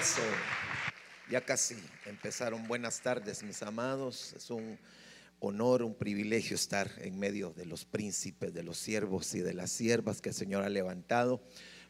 Eso. 0.00 0.22
Ya 1.28 1.40
casi 1.40 1.74
empezaron. 2.06 2.68
Buenas 2.68 3.00
tardes, 3.00 3.42
mis 3.42 3.62
amados. 3.62 4.32
Es 4.36 4.48
un 4.48 4.78
honor, 5.40 5.82
un 5.82 5.94
privilegio 5.94 6.54
estar 6.54 6.88
en 6.98 7.18
medio 7.18 7.50
de 7.50 7.66
los 7.66 7.84
príncipes, 7.84 8.54
de 8.54 8.62
los 8.62 8.78
siervos 8.78 9.34
y 9.34 9.40
de 9.40 9.54
las 9.54 9.72
siervas 9.72 10.20
que 10.20 10.28
el 10.28 10.36
Señor 10.36 10.62
ha 10.62 10.68
levantado. 10.68 11.42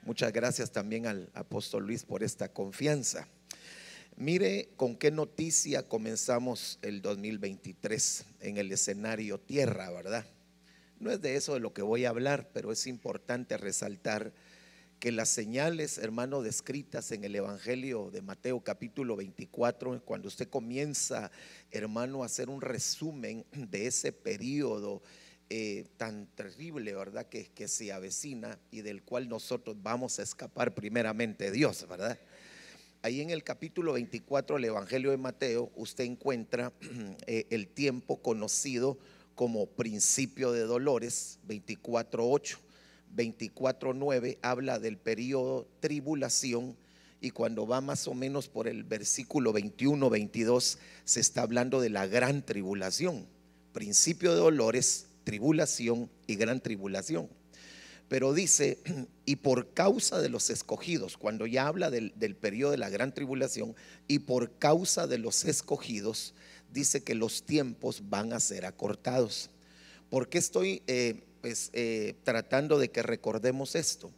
Muchas 0.04 0.32
gracias 0.32 0.72
también 0.72 1.06
al 1.06 1.28
apóstol 1.34 1.86
Luis 1.86 2.04
por 2.04 2.22
esta 2.22 2.50
confianza. 2.50 3.28
Mire 4.16 4.70
con 4.76 4.96
qué 4.96 5.10
noticia 5.10 5.86
comenzamos 5.86 6.78
el 6.80 7.02
2023 7.02 8.24
en 8.40 8.56
el 8.56 8.72
escenario 8.72 9.38
tierra, 9.38 9.90
¿verdad? 9.90 10.24
No 10.98 11.10
es 11.10 11.20
de 11.20 11.36
eso 11.36 11.52
de 11.52 11.60
lo 11.60 11.74
que 11.74 11.82
voy 11.82 12.06
a 12.06 12.10
hablar, 12.10 12.48
pero 12.54 12.72
es 12.72 12.86
importante 12.86 13.58
resaltar 13.58 14.32
que 14.98 15.12
las 15.12 15.28
señales, 15.28 15.98
hermano, 15.98 16.42
descritas 16.42 17.12
en 17.12 17.22
el 17.22 17.36
Evangelio 17.36 18.10
de 18.10 18.20
Mateo 18.20 18.60
capítulo 18.60 19.14
24, 19.14 20.02
cuando 20.04 20.26
usted 20.26 20.48
comienza, 20.48 21.30
hermano, 21.70 22.22
a 22.22 22.26
hacer 22.26 22.48
un 22.48 22.60
resumen 22.60 23.44
de 23.52 23.86
ese 23.86 24.12
periodo 24.12 25.02
eh, 25.50 25.86
tan 25.96 26.26
terrible, 26.26 26.94
¿verdad? 26.94 27.26
Que, 27.26 27.46
que 27.46 27.68
se 27.68 27.92
avecina 27.92 28.58
y 28.72 28.80
del 28.80 29.04
cual 29.04 29.28
nosotros 29.28 29.76
vamos 29.80 30.18
a 30.18 30.22
escapar 30.22 30.74
primeramente 30.74 31.52
Dios, 31.52 31.86
¿verdad? 31.88 32.18
Ahí 33.02 33.20
en 33.20 33.30
el 33.30 33.44
capítulo 33.44 33.92
24 33.92 34.56
del 34.56 34.64
Evangelio 34.64 35.12
de 35.12 35.16
Mateo, 35.16 35.70
usted 35.76 36.04
encuentra 36.04 36.72
eh, 37.28 37.46
el 37.50 37.68
tiempo 37.68 38.20
conocido 38.20 38.98
como 39.36 39.66
principio 39.66 40.50
de 40.50 40.62
dolores, 40.62 41.38
24.8 41.46 42.58
24.9 43.16 44.38
habla 44.42 44.78
del 44.78 44.98
periodo 44.98 45.66
tribulación 45.80 46.76
y 47.20 47.30
cuando 47.30 47.66
va 47.66 47.80
más 47.80 48.06
o 48.06 48.14
menos 48.14 48.48
por 48.48 48.68
el 48.68 48.84
versículo 48.84 49.52
21, 49.52 50.08
22 50.08 50.78
se 51.04 51.20
está 51.20 51.42
hablando 51.42 51.80
de 51.80 51.90
la 51.90 52.06
gran 52.06 52.44
tribulación, 52.44 53.26
principio 53.72 54.32
de 54.32 54.40
dolores, 54.40 55.06
tribulación 55.24 56.10
y 56.26 56.36
gran 56.36 56.60
tribulación. 56.60 57.28
Pero 58.08 58.32
dice, 58.32 58.78
y 59.26 59.36
por 59.36 59.74
causa 59.74 60.20
de 60.20 60.28
los 60.28 60.48
escogidos, 60.48 61.16
cuando 61.16 61.46
ya 61.46 61.66
habla 61.66 61.90
del, 61.90 62.12
periodo 62.40 62.70
de 62.70 62.78
la 62.78 62.88
gran 62.88 63.12
tribulación, 63.12 63.74
y 64.06 64.20
por 64.20 64.58
causa 64.58 65.06
de 65.06 65.18
los 65.18 65.44
escogidos, 65.44 66.34
dice 66.72 67.02
que 67.02 67.14
los 67.14 67.42
tiempos 67.42 68.08
van 68.08 68.32
a 68.32 68.40
ser 68.40 68.64
acortados. 68.64 69.50
¿Por 70.08 70.28
qué 70.30 70.38
estoy 70.38 70.82
eh, 70.86 71.24
eh, 71.72 72.14
tratando 72.24 72.78
de 72.78 72.90
que 72.90 73.02
recordemos 73.02 73.74
esto, 73.74 74.10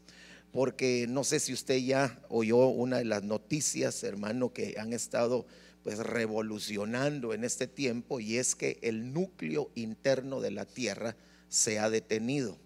porque 0.52 1.06
no 1.08 1.24
sé 1.24 1.40
si 1.40 1.52
usted 1.52 1.78
ya 1.78 2.20
oyó 2.28 2.68
una 2.68 2.98
de 2.98 3.04
las 3.04 3.22
noticias, 3.22 4.02
hermano, 4.02 4.52
que 4.52 4.76
han 4.78 4.92
estado 4.92 5.46
pues 5.82 5.98
revolucionando 5.98 7.32
en 7.32 7.44
este 7.44 7.66
tiempo 7.66 8.20
y 8.20 8.36
es 8.36 8.54
que 8.54 8.78
el 8.82 9.12
núcleo 9.12 9.70
interno 9.74 10.40
de 10.40 10.50
la 10.50 10.66
Tierra 10.66 11.16
se 11.48 11.78
ha 11.78 11.88
detenido. 11.88 12.58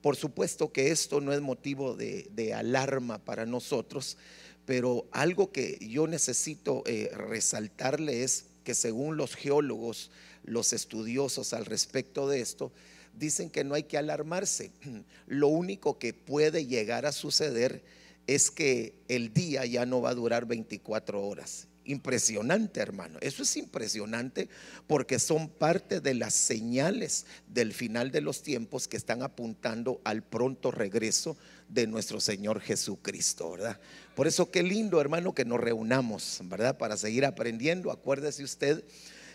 Por 0.00 0.16
supuesto 0.16 0.70
que 0.70 0.90
esto 0.90 1.20
no 1.20 1.32
es 1.32 1.40
motivo 1.40 1.96
de, 1.96 2.54
alarma 2.54 3.18
para 3.24 3.46
nosotros, 3.46 4.18
pero 4.66 5.06
algo 5.12 5.50
que 5.50 5.78
yo 5.80 6.06
necesito 6.06 6.82
eh, 6.86 7.10
resaltarle 7.14 8.22
es 8.22 8.46
que 8.64 8.74
según 8.74 9.16
los 9.16 9.34
geólogos, 9.34 10.10
los 10.44 10.72
estudiosos 10.72 11.52
al 11.52 11.64
respecto 11.64 12.28
de 12.28 12.40
esto, 12.40 12.70
dicen 13.18 13.50
que 13.50 13.64
no 13.64 13.74
hay 13.74 13.84
que 13.84 13.98
alarmarse. 13.98 14.70
Lo 15.26 15.48
único 15.48 15.98
que 15.98 16.12
puede 16.12 16.66
llegar 16.66 17.06
a 17.06 17.12
suceder 17.12 17.82
es 18.26 18.50
que 18.50 18.94
el 19.08 19.32
día 19.32 19.66
ya 19.66 19.86
no 19.86 20.00
va 20.00 20.10
a 20.10 20.14
durar 20.14 20.46
24 20.46 21.22
horas. 21.22 21.68
Impresionante, 21.86 22.80
hermano. 22.80 23.18
Eso 23.20 23.42
es 23.42 23.56
impresionante 23.58 24.48
porque 24.86 25.18
son 25.18 25.50
parte 25.50 26.00
de 26.00 26.14
las 26.14 26.32
señales 26.32 27.26
del 27.46 27.74
final 27.74 28.10
de 28.10 28.22
los 28.22 28.42
tiempos 28.42 28.88
que 28.88 28.96
están 28.96 29.22
apuntando 29.22 30.00
al 30.04 30.22
pronto 30.22 30.70
regreso 30.70 31.36
de 31.68 31.86
nuestro 31.86 32.20
Señor 32.20 32.60
Jesucristo, 32.60 33.50
¿verdad? 33.50 33.78
Por 34.14 34.26
eso 34.26 34.50
qué 34.50 34.62
lindo, 34.62 34.98
hermano, 34.98 35.34
que 35.34 35.44
nos 35.44 35.60
reunamos, 35.60 36.40
¿verdad? 36.44 36.78
Para 36.78 36.96
seguir 36.96 37.26
aprendiendo. 37.26 37.90
Acuérdese 37.90 38.44
usted 38.44 38.82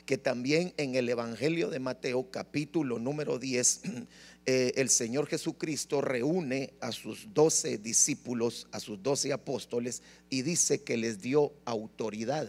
que 0.10 0.18
también 0.18 0.74
en 0.78 0.96
el 0.96 1.08
Evangelio 1.08 1.70
de 1.70 1.78
Mateo 1.78 2.32
capítulo 2.32 2.98
número 2.98 3.38
10, 3.38 3.82
eh, 4.48 4.74
el 4.76 4.90
Señor 4.90 5.28
Jesucristo 5.28 6.02
reúne 6.02 6.74
a 6.82 6.92
sus 6.92 7.32
doce 7.32 7.78
discípulos, 7.78 8.66
a 8.72 8.80
sus 8.80 9.04
doce 9.04 9.32
apóstoles, 9.32 10.02
y 10.28 10.42
dice 10.42 10.82
que 10.82 10.98
les 10.98 11.22
dio 11.22 11.54
autoridad. 11.64 12.48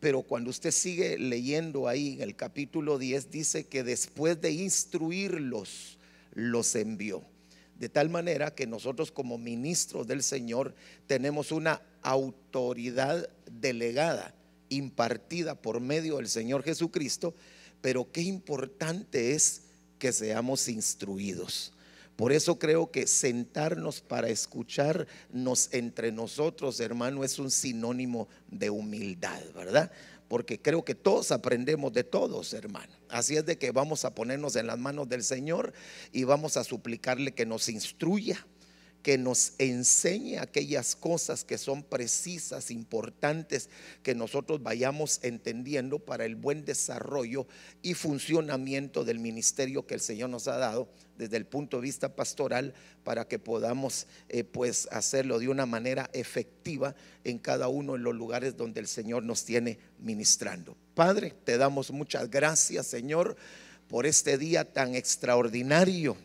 Pero 0.00 0.22
cuando 0.22 0.50
usted 0.50 0.72
sigue 0.72 1.16
leyendo 1.16 1.86
ahí 1.86 2.14
en 2.14 2.22
el 2.22 2.34
capítulo 2.34 2.98
10, 2.98 3.30
dice 3.30 3.68
que 3.68 3.84
después 3.84 4.40
de 4.40 4.50
instruirlos, 4.50 6.00
los 6.32 6.74
envió. 6.74 7.22
De 7.78 7.88
tal 7.88 8.10
manera 8.10 8.52
que 8.52 8.66
nosotros 8.66 9.12
como 9.12 9.38
ministros 9.38 10.08
del 10.08 10.24
Señor 10.24 10.74
tenemos 11.06 11.52
una 11.52 11.82
autoridad 12.02 13.28
delegada 13.48 14.34
impartida 14.68 15.54
por 15.54 15.80
medio 15.80 16.16
del 16.16 16.28
Señor 16.28 16.62
Jesucristo, 16.62 17.34
pero 17.80 18.10
qué 18.10 18.22
importante 18.22 19.32
es 19.32 19.62
que 19.98 20.12
seamos 20.12 20.68
instruidos. 20.68 21.72
Por 22.16 22.32
eso 22.32 22.58
creo 22.58 22.90
que 22.90 23.06
sentarnos 23.06 24.00
para 24.00 24.28
escucharnos 24.28 25.68
entre 25.72 26.12
nosotros, 26.12 26.78
hermano, 26.78 27.24
es 27.24 27.38
un 27.38 27.50
sinónimo 27.50 28.28
de 28.48 28.70
humildad, 28.70 29.42
¿verdad? 29.54 29.90
Porque 30.28 30.60
creo 30.60 30.84
que 30.84 30.94
todos 30.94 31.32
aprendemos 31.32 31.92
de 31.92 32.04
todos, 32.04 32.52
hermano. 32.54 32.92
Así 33.08 33.36
es 33.36 33.44
de 33.44 33.58
que 33.58 33.72
vamos 33.72 34.04
a 34.04 34.14
ponernos 34.14 34.54
en 34.56 34.68
las 34.68 34.78
manos 34.78 35.08
del 35.08 35.24
Señor 35.24 35.72
y 36.12 36.24
vamos 36.24 36.56
a 36.56 36.64
suplicarle 36.64 37.32
que 37.32 37.46
nos 37.46 37.68
instruya, 37.68 38.46
que 39.04 39.18
nos 39.18 39.52
enseñe 39.58 40.38
aquellas 40.38 40.96
cosas 40.96 41.44
que 41.44 41.58
son 41.58 41.82
precisas, 41.82 42.70
importantes, 42.70 43.68
que 44.02 44.14
nosotros 44.14 44.62
vayamos 44.62 45.20
entendiendo 45.22 45.98
para 45.98 46.24
el 46.24 46.36
buen 46.36 46.64
desarrollo 46.64 47.46
y 47.82 47.92
funcionamiento 47.92 49.04
del 49.04 49.18
ministerio 49.18 49.86
que 49.86 49.92
el 49.92 50.00
Señor 50.00 50.30
nos 50.30 50.48
ha 50.48 50.56
dado 50.56 50.88
desde 51.18 51.36
el 51.36 51.44
punto 51.44 51.76
de 51.76 51.82
vista 51.82 52.16
pastoral 52.16 52.72
para 53.04 53.28
que 53.28 53.38
podamos 53.38 54.06
eh, 54.30 54.42
pues 54.42 54.88
hacerlo 54.90 55.38
de 55.38 55.50
una 55.50 55.66
manera 55.66 56.08
efectiva 56.14 56.96
en 57.24 57.38
cada 57.38 57.68
uno 57.68 57.92
de 57.92 57.98
los 57.98 58.14
lugares 58.14 58.56
donde 58.56 58.80
el 58.80 58.86
Señor 58.86 59.22
nos 59.22 59.44
tiene 59.44 59.78
ministrando. 59.98 60.78
Padre, 60.94 61.34
te 61.44 61.58
damos 61.58 61.90
muchas 61.90 62.30
gracias, 62.30 62.86
Señor, 62.86 63.36
por 63.86 64.06
este 64.06 64.38
día 64.38 64.64
tan 64.64 64.94
extraordinario 64.94 66.16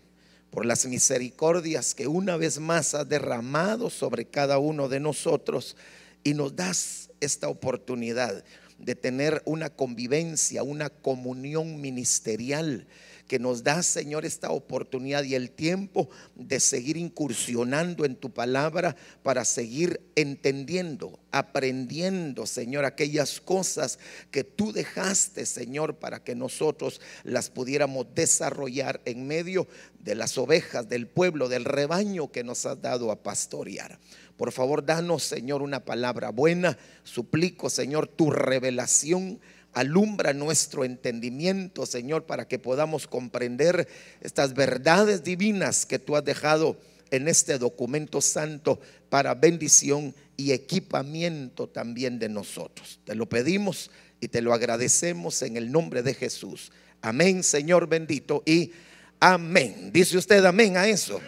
por 0.52 0.66
las 0.66 0.86
misericordias 0.86 1.94
que 1.94 2.08
una 2.08 2.38
vez 2.38 2.60
más 2.60 2.96
has 2.96 3.08
derramado 3.08 3.90
sobre 3.90 4.26
cada 4.26 4.58
uno 4.58 4.90
de 4.90 5.00
nosotros 5.00 5.76
y 6.24 6.34
nos 6.34 6.56
das 6.56 7.10
esta 7.20 7.50
oportunidad 7.50 8.44
de 8.78 8.96
tener 8.96 9.42
una 9.46 9.70
convivencia, 9.70 10.64
una 10.64 10.90
comunión 10.90 11.82
ministerial 11.82 12.88
que 13.30 13.38
nos 13.38 13.64
da, 13.64 13.84
Señor, 13.84 14.26
esta 14.26 14.50
oportunidad 14.50 15.24
y 15.24 15.36
el 15.36 15.52
tiempo 15.52 16.10
de 16.36 16.60
seguir 16.60 16.98
incursionando 16.98 18.04
en 18.04 18.16
tu 18.16 18.32
palabra 18.32 18.96
para 19.22 19.46
seguir 19.46 20.02
entendiendo, 20.16 21.20
aprendiendo, 21.32 22.48
Señor, 22.48 22.86
aquellas 22.86 23.40
cosas 23.40 24.00
que 24.32 24.44
tú 24.44 24.74
dejaste, 24.74 25.46
Señor, 25.46 26.00
para 26.00 26.24
que 26.24 26.34
nosotros 26.34 27.02
las 27.24 27.52
pudiéramos 27.52 28.08
desarrollar 28.16 29.00
en 29.06 29.28
medio 29.28 29.68
de 30.00 30.16
las 30.16 30.40
ovejas, 30.40 30.90
del 30.90 31.06
pueblo, 31.06 31.50
del 31.50 31.66
rebaño 31.66 32.32
que 32.32 32.44
nos 32.44 32.66
has 32.66 32.82
dado 32.82 33.12
a 33.12 33.22
pastorear. 33.22 34.00
Por 34.38 34.52
favor, 34.52 34.84
danos, 34.84 35.24
Señor, 35.24 35.62
una 35.62 35.86
palabra 35.86 36.32
buena. 36.32 36.80
Suplico, 37.04 37.70
Señor, 37.70 38.08
tu 38.08 38.32
revelación 38.32 39.40
Alumbra 39.74 40.34
nuestro 40.34 40.84
entendimiento, 40.84 41.86
Señor, 41.86 42.26
para 42.26 42.48
que 42.48 42.60
podamos 42.60 43.08
comprender 43.08 43.88
estas 44.22 44.54
verdades 44.54 45.24
divinas 45.24 45.86
que 45.86 46.00
tú 46.00 46.16
has 46.16 46.24
dejado 46.24 46.78
en 47.12 47.28
este 47.28 47.58
documento 47.58 48.22
santo 48.22 48.80
para 49.10 49.36
bendición 49.36 50.16
y 50.38 50.52
equipamiento 50.52 51.68
también 51.68 52.20
de 52.20 52.30
nosotros. 52.30 53.00
Te 53.06 53.16
lo 53.16 53.28
pedimos 53.28 53.92
y 54.20 54.28
te 54.28 54.42
lo 54.42 54.54
agradecemos 54.54 55.42
en 55.42 55.58
el 55.58 55.72
nombre 55.72 56.04
de 56.04 56.14
Jesús. 56.14 56.72
Amén, 57.02 57.44
Señor 57.44 57.88
bendito, 57.88 58.44
y 58.46 58.72
amén. 59.20 59.92
Dice 59.94 60.18
usted 60.18 60.44
amén 60.46 60.78
a 60.78 60.88
eso. 60.88 61.20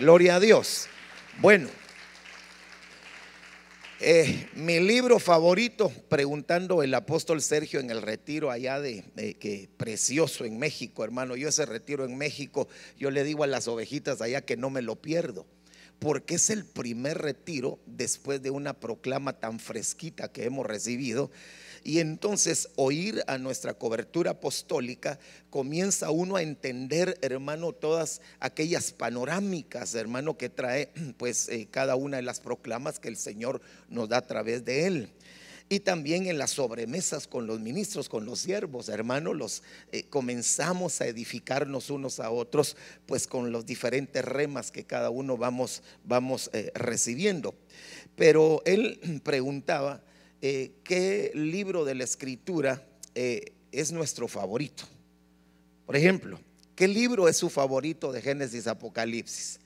Gloria 0.00 0.36
a 0.36 0.40
Dios. 0.40 0.86
Bueno. 1.40 1.68
Eh, 3.98 4.48
mi 4.54 4.78
libro 4.78 5.18
favorito, 5.18 5.90
preguntando 6.10 6.82
el 6.82 6.92
apóstol 6.92 7.40
Sergio 7.40 7.80
en 7.80 7.88
el 7.88 8.02
retiro 8.02 8.50
allá 8.50 8.78
de, 8.78 9.04
que 9.40 9.70
precioso 9.78 10.44
en 10.44 10.58
México, 10.58 11.02
hermano. 11.02 11.34
Yo 11.34 11.48
ese 11.48 11.64
retiro 11.64 12.04
en 12.04 12.18
México, 12.18 12.68
yo 12.98 13.10
le 13.10 13.24
digo 13.24 13.42
a 13.42 13.46
las 13.46 13.68
ovejitas 13.68 14.20
allá 14.20 14.42
que 14.42 14.58
no 14.58 14.68
me 14.68 14.82
lo 14.82 14.96
pierdo, 14.96 15.46
porque 15.98 16.34
es 16.34 16.50
el 16.50 16.66
primer 16.66 17.16
retiro 17.16 17.78
después 17.86 18.42
de 18.42 18.50
una 18.50 18.74
proclama 18.74 19.32
tan 19.38 19.58
fresquita 19.58 20.30
que 20.30 20.44
hemos 20.44 20.66
recibido. 20.66 21.30
Y 21.86 22.00
entonces 22.00 22.70
oír 22.74 23.22
a 23.28 23.38
nuestra 23.38 23.72
cobertura 23.72 24.32
apostólica 24.32 25.20
comienza 25.50 26.10
uno 26.10 26.34
a 26.34 26.42
entender, 26.42 27.16
hermano, 27.22 27.72
todas 27.72 28.20
aquellas 28.40 28.90
panorámicas, 28.90 29.94
hermano, 29.94 30.36
que 30.36 30.48
trae 30.48 30.90
pues 31.16 31.48
eh, 31.48 31.68
cada 31.70 31.94
una 31.94 32.16
de 32.16 32.24
las 32.24 32.40
proclamas 32.40 32.98
que 32.98 33.06
el 33.06 33.16
Señor 33.16 33.60
nos 33.88 34.08
da 34.08 34.16
a 34.16 34.26
través 34.26 34.64
de 34.64 34.88
él 34.88 35.12
y 35.68 35.78
también 35.78 36.26
en 36.26 36.38
las 36.38 36.50
sobremesas 36.50 37.28
con 37.28 37.46
los 37.46 37.60
ministros, 37.60 38.08
con 38.08 38.24
los 38.24 38.40
siervos, 38.40 38.88
hermano, 38.88 39.32
los 39.32 39.62
eh, 39.92 40.06
comenzamos 40.10 41.00
a 41.00 41.06
edificarnos 41.06 41.90
unos 41.90 42.18
a 42.18 42.30
otros, 42.30 42.76
pues 43.06 43.28
con 43.28 43.52
los 43.52 43.64
diferentes 43.64 44.24
remas 44.24 44.72
que 44.72 44.82
cada 44.82 45.10
uno 45.10 45.36
vamos, 45.36 45.84
vamos 46.02 46.50
eh, 46.52 46.72
recibiendo. 46.74 47.54
Pero 48.16 48.62
él 48.64 49.20
preguntaba, 49.22 50.02
eh, 50.48 50.72
¿qué 50.84 51.32
libro 51.34 51.84
de 51.84 51.96
la 51.96 52.04
escritura 52.04 52.86
es 53.14 53.90
nuestro 53.90 54.28
favorito? 54.28 54.84
Por 55.86 55.96
ejemplo, 55.96 56.38
¿qué 56.76 56.86
libro 56.86 57.28
es 57.28 57.36
su 57.36 57.50
favorito 57.50 58.12
de 58.12 58.22
Génesis 58.22 58.68
Apocalipsis? 58.68 59.58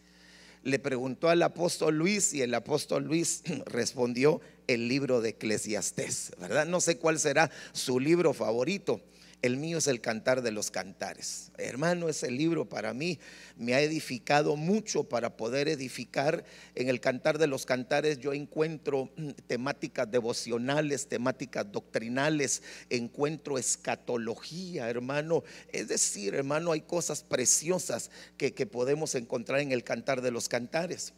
Le 0.62 0.78
preguntó 0.78 1.28
al 1.28 1.42
apóstol 1.42 1.96
Luis 1.96 2.32
y 2.32 2.40
el 2.40 2.54
apóstol 2.54 3.04
Luis 3.04 3.42
respondió 3.66 4.40
el 4.68 4.88
libro 4.88 5.20
de 5.20 5.30
Eclesiastés, 5.30 6.32
¿verdad? 6.40 6.64
No 6.64 6.80
sé 6.80 6.96
cuál 6.96 7.18
será 7.18 7.50
su 7.72 8.00
libro 8.00 8.32
favorito. 8.32 9.02
El 9.42 9.56
mío 9.56 9.78
es 9.78 9.86
el 9.86 10.02
Cantar 10.02 10.42
de 10.42 10.50
los 10.50 10.70
Cantares. 10.70 11.50
Hermano, 11.56 12.10
ese 12.10 12.30
libro 12.30 12.68
para 12.68 12.92
mí 12.92 13.18
me 13.56 13.74
ha 13.74 13.80
edificado 13.80 14.54
mucho 14.56 15.04
para 15.04 15.36
poder 15.38 15.68
edificar. 15.68 16.44
En 16.74 16.90
el 16.90 17.00
Cantar 17.00 17.38
de 17.38 17.46
los 17.46 17.64
Cantares 17.64 18.18
yo 18.18 18.34
encuentro 18.34 19.10
mm, 19.16 19.30
temáticas 19.46 20.10
devocionales, 20.10 21.08
temáticas 21.08 21.72
doctrinales, 21.72 22.62
encuentro 22.90 23.56
escatología, 23.56 24.90
hermano. 24.90 25.42
Es 25.72 25.88
decir, 25.88 26.34
hermano, 26.34 26.72
hay 26.72 26.82
cosas 26.82 27.22
preciosas 27.22 28.10
que, 28.36 28.52
que 28.52 28.66
podemos 28.66 29.14
encontrar 29.14 29.60
en 29.60 29.72
el 29.72 29.84
Cantar 29.84 30.20
de 30.20 30.32
los 30.32 30.50
Cantares. 30.50 31.14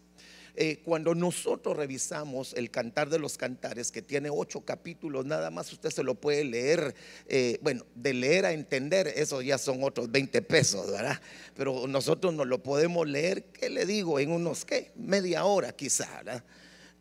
Eh, 0.55 0.83
cuando 0.85 1.15
nosotros 1.15 1.77
revisamos 1.77 2.53
el 2.53 2.71
Cantar 2.71 3.09
de 3.09 3.19
los 3.19 3.39
Cantares, 3.39 3.91
que 3.91 4.03
tiene 4.03 4.29
ocho 4.31 4.61
capítulos, 4.61 5.25
nada 5.25 5.51
más 5.51 5.73
usted 5.73 5.89
se 5.89 6.03
lo 6.03 6.15
puede 6.15 6.45
leer, 6.45 6.95
eh, 7.27 7.59
bueno, 7.63 7.87
de 7.95 8.13
leer 8.13 8.45
a 8.45 8.53
entender, 8.53 9.09
eso 9.17 9.41
ya 9.41 9.57
son 9.57 9.83
otros 9.83 10.11
20 10.11 10.43
pesos, 10.43 10.91
¿verdad? 10.91 11.19
Pero 11.57 11.87
nosotros 11.87 12.35
no 12.35 12.45
lo 12.45 12.63
podemos 12.63 13.09
leer, 13.09 13.45
¿qué 13.45 13.71
le 13.71 13.87
digo? 13.87 14.21
En 14.21 14.31
unos, 14.31 14.67
¿qué? 14.67 14.93
Media 14.95 15.47
hora 15.47 15.73
quizá, 15.73 16.19
¿verdad? 16.19 16.45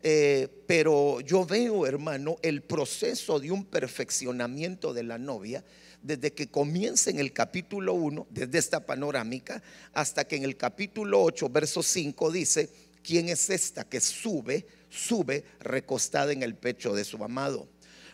Eh, 0.02 0.48
pero 0.66 1.20
yo 1.20 1.44
veo, 1.44 1.86
hermano, 1.86 2.36
el 2.42 2.62
proceso 2.62 3.38
de 3.38 3.52
un 3.52 3.66
perfeccionamiento 3.66 4.94
de 4.94 5.02
la 5.02 5.18
novia 5.18 5.62
desde 6.02 6.32
que 6.32 6.48
comienza 6.48 7.10
en 7.10 7.20
el 7.20 7.32
capítulo 7.32 7.94
1, 7.94 8.26
desde 8.30 8.58
esta 8.58 8.84
panorámica, 8.84 9.62
hasta 9.92 10.24
que 10.24 10.36
en 10.36 10.42
el 10.42 10.56
capítulo 10.56 11.22
8, 11.22 11.48
verso 11.50 11.82
5 11.82 12.32
dice, 12.32 12.68
¿Quién 13.02 13.28
es 13.28 13.50
esta 13.50 13.84
que 13.84 14.00
sube, 14.00 14.66
sube 14.88 15.44
recostada 15.60 16.32
en 16.32 16.42
el 16.42 16.54
pecho 16.54 16.94
de 16.94 17.04
su 17.04 17.22
amado? 17.22 17.68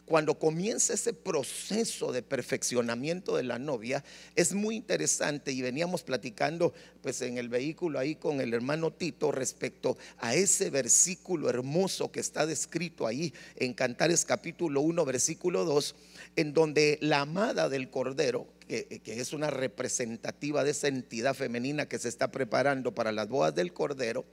Cuando 0.08 0.38
comienza 0.38 0.94
ese 0.94 1.12
proceso 1.12 2.12
de 2.12 2.22
perfeccionamiento 2.22 3.36
de 3.36 3.42
la 3.42 3.58
novia, 3.58 4.02
es 4.36 4.54
muy 4.54 4.76
interesante 4.76 5.52
y 5.52 5.60
veníamos 5.60 6.02
platicando 6.02 6.72
pues 7.02 7.20
en 7.20 7.36
el 7.36 7.50
vehículo 7.50 7.98
ahí 7.98 8.14
con 8.14 8.40
el 8.40 8.54
hermano 8.54 8.90
Tito 8.90 9.32
respecto 9.32 9.98
a 10.16 10.34
ese 10.34 10.70
versículo 10.70 11.50
hermoso 11.50 12.10
que 12.10 12.20
está 12.20 12.46
descrito 12.46 13.06
ahí 13.06 13.34
en 13.56 13.74
Cantares 13.74 14.24
capítulo 14.24 14.80
1 14.80 15.04
versículo 15.04 15.66
2, 15.66 15.94
en 16.36 16.54
donde 16.54 16.96
la 17.02 17.20
amada 17.20 17.68
del 17.68 17.90
Cordero, 17.90 18.46
que, 18.66 19.02
que, 19.04 19.20
es 19.20 19.34
una 19.34 19.50
representativa 19.50 20.64
de 20.64 20.70
esa 20.70 20.88
entidad 20.88 21.34
femenina 21.34 21.86
que 21.86 21.98
se 21.98 22.08
está 22.08 22.30
preparando 22.30 22.94
para 22.94 23.12
las 23.12 23.28
bodas 23.28 23.54
del 23.54 23.74
Cordero, 23.74 24.24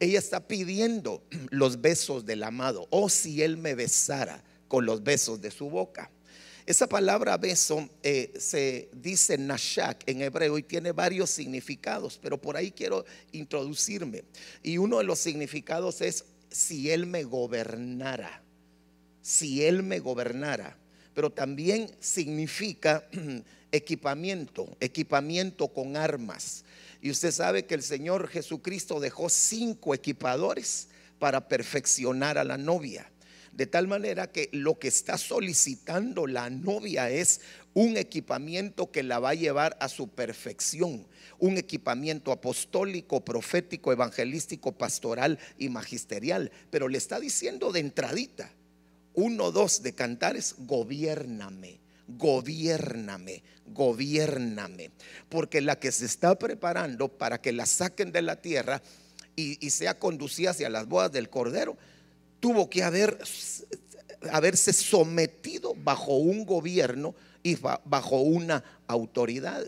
ella 0.00 0.18
está 0.18 0.46
pidiendo 0.46 1.22
los 1.50 1.80
besos 1.80 2.24
del 2.26 2.42
amado. 2.42 2.82
O 2.90 3.04
oh, 3.04 3.08
si 3.08 3.42
él 3.42 3.56
me 3.56 3.74
besara 3.74 4.42
con 4.68 4.86
los 4.86 5.02
besos 5.02 5.40
de 5.40 5.50
su 5.50 5.70
boca. 5.70 6.10
Esa 6.66 6.86
palabra 6.86 7.38
beso 7.38 7.88
eh, 8.02 8.30
se 8.38 8.90
dice 8.92 9.38
nashak 9.38 10.02
en 10.06 10.20
hebreo 10.20 10.58
y 10.58 10.62
tiene 10.62 10.92
varios 10.92 11.30
significados, 11.30 12.18
pero 12.22 12.36
por 12.36 12.58
ahí 12.58 12.70
quiero 12.70 13.06
introducirme. 13.32 14.24
Y 14.62 14.76
uno 14.76 14.98
de 14.98 15.04
los 15.04 15.18
significados 15.18 16.02
es 16.02 16.26
si 16.50 16.90
él 16.90 17.06
me 17.06 17.24
gobernara, 17.24 18.42
si 19.22 19.64
él 19.64 19.82
me 19.82 19.98
gobernara, 19.98 20.76
pero 21.14 21.30
también 21.30 21.90
significa 22.00 23.08
equipamiento, 23.72 24.76
equipamiento 24.78 25.68
con 25.68 25.96
armas. 25.96 26.64
Y 27.00 27.10
usted 27.10 27.30
sabe 27.30 27.66
que 27.66 27.74
el 27.74 27.82
Señor 27.82 28.28
Jesucristo 28.28 29.00
dejó 29.00 29.28
cinco 29.28 29.94
equipadores 29.94 30.88
para 31.18 31.48
perfeccionar 31.48 32.38
a 32.38 32.44
la 32.44 32.58
novia. 32.58 33.10
De 33.52 33.66
tal 33.66 33.88
manera 33.88 34.30
que 34.30 34.48
lo 34.52 34.78
que 34.78 34.88
está 34.88 35.18
solicitando 35.18 36.26
la 36.26 36.48
novia 36.48 37.10
es 37.10 37.40
un 37.74 37.96
equipamiento 37.96 38.90
que 38.90 39.02
la 39.02 39.18
va 39.18 39.30
a 39.30 39.34
llevar 39.34 39.76
a 39.80 39.88
su 39.88 40.08
perfección. 40.08 41.06
Un 41.38 41.56
equipamiento 41.56 42.32
apostólico, 42.32 43.24
profético, 43.24 43.92
evangelístico, 43.92 44.72
pastoral 44.72 45.38
y 45.58 45.68
magisterial. 45.68 46.52
Pero 46.70 46.88
le 46.88 46.98
está 46.98 47.20
diciendo 47.20 47.72
de 47.72 47.80
entradita, 47.80 48.52
uno, 49.14 49.50
dos 49.50 49.82
de 49.82 49.92
cantares, 49.92 50.54
gobiername 50.58 51.80
gobiername, 52.08 53.42
gobiername. 53.66 54.90
Porque 55.28 55.60
la 55.60 55.78
que 55.78 55.92
se 55.92 56.06
está 56.06 56.38
preparando 56.38 57.08
para 57.08 57.40
que 57.40 57.52
la 57.52 57.66
saquen 57.66 58.10
de 58.12 58.22
la 58.22 58.40
tierra 58.40 58.82
y, 59.36 59.70
sea 59.70 59.98
conducida 59.98 60.50
hacia 60.50 60.68
las 60.68 60.88
bodas 60.88 61.12
del 61.12 61.30
Cordero, 61.30 61.76
tuvo 62.40 62.68
que 62.68 62.82
haber, 62.82 63.18
haberse 64.32 64.72
sometido 64.72 65.74
bajo 65.76 66.16
un 66.16 66.44
gobierno 66.44 67.14
y 67.42 67.56
bajo 67.84 68.20
una 68.20 68.64
autoridad. 68.88 69.64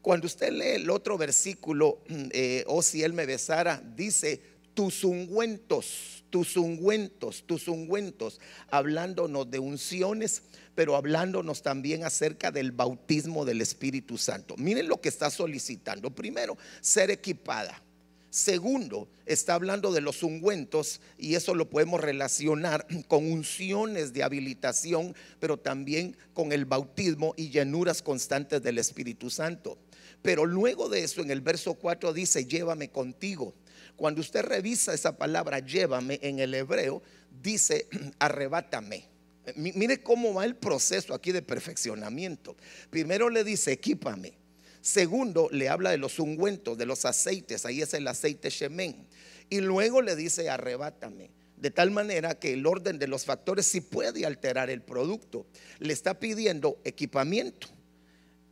Cuando 0.00 0.26
usted 0.26 0.52
lee 0.52 0.82
el 0.82 0.88
otro 0.88 1.18
versículo, 1.18 1.98
mm, 2.08 2.28
eh, 2.30 2.64
o 2.68 2.76
oh, 2.76 2.82
si 2.82 3.02
él 3.02 3.12
me 3.12 3.26
besara, 3.26 3.82
dice, 3.96 4.40
tus 4.72 5.04
ungüentos, 5.04 6.24
tus 6.30 6.56
ungüentos, 6.56 7.44
tus 7.44 7.66
ungüentos, 7.66 8.40
hablándonos 8.70 9.50
de 9.50 9.58
unciones, 9.58 10.42
pero 10.76 10.94
hablándonos 10.94 11.62
también 11.62 12.04
acerca 12.04 12.52
del 12.52 12.70
bautismo 12.70 13.44
del 13.44 13.62
Espíritu 13.62 14.18
Santo. 14.18 14.54
Miren 14.58 14.86
lo 14.86 15.00
que 15.00 15.08
está 15.08 15.30
solicitando. 15.30 16.10
Primero, 16.10 16.56
ser 16.82 17.10
equipada. 17.10 17.82
Segundo, 18.28 19.08
está 19.24 19.54
hablando 19.54 19.90
de 19.90 20.02
los 20.02 20.22
ungüentos 20.22 21.00
y 21.16 21.34
eso 21.34 21.54
lo 21.54 21.70
podemos 21.70 22.02
relacionar 22.02 22.86
con 23.08 23.32
unciones 23.32 24.12
de 24.12 24.22
habilitación, 24.22 25.16
pero 25.40 25.56
también 25.56 26.14
con 26.34 26.52
el 26.52 26.66
bautismo 26.66 27.32
y 27.38 27.48
llenuras 27.48 28.02
constantes 28.02 28.62
del 28.62 28.76
Espíritu 28.76 29.30
Santo. 29.30 29.78
Pero 30.20 30.44
luego 30.44 30.90
de 30.90 31.02
eso, 31.02 31.22
en 31.22 31.30
el 31.30 31.40
verso 31.40 31.74
4 31.74 32.12
dice, 32.12 32.44
llévame 32.44 32.90
contigo. 32.90 33.54
Cuando 33.96 34.20
usted 34.20 34.42
revisa 34.42 34.92
esa 34.92 35.16
palabra, 35.16 35.60
llévame 35.60 36.18
en 36.20 36.38
el 36.38 36.52
hebreo, 36.52 37.02
dice, 37.42 37.88
arrebátame 38.18 39.15
Mire 39.54 40.02
cómo 40.02 40.34
va 40.34 40.44
el 40.44 40.56
proceso 40.56 41.14
aquí 41.14 41.30
de 41.30 41.42
perfeccionamiento. 41.42 42.56
Primero 42.90 43.30
le 43.30 43.44
dice, 43.44 43.72
equípame. 43.72 44.32
Segundo, 44.80 45.48
le 45.50 45.68
habla 45.68 45.90
de 45.90 45.98
los 45.98 46.18
ungüentos, 46.18 46.78
de 46.78 46.86
los 46.86 47.04
aceites. 47.04 47.64
Ahí 47.64 47.82
es 47.82 47.94
el 47.94 48.06
aceite 48.08 48.50
Shemen. 48.50 49.06
Y 49.48 49.60
luego 49.60 50.02
le 50.02 50.16
dice, 50.16 50.50
arrebátame. 50.50 51.30
De 51.56 51.70
tal 51.70 51.90
manera 51.90 52.34
que 52.38 52.52
el 52.52 52.66
orden 52.66 52.98
de 52.98 53.08
los 53.08 53.24
factores 53.24 53.66
sí 53.66 53.80
puede 53.80 54.26
alterar 54.26 54.68
el 54.68 54.82
producto. 54.82 55.46
Le 55.78 55.92
está 55.92 56.18
pidiendo 56.18 56.78
equipamiento, 56.84 57.68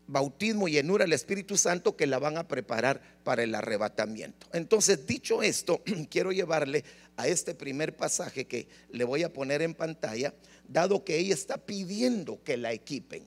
bautismo 0.06 0.68
y 0.68 0.72
llenura 0.72 1.04
del 1.04 1.12
Espíritu 1.12 1.56
Santo 1.56 1.96
que 1.96 2.06
la 2.06 2.18
van 2.18 2.38
a 2.38 2.48
preparar 2.48 3.00
para 3.22 3.42
el 3.42 3.54
arrebatamiento. 3.54 4.48
Entonces, 4.52 5.06
dicho 5.06 5.42
esto, 5.42 5.82
quiero 6.10 6.32
llevarle 6.32 6.84
a 7.16 7.28
este 7.28 7.54
primer 7.54 7.96
pasaje 7.96 8.44
que 8.46 8.66
le 8.90 9.04
voy 9.04 9.22
a 9.22 9.32
poner 9.32 9.62
en 9.62 9.74
pantalla, 9.74 10.34
dado 10.68 11.04
que 11.04 11.18
ella 11.18 11.34
está 11.34 11.58
pidiendo 11.58 12.42
que 12.42 12.56
la 12.56 12.72
equipen. 12.72 13.24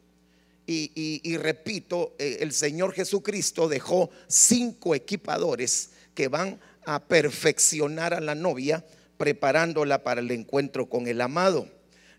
Y, 0.70 1.38
repito, 1.38 2.14
eh, 2.20 2.40
el 2.42 2.52
Señor 2.52 2.92
Jesucristo 2.92 3.70
dejó 3.70 4.10
cinco 4.28 4.96
equipadores 4.96 5.92
que 6.14 6.28
van 6.28 6.60
a 6.86 7.08
perfeccionar 7.08 8.14
a 8.14 8.20
la 8.20 8.36
novia, 8.36 8.84
preparándola 9.18 10.04
para 10.04 10.20
el 10.20 10.30
encuentro 10.30 10.90
con 10.90 11.08
el 11.08 11.22
amado. 11.22 11.70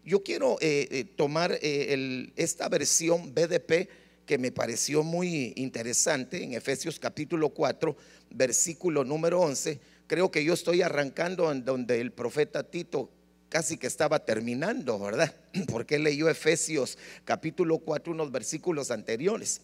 Yo 0.03 0.23
quiero 0.23 0.57
eh, 0.63 0.89
eh, 0.91 1.05
tomar 1.05 1.59
esta 1.61 2.71
versión 2.71 3.35
BDP 3.35 3.87
que 4.25 4.39
me 4.39 4.51
pareció 4.51 5.03
muy 5.03 5.53
interesante 5.57 6.43
en 6.43 6.55
Efesios 6.55 6.99
capítulo 6.99 7.51
4, 7.51 7.95
versículo 8.31 9.05
número 9.05 9.43
11 9.43 9.79
creo 10.09 10.33
que 10.33 10.43
yo 10.43 10.55
estoy 10.55 10.83
arrancando 10.83 11.53
en 11.53 11.65
donde 11.65 12.01
el 12.01 12.11
profeta 12.11 12.65
Tito 12.65 13.11
casi 13.49 13.77
que 13.77 13.87
estaba 13.87 14.25
terminando, 14.25 14.99
¿verdad? 14.99 15.33
Porque 15.69 15.99
leyó 15.99 16.29
Efesios 16.29 16.99
capítulo 17.25 17.79
4, 17.79 18.13
unos 18.13 18.33
versículos 18.33 18.91
anteriores. 18.91 19.61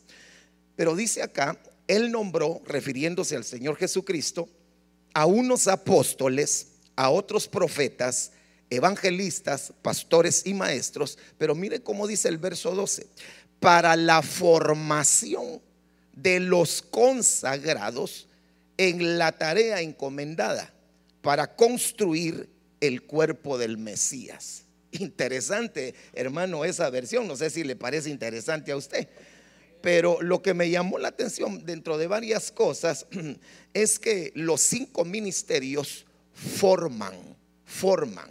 Pero 0.77 0.95
dice 0.95 1.23
acá, 1.23 1.59
él 1.89 2.13
nombró, 2.13 2.63
refiriéndose 2.67 3.37
al 3.37 3.45
Señor 3.45 3.77
Jesucristo, 3.77 4.49
a 5.15 5.27
unos 5.27 5.67
apóstoles, 5.67 6.69
a 6.97 7.11
otros 7.11 7.49
profetas, 7.49 8.33
evangelistas, 8.71 9.73
pastores 9.83 10.43
y 10.47 10.55
maestros. 10.55 11.19
Pero 11.39 11.55
mire 11.55 11.81
cómo 11.81 12.07
dice 12.07 12.29
el 12.29 12.39
verso 12.39 12.75
12, 12.75 13.07
para 13.61 13.97
la 13.97 14.23
formación 14.23 15.61
de 16.13 16.41
los 16.41 16.83
consagrados 16.83 18.29
en 18.77 19.19
la 19.19 19.33
tarea 19.33 19.81
encomendada 19.81 20.73
para 21.23 21.55
construir 21.57 22.49
el 22.81 23.03
cuerpo 23.03 23.59
del 23.59 23.79
Mesías. 23.79 24.65
Interesante, 24.93 25.95
hermano, 26.13 26.65
esa 26.65 26.89
versión. 26.91 27.27
No 27.27 27.37
sé 27.37 27.51
si 27.51 27.65
le 27.65 27.77
parece 27.77 28.11
interesante 28.11 28.73
a 28.73 28.77
usted. 28.77 29.09
Pero 29.81 30.23
lo 30.23 30.41
que 30.41 30.55
me 30.55 30.71
llamó 30.71 30.99
la 30.99 31.09
atención 31.09 31.65
dentro 31.65 31.99
de 31.99 32.07
varias 32.07 32.53
cosas 32.53 33.07
es 33.75 33.99
que 33.99 34.33
los 34.35 34.61
cinco 34.61 35.05
ministerios 35.05 36.07
forman, 36.33 37.37
forman. 37.65 38.31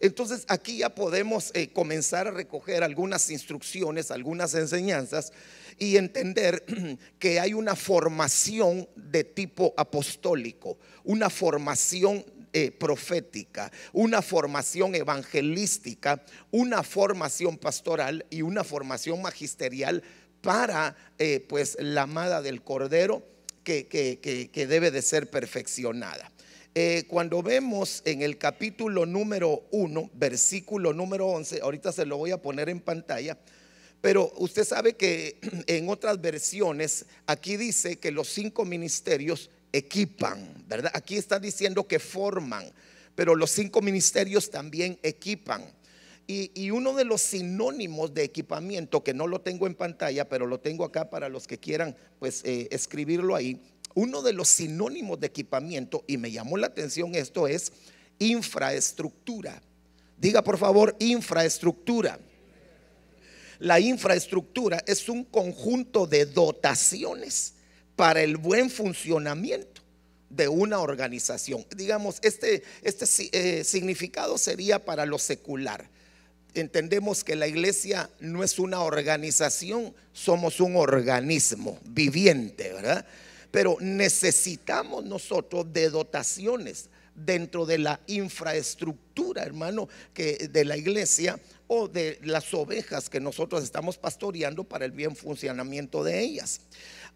Entonces 0.00 0.44
aquí 0.48 0.78
ya 0.78 0.94
podemos 0.94 1.50
eh, 1.54 1.68
comenzar 1.72 2.28
a 2.28 2.30
recoger 2.30 2.82
algunas 2.82 3.30
instrucciones, 3.30 4.10
algunas 4.10 4.54
enseñanzas 4.54 5.32
y 5.78 5.96
entender 5.96 6.64
que 7.18 7.40
hay 7.40 7.54
una 7.54 7.76
formación 7.76 8.88
de 8.94 9.24
tipo 9.24 9.74
apostólico, 9.76 10.78
una 11.04 11.30
formación 11.30 12.24
eh, 12.52 12.70
profética, 12.70 13.70
una 13.92 14.22
formación 14.22 14.94
evangelística, 14.94 16.22
una 16.50 16.82
formación 16.82 17.58
pastoral 17.58 18.24
y 18.30 18.42
una 18.42 18.64
formación 18.64 19.20
magisterial 19.20 20.02
para 20.40 20.96
eh, 21.18 21.44
pues 21.46 21.76
la 21.80 22.02
amada 22.02 22.40
del 22.40 22.62
Cordero 22.62 23.22
que, 23.62 23.88
que, 23.88 24.66
debe 24.66 24.90
de 24.90 25.02
ser 25.02 25.28
perfeccionada. 25.28 26.30
Eh, 26.74 27.04
cuando 27.08 27.42
vemos 27.42 28.00
en 28.04 28.22
el 28.22 28.38
capítulo 28.38 29.06
número 29.06 29.64
1, 29.72 30.10
versículo 30.14 30.92
número 30.92 31.26
11, 31.26 31.60
ahorita 31.62 31.90
se 31.90 32.06
lo 32.06 32.16
voy 32.16 32.30
a 32.30 32.40
poner 32.40 32.68
en 32.68 32.80
pantalla, 32.80 33.36
pero 34.00 34.32
usted 34.36 34.64
sabe 34.64 34.94
que 34.94 35.38
en 35.66 35.88
otras 35.88 36.20
versiones 36.20 37.06
aquí 37.26 37.56
dice 37.56 37.98
que 37.98 38.10
los 38.10 38.28
cinco 38.28 38.64
ministerios 38.64 39.50
equipan, 39.72 40.64
¿verdad? 40.68 40.90
Aquí 40.94 41.16
está 41.16 41.38
diciendo 41.38 41.86
que 41.86 41.98
forman, 41.98 42.64
pero 43.14 43.34
los 43.34 43.50
cinco 43.50 43.82
ministerios 43.82 44.50
también 44.50 44.98
equipan. 45.02 45.64
Y, 46.28 46.70
uno 46.70 46.92
de 46.94 47.04
los 47.04 47.20
sinónimos 47.20 48.12
de 48.12 48.24
equipamiento, 48.24 49.04
que 49.04 49.14
no 49.14 49.28
lo 49.28 49.42
tengo 49.42 49.68
en 49.68 49.76
pantalla, 49.76 50.28
pero 50.28 50.46
lo 50.46 50.58
tengo 50.58 50.84
acá 50.84 51.08
para 51.08 51.28
los 51.28 51.46
que 51.46 51.58
quieran 51.58 51.96
pues 52.18 52.42
eh, 52.44 52.66
escribirlo 52.72 53.36
ahí, 53.36 53.60
uno 53.94 54.22
de 54.22 54.32
los 54.32 54.48
sinónimos 54.48 55.20
de 55.20 55.28
equipamiento, 55.28 56.02
y 56.08 56.16
me 56.16 56.32
llamó 56.32 56.56
la 56.56 56.66
atención 56.66 57.14
esto, 57.14 57.46
es 57.46 57.72
infraestructura. 58.18 59.62
Diga 60.18 60.42
por 60.42 60.58
favor, 60.58 60.96
infraestructura. 60.98 62.18
La 63.58 63.80
infraestructura 63.80 64.82
es 64.86 65.08
un 65.08 65.24
conjunto 65.24 66.06
de 66.06 66.26
dotaciones 66.26 67.54
para 67.94 68.22
el 68.22 68.36
buen 68.36 68.70
funcionamiento 68.70 69.82
de 70.28 70.48
una 70.48 70.80
organización. 70.80 71.64
Digamos, 71.74 72.18
este, 72.22 72.62
este 72.82 73.06
eh, 73.32 73.64
significado 73.64 74.36
sería 74.38 74.84
para 74.84 75.06
lo 75.06 75.18
secular. 75.18 75.88
Entendemos 76.54 77.22
que 77.22 77.36
la 77.36 77.46
iglesia 77.46 78.10
no 78.20 78.42
es 78.42 78.58
una 78.58 78.80
organización, 78.80 79.94
somos 80.12 80.60
un 80.60 80.76
organismo 80.76 81.78
viviente, 81.84 82.72
¿verdad? 82.72 83.06
Pero 83.50 83.76
necesitamos 83.80 85.04
nosotros 85.04 85.72
de 85.72 85.90
dotaciones 85.90 86.88
dentro 87.14 87.64
de 87.64 87.78
la 87.78 88.00
infraestructura, 88.06 89.42
hermano, 89.42 89.88
que 90.12 90.48
de 90.50 90.64
la 90.64 90.76
iglesia 90.76 91.38
o 91.68 91.88
de 91.88 92.18
las 92.22 92.52
ovejas 92.54 93.08
que 93.08 93.20
nosotros 93.20 93.62
estamos 93.62 93.98
pastoreando 93.98 94.64
para 94.64 94.84
el 94.84 94.92
bien 94.92 95.16
funcionamiento 95.16 96.04
de 96.04 96.20
ellas. 96.20 96.60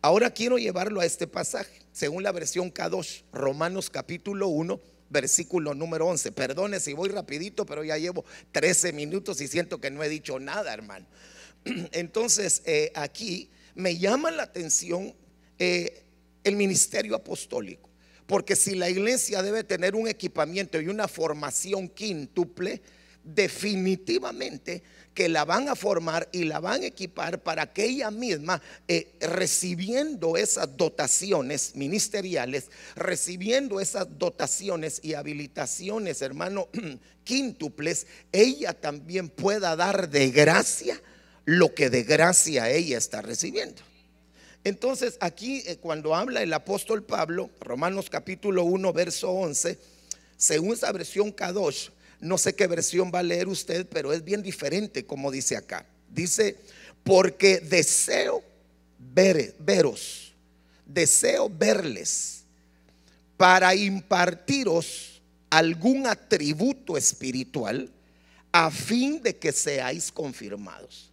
Ahora 0.02 0.30
quiero 0.30 0.58
llevarlo 0.58 1.00
a 1.00 1.06
este 1.06 1.26
pasaje, 1.26 1.82
según 1.92 2.22
la 2.22 2.32
versión 2.32 2.70
Kadosh, 2.70 3.22
Romanos 3.32 3.90
capítulo 3.90 4.48
1, 4.48 4.80
versículo 5.10 5.74
número 5.74 6.06
11. 6.06 6.32
Perdone 6.32 6.80
si 6.80 6.94
voy 6.94 7.10
rapidito, 7.10 7.66
pero 7.66 7.84
ya 7.84 7.98
llevo 7.98 8.24
13 8.52 8.92
minutos 8.92 9.40
y 9.40 9.48
siento 9.48 9.80
que 9.80 9.90
no 9.90 10.02
he 10.02 10.08
dicho 10.08 10.38
nada, 10.40 10.72
hermano. 10.72 11.06
Entonces, 11.92 12.62
eh, 12.64 12.90
aquí 12.94 13.50
me 13.74 13.98
llama 13.98 14.30
la 14.30 14.44
atención 14.44 15.14
eh, 15.58 16.02
el 16.42 16.56
ministerio 16.56 17.14
apostólico, 17.14 17.90
porque 18.26 18.56
si 18.56 18.74
la 18.74 18.88
iglesia 18.88 19.42
debe 19.42 19.64
tener 19.64 19.94
un 19.94 20.08
equipamiento 20.08 20.80
y 20.80 20.88
una 20.88 21.08
formación 21.08 21.88
quíntuple, 21.88 22.80
definitivamente 23.24 24.82
que 25.14 25.28
la 25.28 25.44
van 25.44 25.68
a 25.68 25.74
formar 25.74 26.28
y 26.32 26.44
la 26.44 26.60
van 26.60 26.82
a 26.82 26.86
equipar 26.86 27.42
para 27.42 27.72
que 27.72 27.84
ella 27.84 28.10
misma, 28.10 28.62
eh, 28.86 29.12
recibiendo 29.20 30.36
esas 30.36 30.76
dotaciones 30.76 31.74
ministeriales, 31.74 32.70
recibiendo 32.94 33.80
esas 33.80 34.06
dotaciones 34.18 35.00
y 35.02 35.14
habilitaciones, 35.14 36.22
hermano, 36.22 36.68
quíntuples, 37.24 38.06
ella 38.32 38.72
también 38.72 39.28
pueda 39.28 39.76
dar 39.76 40.08
de 40.08 40.30
gracia 40.30 41.00
lo 41.44 41.74
que 41.74 41.90
de 41.90 42.04
gracia 42.04 42.70
ella 42.70 42.96
está 42.96 43.22
recibiendo. 43.22 43.82
Entonces 44.62 45.16
aquí 45.20 45.62
eh, 45.66 45.76
cuando 45.76 46.14
habla 46.14 46.42
el 46.42 46.52
apóstol 46.52 47.02
Pablo, 47.02 47.50
Romanos 47.60 48.10
capítulo 48.10 48.64
1, 48.64 48.92
verso 48.92 49.30
11, 49.30 49.78
según 50.36 50.74
esa 50.74 50.92
versión 50.92 51.32
Kadosh, 51.32 51.88
no 52.20 52.38
sé 52.38 52.54
qué 52.54 52.66
versión 52.66 53.10
va 53.14 53.20
a 53.20 53.24
leer 53.24 53.48
usted, 53.48 53.86
pero 53.88 54.12
es 54.12 54.24
bien 54.24 54.42
diferente 54.42 55.06
como 55.06 55.30
dice 55.30 55.56
acá. 55.56 55.86
Dice, 56.08 56.56
porque 57.02 57.60
deseo 57.60 58.42
ver, 58.98 59.54
veros, 59.58 60.34
deseo 60.84 61.48
verles 61.48 62.44
para 63.36 63.74
impartiros 63.74 65.22
algún 65.48 66.06
atributo 66.06 66.96
espiritual 66.96 67.90
a 68.52 68.70
fin 68.70 69.22
de 69.22 69.36
que 69.36 69.52
seáis 69.52 70.12
confirmados. 70.12 71.10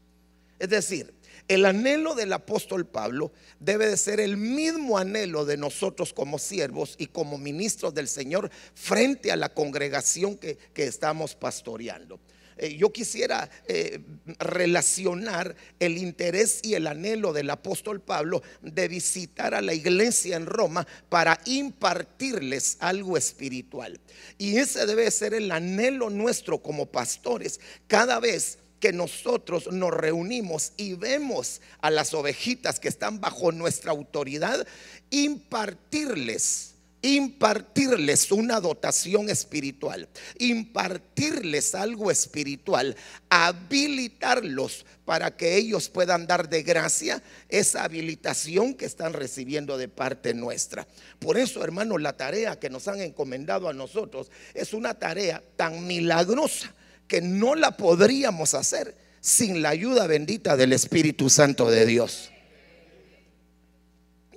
Es 0.59 0.69
decir, 0.69 1.13
el 1.47 1.65
anhelo 1.65 2.13
del 2.15 2.33
apóstol 2.33 2.85
Pablo 2.85 3.31
debe 3.59 3.87
de 3.87 3.97
ser 3.97 4.19
el 4.19 4.37
mismo 4.37 4.97
anhelo 4.97 5.45
de 5.45 5.57
nosotros 5.57 6.13
como 6.13 6.39
siervos 6.39 6.95
y 6.97 7.07
como 7.07 7.37
ministros 7.37 7.93
del 7.93 8.07
Señor 8.07 8.51
frente 8.73 9.31
a 9.31 9.37
la 9.37 9.49
congregación 9.53 10.37
que, 10.37 10.57
estamos 10.75 11.35
pastoreando. 11.35 12.19
Eh, 12.57 12.75
yo 12.75 12.91
quisiera 12.91 13.49
eh, 13.67 13.99
relacionar 14.39 15.55
el 15.79 15.97
interés 15.97 16.59
y 16.63 16.73
el 16.73 16.87
anhelo 16.87 17.31
del 17.31 17.49
apóstol 17.49 18.01
Pablo 18.01 18.41
de 18.61 18.87
visitar 18.87 19.53
a 19.53 19.61
la 19.61 19.73
iglesia 19.73 20.37
en 20.37 20.45
Roma 20.45 20.87
para 21.09 21.39
impartirles 21.45 22.77
algo 22.79 23.15
espiritual. 23.15 23.99
Y 24.37 24.57
ese 24.57 24.85
debe 24.85 25.11
ser 25.11 25.33
el 25.33 25.51
anhelo 25.51 26.09
nuestro 26.09 26.59
como 26.59 26.87
pastores 26.87 27.59
cada 27.87 28.19
vez 28.19 28.57
que 28.79 28.93
nosotros 28.93 29.71
nos 29.71 29.91
reunimos 29.91 30.73
y 30.77 30.93
vemos 30.93 31.61
a 31.81 31.89
las 31.89 32.13
ovejitas 32.13 32.79
que 32.79 32.87
están 32.87 33.19
bajo 33.19 33.51
nuestra 33.51 33.91
autoridad, 33.91 34.65
impartirles 35.09 36.75
impartirles 37.01 38.31
una 38.31 38.59
dotación 38.59 39.29
espiritual, 39.29 40.07
impartirles 40.39 41.75
algo 41.75 42.09
espiritual, 42.09 42.95
habilitarlos 43.29 44.85
para 45.05 45.37
que 45.37 45.55
ellos 45.55 45.89
puedan 45.89 46.27
dar 46.27 46.49
de 46.49 46.63
gracia 46.63 47.21
esa 47.49 47.83
habilitación 47.83 48.73
que 48.73 48.85
están 48.85 49.13
recibiendo 49.13 49.77
de 49.77 49.87
parte 49.87 50.33
nuestra. 50.33 50.87
Por 51.19 51.37
eso, 51.37 51.63
hermanos, 51.63 52.01
la 52.01 52.17
tarea 52.17 52.59
que 52.59 52.69
nos 52.69 52.87
han 52.87 52.99
encomendado 52.99 53.69
a 53.69 53.73
nosotros 53.73 54.29
es 54.53 54.73
una 54.73 54.95
tarea 54.95 55.41
tan 55.55 55.85
milagrosa 55.85 56.73
que 57.07 57.21
no 57.21 57.55
la 57.55 57.77
podríamos 57.77 58.53
hacer 58.53 58.95
sin 59.21 59.61
la 59.61 59.69
ayuda 59.69 60.07
bendita 60.07 60.55
del 60.55 60.73
Espíritu 60.73 61.29
Santo 61.29 61.69
de 61.69 61.85
Dios. 61.85 62.31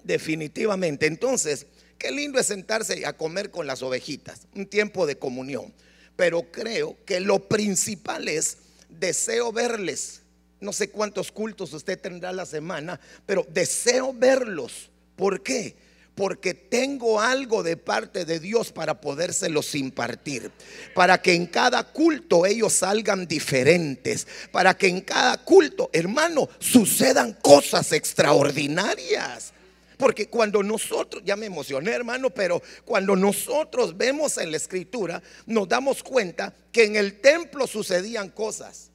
Definitivamente. 0.03 1.07
Entonces, 1.07 1.67
qué 1.99 2.11
lindo 2.11 2.39
es 2.39 2.47
sentarse 2.47 3.07
a 3.07 3.13
comer 3.13 3.51
con 3.51 3.67
las 3.67 3.83
ovejitas, 3.83 4.47
un 4.55 4.67
tiempo 4.67 5.07
de 5.07 5.19
comunión. 5.19 5.73
Pero 6.17 6.51
creo 6.51 6.97
que 7.05 7.21
lo 7.21 7.49
principal 7.49 8.29
es, 8.29 8.59
deseo 8.89 9.53
verles. 9.53 10.23
No 10.61 10.73
sé 10.73 10.91
cuántos 10.91 11.33
cultos 11.33 11.73
usted 11.73 11.99
tendrá 11.99 12.33
la 12.33 12.45
semana, 12.45 13.01
pero 13.27 13.47
deseo 13.51 14.13
verlos. 14.13 14.91
¿Por 15.17 15.43
qué? 15.43 15.77
Porque 16.21 16.53
tengo 16.53 17.19
algo 17.19 17.63
de 17.63 17.79
parte 17.79 18.27
de 18.27 18.41
Dios 18.41 18.73
para 18.73 19.01
podérselos 19.01 19.75
impartir. 19.75 20.53
Para 20.95 21.23
que 21.23 21.33
en 21.33 21.47
cada 21.47 21.83
culto 21.83 22.45
ellos 22.45 22.75
salgan 22.75 23.27
diferentes. 23.27 24.27
Para 24.53 24.77
que 24.77 24.89
en 24.89 25.01
cada 25.01 25.39
culto, 25.39 25.89
hermano, 25.95 26.47
sucedan 26.59 27.33
cosas 27.41 27.93
extraordinarias. 27.93 29.55
Porque 29.97 30.29
cuando 30.29 30.63
nosotros, 30.63 31.23
ya 31.25 31.37
me 31.37 31.47
emocioné 31.47 31.93
hermano, 31.93 32.29
pero 32.29 32.63
cuando 32.85 33.17
nosotros 33.17 33.97
vemos 33.97 34.37
en 34.37 34.51
la 34.51 34.59
escritura, 34.59 35.23
nos 35.47 35.71
damos 35.71 36.03
cuenta 36.03 36.53
que 36.71 36.85
en 36.85 36.97
el 36.97 37.23
templo 37.23 37.67
sucedían 37.67 38.29
cosas. 38.29 38.90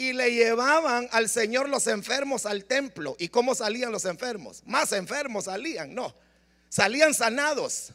Y 0.00 0.14
le 0.14 0.32
llevaban 0.32 1.10
al 1.12 1.28
Señor 1.28 1.68
los 1.68 1.86
enfermos 1.86 2.46
al 2.46 2.64
templo. 2.64 3.16
¿Y 3.18 3.28
cómo 3.28 3.54
salían 3.54 3.92
los 3.92 4.06
enfermos? 4.06 4.62
Más 4.64 4.92
enfermos 4.92 5.44
salían, 5.44 5.94
no. 5.94 6.16
Salían 6.70 7.12
sanados. 7.12 7.92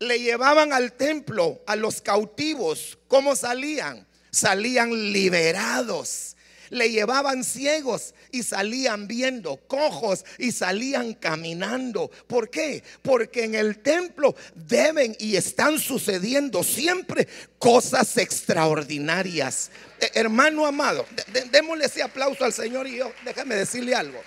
Le 0.00 0.20
llevaban 0.20 0.74
al 0.74 0.92
templo 0.92 1.62
a 1.66 1.76
los 1.76 2.02
cautivos. 2.02 2.98
¿Cómo 3.08 3.36
salían? 3.36 4.06
Salían 4.30 4.90
liberados 5.14 6.33
le 6.70 6.90
llevaban 6.90 7.44
ciegos 7.44 8.14
y 8.30 8.42
salían 8.42 9.06
viendo, 9.06 9.56
cojos 9.66 10.24
y 10.38 10.52
salían 10.52 11.14
caminando. 11.14 12.10
¿Por 12.26 12.50
qué? 12.50 12.82
Porque 13.02 13.44
en 13.44 13.54
el 13.54 13.78
templo 13.78 14.34
deben 14.54 15.16
y 15.18 15.36
están 15.36 15.78
sucediendo 15.78 16.62
siempre 16.62 17.28
cosas 17.58 18.16
extraordinarias. 18.16 19.70
Eh, 20.00 20.10
hermano 20.14 20.66
amado, 20.66 21.06
démosle 21.50 21.86
ese 21.86 22.02
aplauso 22.02 22.44
al 22.44 22.52
Señor 22.52 22.86
y 22.86 22.96
yo, 22.96 23.12
déjame 23.24 23.54
decirle 23.54 23.94
algo. 23.94 24.20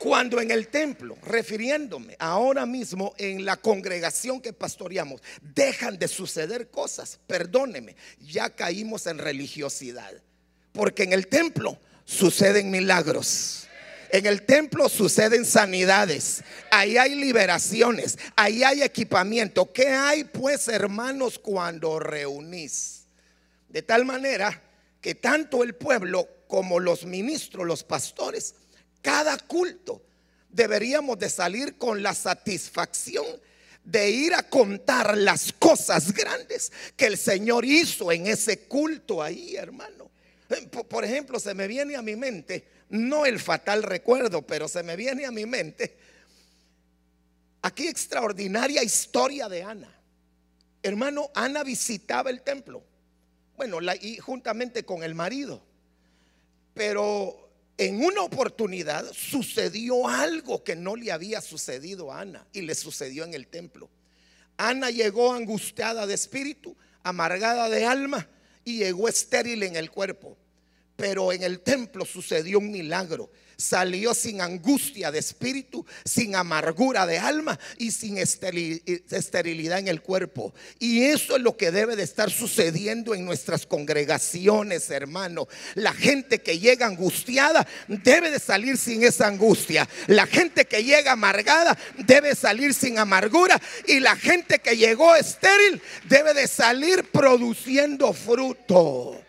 Cuando 0.00 0.40
en 0.40 0.50
el 0.50 0.68
templo, 0.68 1.18
refiriéndome 1.22 2.16
ahora 2.18 2.64
mismo 2.64 3.14
en 3.18 3.44
la 3.44 3.58
congregación 3.58 4.40
que 4.40 4.54
pastoreamos, 4.54 5.20
dejan 5.42 5.98
de 5.98 6.08
suceder 6.08 6.70
cosas, 6.70 7.20
perdóneme, 7.26 7.94
ya 8.18 8.48
caímos 8.48 9.06
en 9.06 9.18
religiosidad. 9.18 10.10
Porque 10.72 11.02
en 11.02 11.12
el 11.12 11.26
templo 11.26 11.78
suceden 12.06 12.70
milagros. 12.70 13.68
En 14.10 14.24
el 14.24 14.46
templo 14.46 14.88
suceden 14.88 15.44
sanidades, 15.44 16.44
ahí 16.70 16.96
hay 16.96 17.14
liberaciones, 17.14 18.18
ahí 18.36 18.64
hay 18.64 18.80
equipamiento. 18.80 19.70
¿Qué 19.70 19.88
hay 19.88 20.24
pues, 20.24 20.68
hermanos, 20.68 21.38
cuando 21.38 21.98
reunís? 21.98 23.02
De 23.68 23.82
tal 23.82 24.06
manera 24.06 24.62
que 25.02 25.14
tanto 25.14 25.62
el 25.62 25.74
pueblo 25.74 26.26
como 26.48 26.80
los 26.80 27.04
ministros, 27.04 27.66
los 27.66 27.84
pastores, 27.84 28.54
cada 29.02 29.36
culto 29.38 30.02
deberíamos 30.48 31.18
de 31.18 31.28
salir 31.28 31.76
con 31.76 32.02
la 32.02 32.14
satisfacción 32.14 33.26
de 33.84 34.10
ir 34.10 34.34
a 34.34 34.42
contar 34.42 35.16
las 35.16 35.52
cosas 35.52 36.12
grandes 36.12 36.72
que 36.96 37.06
el 37.06 37.16
Señor 37.16 37.64
hizo 37.64 38.12
en 38.12 38.26
ese 38.26 38.60
culto 38.60 39.22
ahí, 39.22 39.56
hermano. 39.56 40.10
Eh, 40.50 40.66
por 40.66 41.04
ejemplo, 41.04 41.40
se 41.40 41.54
me 41.54 41.66
viene 41.66 41.96
a 41.96 42.02
mi 42.02 42.16
mente, 42.16 42.66
no 42.90 43.24
el 43.24 43.38
fatal 43.38 43.82
recuerdo, 43.82 44.42
pero 44.42 44.68
se 44.68 44.82
me 44.82 44.96
viene 44.96 45.24
a 45.24 45.30
mi 45.30 45.46
mente 45.46 45.96
aquí 47.62 47.88
extraordinaria 47.88 48.82
historia 48.82 49.48
de 49.48 49.62
Ana. 49.62 49.96
Hermano, 50.82 51.30
Ana 51.34 51.62
visitaba 51.62 52.30
el 52.30 52.42
templo. 52.42 52.82
Bueno, 53.56 53.78
y 54.00 54.16
juntamente 54.18 54.84
con 54.84 55.02
el 55.02 55.14
marido. 55.14 55.62
Pero 56.72 57.39
en 57.80 58.04
una 58.04 58.20
oportunidad 58.20 59.10
sucedió 59.14 60.06
algo 60.06 60.62
que 60.62 60.76
no 60.76 60.96
le 60.96 61.12
había 61.12 61.40
sucedido 61.40 62.12
a 62.12 62.20
Ana 62.20 62.46
y 62.52 62.60
le 62.60 62.74
sucedió 62.74 63.24
en 63.24 63.32
el 63.32 63.46
templo. 63.46 63.88
Ana 64.58 64.90
llegó 64.90 65.32
angustiada 65.32 66.06
de 66.06 66.12
espíritu, 66.12 66.76
amargada 67.02 67.70
de 67.70 67.86
alma 67.86 68.28
y 68.66 68.76
llegó 68.76 69.08
estéril 69.08 69.62
en 69.62 69.76
el 69.76 69.90
cuerpo. 69.90 70.36
Pero 70.96 71.32
en 71.32 71.42
el 71.42 71.60
templo 71.60 72.04
sucedió 72.04 72.58
un 72.58 72.70
milagro 72.70 73.30
salió 73.60 74.14
sin 74.14 74.40
angustia 74.40 75.12
de 75.12 75.18
espíritu, 75.18 75.84
sin 76.04 76.34
amargura 76.34 77.06
de 77.06 77.18
alma 77.18 77.58
y 77.76 77.90
sin 77.90 78.18
esterilidad 78.18 79.78
en 79.78 79.88
el 79.88 80.00
cuerpo. 80.02 80.54
Y 80.78 81.04
eso 81.04 81.36
es 81.36 81.42
lo 81.42 81.56
que 81.56 81.70
debe 81.70 81.96
de 81.96 82.02
estar 82.02 82.30
sucediendo 82.30 83.14
en 83.14 83.24
nuestras 83.24 83.66
congregaciones, 83.66 84.90
hermano. 84.90 85.46
La 85.74 85.92
gente 85.92 86.40
que 86.40 86.58
llega 86.58 86.86
angustiada 86.86 87.66
debe 87.86 88.30
de 88.30 88.38
salir 88.38 88.78
sin 88.78 89.02
esa 89.02 89.26
angustia. 89.26 89.88
La 90.06 90.26
gente 90.26 90.64
que 90.64 90.82
llega 90.82 91.12
amargada 91.12 91.78
debe 91.98 92.34
salir 92.34 92.74
sin 92.74 92.98
amargura. 92.98 93.60
Y 93.86 94.00
la 94.00 94.16
gente 94.16 94.58
que 94.60 94.76
llegó 94.76 95.14
estéril 95.14 95.80
debe 96.08 96.34
de 96.34 96.48
salir 96.48 97.04
produciendo 97.10 98.12
fruto. 98.12 99.20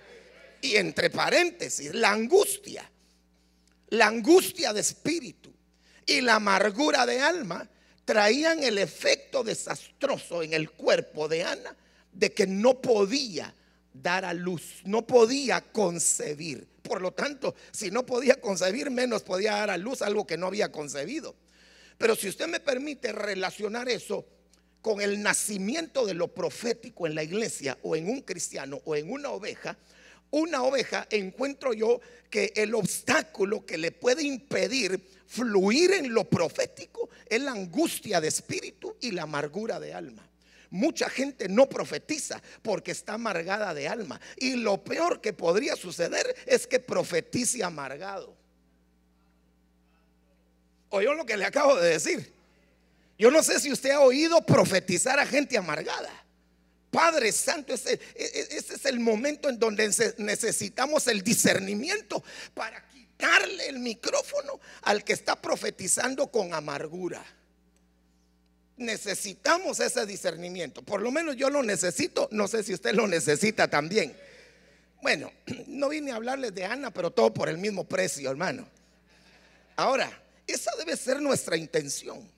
Y 0.61 0.75
entre 0.75 1.09
paréntesis, 1.09 1.93
la 1.93 2.11
angustia 2.11 2.90
la 3.91 4.08
angustia 4.08 4.73
de 4.73 4.82
espíritu 4.82 5.54
y 6.06 6.21
la 6.21 6.36
amargura 6.36 7.06
de 7.06 7.19
alma 7.19 7.69
traían 8.06 8.63
el 8.63 8.77
efecto 8.77 9.43
desastroso 9.43 10.41
en 10.43 10.54
el 10.54 10.71
cuerpo 10.71 11.27
de 11.27 11.43
Ana 11.43 11.75
de 12.12 12.32
que 12.34 12.47
no 12.47 12.82
podía 12.82 13.54
dar 13.93 14.25
a 14.25 14.34
luz, 14.34 14.82
no 14.86 15.06
podía 15.06 15.62
concebir. 15.62 16.67
Por 16.82 17.01
lo 17.01 17.12
tanto, 17.12 17.54
si 17.71 17.91
no 17.91 18.06
podía 18.06 18.39
concebir, 18.39 18.89
menos 18.89 19.23
podía 19.23 19.51
dar 19.54 19.69
a 19.69 19.77
luz 19.77 20.01
algo 20.01 20.25
que 20.25 20.38
no 20.38 20.47
había 20.47 20.71
concebido. 20.71 21.36
Pero 21.97 22.15
si 22.15 22.30
usted 22.30 22.47
me 22.47 22.62
permite 22.62 23.12
relacionar 23.12 23.89
eso 23.89 24.25
con 24.82 25.01
el 25.01 25.21
nacimiento 25.21 26.06
de 26.06 26.13
lo 26.13 26.30
profético 26.30 27.08
en 27.08 27.15
la 27.15 27.23
iglesia 27.23 27.77
o 27.84 27.95
en 27.95 28.10
un 28.10 28.21
cristiano 28.21 28.82
o 28.86 28.95
en 28.95 29.12
una 29.12 29.30
oveja, 29.30 29.77
una 30.31 30.63
oveja 30.63 31.07
encuentro 31.09 31.73
yo 31.73 31.99
que 32.29 32.53
el 32.55 32.73
obstáculo 32.73 33.65
que 33.65 33.77
le 33.77 33.91
puede 33.91 34.23
impedir 34.23 34.99
fluir 35.27 35.91
en 35.91 36.13
lo 36.13 36.29
profético 36.29 37.09
es 37.27 37.41
la 37.41 37.51
angustia 37.51 38.19
de 38.19 38.29
espíritu 38.29 38.95
y 38.99 39.11
la 39.11 39.23
amargura 39.23 39.79
de 39.79 39.93
alma. 39.93 40.27
Mucha 40.71 41.09
gente 41.09 41.49
no 41.49 41.67
profetiza 41.67 42.41
porque 42.61 42.91
está 42.91 43.13
amargada 43.13 43.73
de 43.73 43.89
alma. 43.89 44.19
Y 44.37 44.55
lo 44.55 44.81
peor 44.81 45.19
que 45.19 45.33
podría 45.33 45.75
suceder 45.75 46.33
es 46.45 46.65
que 46.65 46.79
profetice 46.79 47.61
amargado. 47.61 48.33
¿Oyó 50.89 51.13
lo 51.13 51.25
que 51.25 51.35
le 51.35 51.45
acabo 51.45 51.75
de 51.75 51.89
decir? 51.89 52.33
Yo 53.19 53.29
no 53.31 53.43
sé 53.43 53.59
si 53.59 53.71
usted 53.71 53.91
ha 53.91 53.99
oído 53.99 54.45
profetizar 54.45 55.19
a 55.19 55.25
gente 55.25 55.57
amargada. 55.57 56.09
Padre 56.91 57.32
Santo, 57.32 57.73
ese, 57.73 57.93
e, 57.93 57.99
e, 58.15 58.58
ese, 58.58 58.75
es 58.75 58.86
el 58.86 58.99
momento 58.99 59.49
en 59.49 59.58
donde 59.58 59.89
necesitamos 60.17 61.08
el 61.08 61.23
discernimiento 61.23 62.21
para 62.54 62.86
quitarle 62.89 63.69
el 63.69 63.80
micrófono 63.80 64.60
al 64.82 65.04
que 65.06 65.13
está 65.13 65.41
profetizando 65.41 66.27
con 66.27 66.54
amargura. 66.54 67.23
Necesitamos 68.75 69.80
ese 69.80 70.06
discernimiento. 70.06 70.82
Por 70.82 71.01
lo 71.01 71.12
menos 71.12 71.38
yo 71.38 71.49
lo 71.49 71.63
necesito. 71.63 72.27
No 72.32 72.47
sé 72.49 72.62
si 72.62 72.73
usted 72.73 72.93
lo 72.93 73.08
necesita 73.08 73.69
también. 73.69 74.13
Bueno, 75.01 75.32
no 75.67 75.88
vine 75.88 76.12
a 76.12 76.15
hablarles 76.15 76.54
de 76.54 76.65
Ana, 76.65 76.91
pero 76.91 77.12
todo 77.12 77.34
por 77.34 77.47
el 77.47 77.58
mismo 77.58 77.86
precio, 77.86 78.30
hermano. 78.30 78.67
Ahora, 79.77 80.21
esa 80.45 80.75
debe 80.77 80.97
ser 80.97 81.21
nuestra 81.21 81.56
intención 81.56 82.30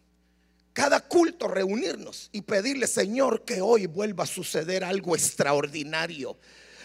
cada 0.74 1.02
culto 1.02 1.48
reunirnos 1.48 2.30
y 2.32 2.42
pedirle, 2.42 2.88
Señor, 2.88 3.46
que 3.46 3.62
hoy 3.62 3.86
vuelva 3.86 4.24
a 4.24 4.28
suceder 4.28 4.84
algo 4.84 5.16
extraordinario. 5.16 6.36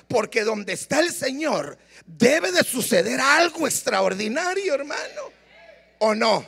Porque 0.07 0.45
donde 0.45 0.75
está 0.75 1.01
el 1.01 1.13
Señor, 1.13 1.79
debe 2.07 2.53
de 2.53 2.63
suceder 2.65 3.19
algo 3.21 3.67
extraordinario, 3.67 4.75
hermano. 4.75 5.33
¿O 5.99 6.15
no? 6.15 6.47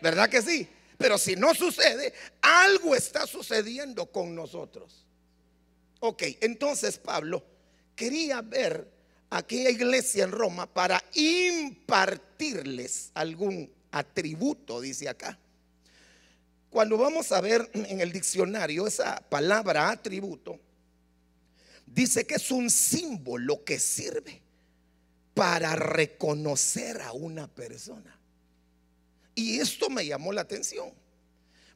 ¿Verdad 0.00 0.28
que 0.28 0.42
sí? 0.42 0.68
Pero 0.96 1.18
si 1.18 1.36
no 1.36 1.54
sucede, 1.54 2.12
algo 2.40 2.94
está 2.94 3.26
sucediendo 3.26 4.06
con 4.06 4.34
nosotros. 4.34 5.04
Ok, 6.00 6.22
entonces 6.40 6.98
Pablo 6.98 7.44
quería 7.94 8.42
ver 8.42 8.88
aquella 9.30 9.70
iglesia 9.70 10.24
en 10.24 10.32
Roma 10.32 10.66
para 10.66 11.02
impartirles 11.14 13.10
algún 13.14 13.70
atributo, 13.90 14.80
dice 14.80 15.08
acá. 15.08 15.38
Cuando 16.76 16.98
vamos 16.98 17.32
a 17.32 17.40
ver 17.40 17.70
en 17.72 18.02
el 18.02 18.12
diccionario 18.12 18.86
esa 18.86 19.18
palabra 19.30 19.88
atributo, 19.88 20.60
dice 21.86 22.26
que 22.26 22.34
es 22.34 22.50
un 22.50 22.68
símbolo 22.68 23.64
que 23.64 23.78
sirve 23.78 24.42
para 25.32 25.74
reconocer 25.74 27.00
a 27.00 27.12
una 27.12 27.48
persona. 27.48 28.20
Y 29.34 29.58
esto 29.58 29.88
me 29.88 30.04
llamó 30.04 30.34
la 30.34 30.42
atención. 30.42 30.92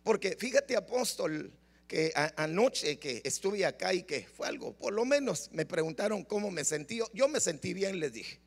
Porque 0.04 0.36
fíjate, 0.38 0.76
apóstol, 0.76 1.50
que 1.88 2.12
anoche 2.36 2.98
que 2.98 3.22
estuve 3.24 3.64
acá 3.64 3.94
y 3.94 4.02
que 4.02 4.26
fue 4.26 4.48
algo, 4.48 4.74
por 4.74 4.92
lo 4.92 5.06
menos 5.06 5.48
me 5.50 5.64
preguntaron 5.64 6.24
cómo 6.24 6.50
me 6.50 6.62
sentí. 6.62 7.00
Yo 7.14 7.26
me 7.26 7.40
sentí 7.40 7.72
bien, 7.72 8.00
les 8.00 8.12
dije. 8.12 8.38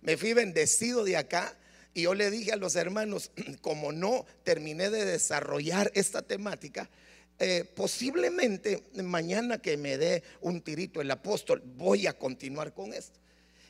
Me 0.00 0.16
fui 0.16 0.32
bendecido 0.32 1.04
de 1.04 1.16
acá 1.16 1.56
Y 1.94 2.02
yo 2.02 2.14
le 2.14 2.30
dije 2.30 2.52
a 2.52 2.56
los 2.56 2.76
hermanos, 2.76 3.30
como 3.60 3.92
no 3.92 4.26
terminé 4.44 4.90
de 4.90 5.04
desarrollar 5.04 5.90
esta 5.94 6.22
temática, 6.22 6.88
eh, 7.38 7.64
posiblemente 7.74 8.84
mañana 9.02 9.58
que 9.58 9.76
me 9.76 9.98
dé 9.98 10.22
un 10.40 10.60
tirito 10.60 11.00
el 11.00 11.10
apóstol, 11.10 11.62
voy 11.64 12.06
a 12.06 12.12
continuar 12.12 12.72
con 12.72 12.92
esto. 12.94 13.18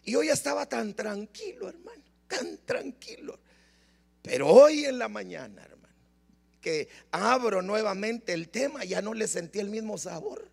Y 0.04 0.14
hoy 0.14 0.28
estaba 0.28 0.66
tan 0.66 0.94
tranquilo, 0.94 1.68
hermano, 1.68 2.02
tan 2.28 2.58
tranquilo. 2.64 3.38
Pero 4.20 4.48
hoy 4.48 4.84
en 4.84 4.98
la 4.98 5.08
mañana, 5.08 5.62
hermano, 5.62 5.94
que 6.60 6.88
abro 7.10 7.62
nuevamente 7.62 8.32
el 8.32 8.48
tema, 8.48 8.84
ya 8.84 9.00
no 9.00 9.14
le 9.14 9.26
sentí 9.26 9.58
el 9.58 9.68
mismo 9.68 9.98
sabor. 9.98 10.48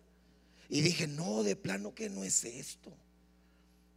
Y 0.68 0.80
dije, 0.82 1.06
no, 1.06 1.42
de 1.42 1.56
plano 1.56 1.94
que 1.94 2.08
no 2.08 2.24
es 2.24 2.44
esto. 2.44 2.92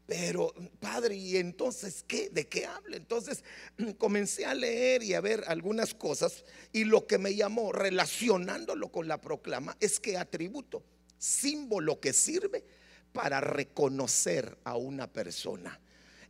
Pero, 0.05 0.53
padre, 0.79 1.15
¿y 1.15 1.37
entonces 1.37 2.03
qué? 2.07 2.29
¿De 2.29 2.47
qué 2.47 2.65
habla? 2.65 2.97
Entonces 2.97 3.43
comencé 3.97 4.45
a 4.45 4.53
leer 4.53 5.01
y 5.03 5.13
a 5.13 5.21
ver 5.21 5.45
algunas 5.47 5.93
cosas 5.93 6.43
y 6.73 6.83
lo 6.83 7.07
que 7.07 7.17
me 7.17 7.35
llamó 7.35 7.71
relacionándolo 7.71 8.91
con 8.91 9.07
la 9.07 9.21
proclama 9.21 9.77
es 9.79 9.99
que 9.99 10.17
atributo, 10.17 10.83
símbolo 11.17 11.99
que 12.01 12.11
sirve 12.11 12.65
para 13.13 13.39
reconocer 13.39 14.57
a 14.65 14.75
una 14.75 15.11
persona. 15.11 15.79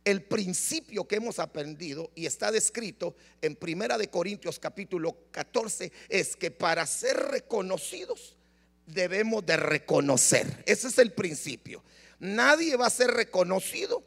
El 0.04 0.22
principio 0.22 1.08
que 1.08 1.16
hemos 1.16 1.38
aprendido 1.38 2.12
y 2.14 2.26
está 2.26 2.52
descrito 2.52 3.16
en 3.40 3.56
Primera 3.56 3.96
de 3.96 4.08
Corintios 4.08 4.58
capítulo 4.58 5.16
14 5.30 5.90
es 6.10 6.36
que 6.36 6.50
para 6.50 6.86
ser 6.86 7.16
reconocidos 7.16 8.36
debemos 8.86 9.44
de 9.46 9.56
reconocer. 9.56 10.62
Ese 10.66 10.88
es 10.88 10.98
el 10.98 11.12
principio. 11.12 11.82
Nadie 12.18 12.76
va 12.76 12.86
a 12.86 12.90
ser 12.90 13.10
reconocido 13.10 14.02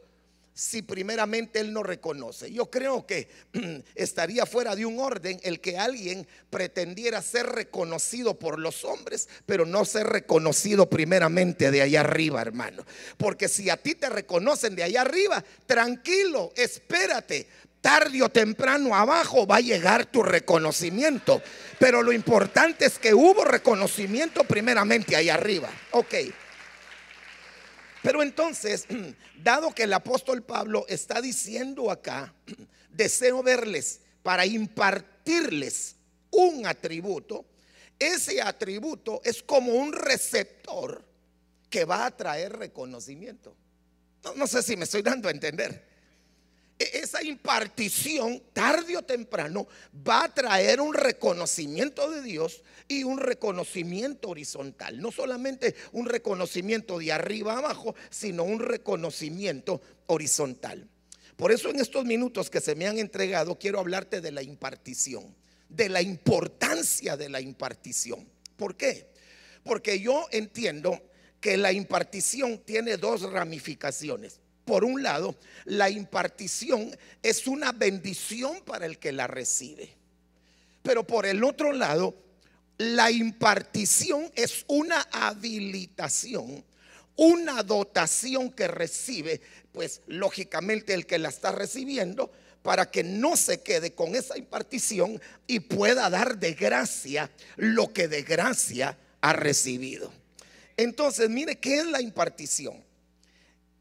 si 0.58 0.82
primeramente 0.82 1.60
él 1.60 1.72
no 1.72 1.84
reconoce. 1.84 2.50
Yo 2.50 2.68
creo 2.68 3.06
que 3.06 3.28
estaría 3.94 4.44
fuera 4.44 4.74
de 4.74 4.86
un 4.86 4.98
orden 4.98 5.38
el 5.44 5.60
que 5.60 5.78
alguien 5.78 6.26
pretendiera 6.50 7.22
ser 7.22 7.46
reconocido 7.46 8.40
por 8.40 8.58
los 8.58 8.84
hombres, 8.84 9.28
pero 9.46 9.64
no 9.64 9.84
ser 9.84 10.08
reconocido 10.08 10.90
primeramente 10.90 11.70
de 11.70 11.82
allá 11.82 12.00
arriba, 12.00 12.42
hermano. 12.42 12.84
Porque 13.18 13.46
si 13.46 13.70
a 13.70 13.76
ti 13.76 13.94
te 13.94 14.08
reconocen 14.08 14.74
de 14.74 14.82
allá 14.82 15.02
arriba, 15.02 15.44
tranquilo, 15.66 16.52
espérate. 16.56 17.46
Tarde 17.80 18.20
o 18.24 18.28
temprano 18.28 18.96
abajo 18.96 19.46
va 19.46 19.58
a 19.58 19.60
llegar 19.60 20.06
tu 20.06 20.24
reconocimiento. 20.24 21.40
Pero 21.78 22.02
lo 22.02 22.12
importante 22.12 22.84
es 22.84 22.98
que 22.98 23.14
hubo 23.14 23.44
reconocimiento 23.44 24.42
primeramente 24.42 25.14
allá 25.14 25.34
arriba. 25.34 25.70
Ok. 25.92 26.14
Pero 28.02 28.22
entonces, 28.22 28.86
dado 29.42 29.74
que 29.74 29.84
el 29.84 29.92
apóstol 29.92 30.42
Pablo 30.42 30.86
está 30.88 31.20
diciendo 31.20 31.90
acá, 31.90 32.34
deseo 32.90 33.42
verles 33.42 34.00
para 34.22 34.46
impartirles 34.46 35.96
un 36.30 36.66
atributo, 36.66 37.44
ese 37.98 38.40
atributo 38.40 39.20
es 39.24 39.42
como 39.42 39.72
un 39.72 39.92
receptor 39.92 41.04
que 41.68 41.84
va 41.84 42.06
a 42.06 42.16
traer 42.16 42.56
reconocimiento. 42.56 43.54
No, 44.36 44.46
sé 44.46 44.62
si 44.62 44.76
me 44.76 44.84
estoy 44.84 45.02
dando 45.02 45.28
a 45.28 45.32
entender. 45.32 45.87
E-, 46.78 46.98
esa 46.98 47.22
impartición, 47.22 48.42
tarde 48.52 48.96
o 48.96 49.02
temprano, 49.02 49.66
va 50.06 50.24
a 50.24 50.34
traer 50.34 50.80
un 50.80 50.94
reconocimiento 50.94 52.10
de 52.10 52.22
Dios 52.22 52.62
y 52.86 53.04
un 53.04 53.18
reconocimiento 53.18 54.28
horizontal. 54.28 55.00
No 55.00 55.10
solamente 55.12 55.74
un 55.92 56.06
reconocimiento 56.06 56.98
de 56.98 57.12
arriba 57.12 57.58
abajo, 57.58 57.94
sino 58.10 58.44
un 58.44 58.60
reconocimiento 58.60 59.80
horizontal. 60.06 60.88
Por 61.36 61.52
eso 61.52 61.70
en 61.70 61.78
estos 61.78 62.04
minutos 62.04 62.50
que 62.50 62.60
se 62.60 62.74
me 62.74 62.86
han 62.86 62.98
entregado, 62.98 63.58
quiero 63.58 63.78
hablarte 63.78 64.20
de 64.20 64.32
la 64.32 64.42
impartición, 64.42 65.36
de 65.68 65.88
la 65.88 66.02
importancia 66.02 67.16
de 67.16 67.28
la 67.28 67.40
impartición. 67.40 68.28
¿Por 68.56 68.76
qué? 68.76 69.08
Porque 69.62 70.00
yo 70.00 70.26
entiendo 70.32 71.00
que 71.40 71.56
la 71.56 71.72
impartición 71.72 72.58
tiene 72.58 72.96
dos 72.96 73.22
ramificaciones. 73.22 74.40
Por 74.68 74.84
un 74.84 75.02
lado, 75.02 75.34
la 75.64 75.88
impartición 75.88 76.94
es 77.22 77.46
una 77.46 77.72
bendición 77.72 78.60
para 78.66 78.84
el 78.84 78.98
que 78.98 79.12
la 79.12 79.26
recibe. 79.26 79.88
Pero 80.82 81.06
por 81.06 81.24
el 81.24 81.42
otro 81.42 81.72
lado, 81.72 82.14
la 82.76 83.10
impartición 83.10 84.30
es 84.34 84.66
una 84.68 85.00
habilitación, 85.10 86.62
una 87.16 87.62
dotación 87.62 88.52
que 88.52 88.68
recibe, 88.68 89.40
pues 89.72 90.02
lógicamente 90.06 90.92
el 90.92 91.06
que 91.06 91.18
la 91.18 91.30
está 91.30 91.50
recibiendo, 91.50 92.30
para 92.62 92.90
que 92.90 93.02
no 93.02 93.38
se 93.38 93.62
quede 93.62 93.94
con 93.94 94.14
esa 94.14 94.36
impartición 94.36 95.18
y 95.46 95.60
pueda 95.60 96.10
dar 96.10 96.38
de 96.38 96.52
gracia 96.52 97.30
lo 97.56 97.90
que 97.94 98.06
de 98.06 98.22
gracia 98.22 98.98
ha 99.22 99.32
recibido. 99.32 100.12
Entonces, 100.76 101.30
mire, 101.30 101.56
¿qué 101.56 101.76
es 101.76 101.86
la 101.86 102.02
impartición? 102.02 102.86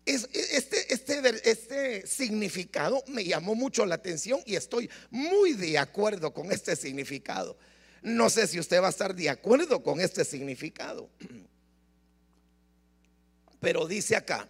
Este, 0.08 0.94
este, 0.94 1.50
este 1.50 2.08
significado 2.08 3.04
me 3.08 3.26
llamó 3.26 3.56
mucho 3.56 3.86
la 3.86 3.96
atención 3.96 4.40
y 4.46 4.56
estoy 4.56 4.90
muy 5.10 5.54
de 5.54 5.78
acuerdo 5.78 6.34
con 6.34 6.52
este 6.52 6.76
significado. 6.76 7.58
No 8.02 8.30
sé 8.30 8.48
si 8.48 8.60
usted 8.60 8.82
va 8.82 8.88
a 8.88 8.92
estar 8.92 9.14
de 9.14 9.30
acuerdo 9.30 9.84
con 9.84 10.00
este 10.00 10.24
significado. 10.24 11.10
Pero 13.60 13.88
dice 13.88 14.16
acá 14.16 14.48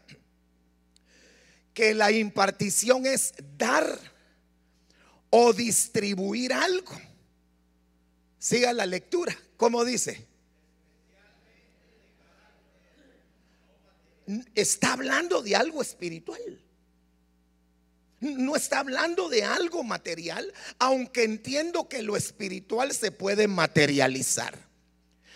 que 1.74 1.96
la 1.96 2.12
impartición 2.12 3.06
es 3.06 3.34
dar 3.58 4.00
o 5.30 5.54
distribuir 5.54 6.54
algo. 6.54 6.94
Siga 8.38 8.74
la 8.74 8.86
lectura. 8.86 9.36
¿Cómo 9.58 9.86
dice? 9.86 10.27
Está 14.56 14.94
hablando 14.94 15.42
de 15.42 15.56
algo 15.56 15.82
espiritual. 15.82 16.62
No 18.20 18.56
está 18.56 18.80
hablando 18.80 19.30
de 19.30 19.44
algo 19.44 19.84
material, 19.84 20.52
aunque 20.80 21.24
entiendo 21.24 21.88
que 21.88 22.02
lo 22.02 22.18
espiritual 22.18 22.94
se 22.94 23.12
puede 23.12 23.48
materializar. 23.48 24.58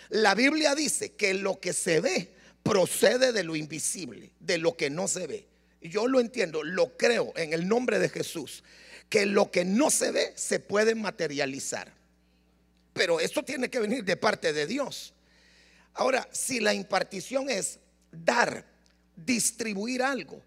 La 0.08 0.34
Biblia 0.34 0.74
dice 0.74 1.12
que 1.12 1.32
lo 1.32 1.60
que 1.60 1.72
se 1.72 2.00
ve 2.00 2.34
procede 2.62 3.32
de 3.32 3.44
lo 3.44 3.56
invisible, 3.56 4.32
de 4.40 4.58
lo 4.58 4.76
que 4.76 4.90
no 4.90 5.08
se 5.08 5.26
ve. 5.26 5.46
Yo 5.80 6.06
lo 6.06 6.20
entiendo, 6.20 6.62
lo 6.62 6.96
creo 6.96 7.32
en 7.36 7.52
el 7.52 7.66
nombre 7.68 7.98
de 7.98 8.08
Jesús, 8.08 8.62
que 9.08 9.26
lo 9.26 9.50
que 9.50 9.64
no 9.64 9.90
se 9.90 10.10
ve 10.10 10.32
se 10.36 10.60
puede 10.60 10.94
materializar. 10.94 11.92
Pero 12.92 13.20
esto 13.20 13.42
tiene 13.44 13.70
que 13.70 13.80
venir 13.80 14.04
de 14.04 14.16
parte 14.16 14.52
de 14.52 14.66
Dios. 14.66 15.14
Ahora, 15.94 16.28
si 16.32 16.60
la 16.60 16.74
impartición 16.74 17.48
es 17.48 17.78
dar 18.10 18.71
distribuir 19.24 20.02
algo 20.02 20.42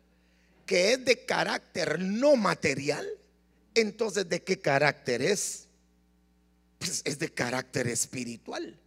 que 0.66 0.94
es 0.94 1.06
de 1.06 1.26
carácter 1.26 2.00
no 2.00 2.36
material, 2.36 3.08
entonces 3.76 4.28
¿de 4.28 4.42
qué 4.42 4.60
carácter 4.60 5.22
es? 5.22 5.68
Pues 6.80 7.02
es 7.06 7.20
de 7.20 7.30
carácter 7.30 7.88
espiritual. 7.88 8.78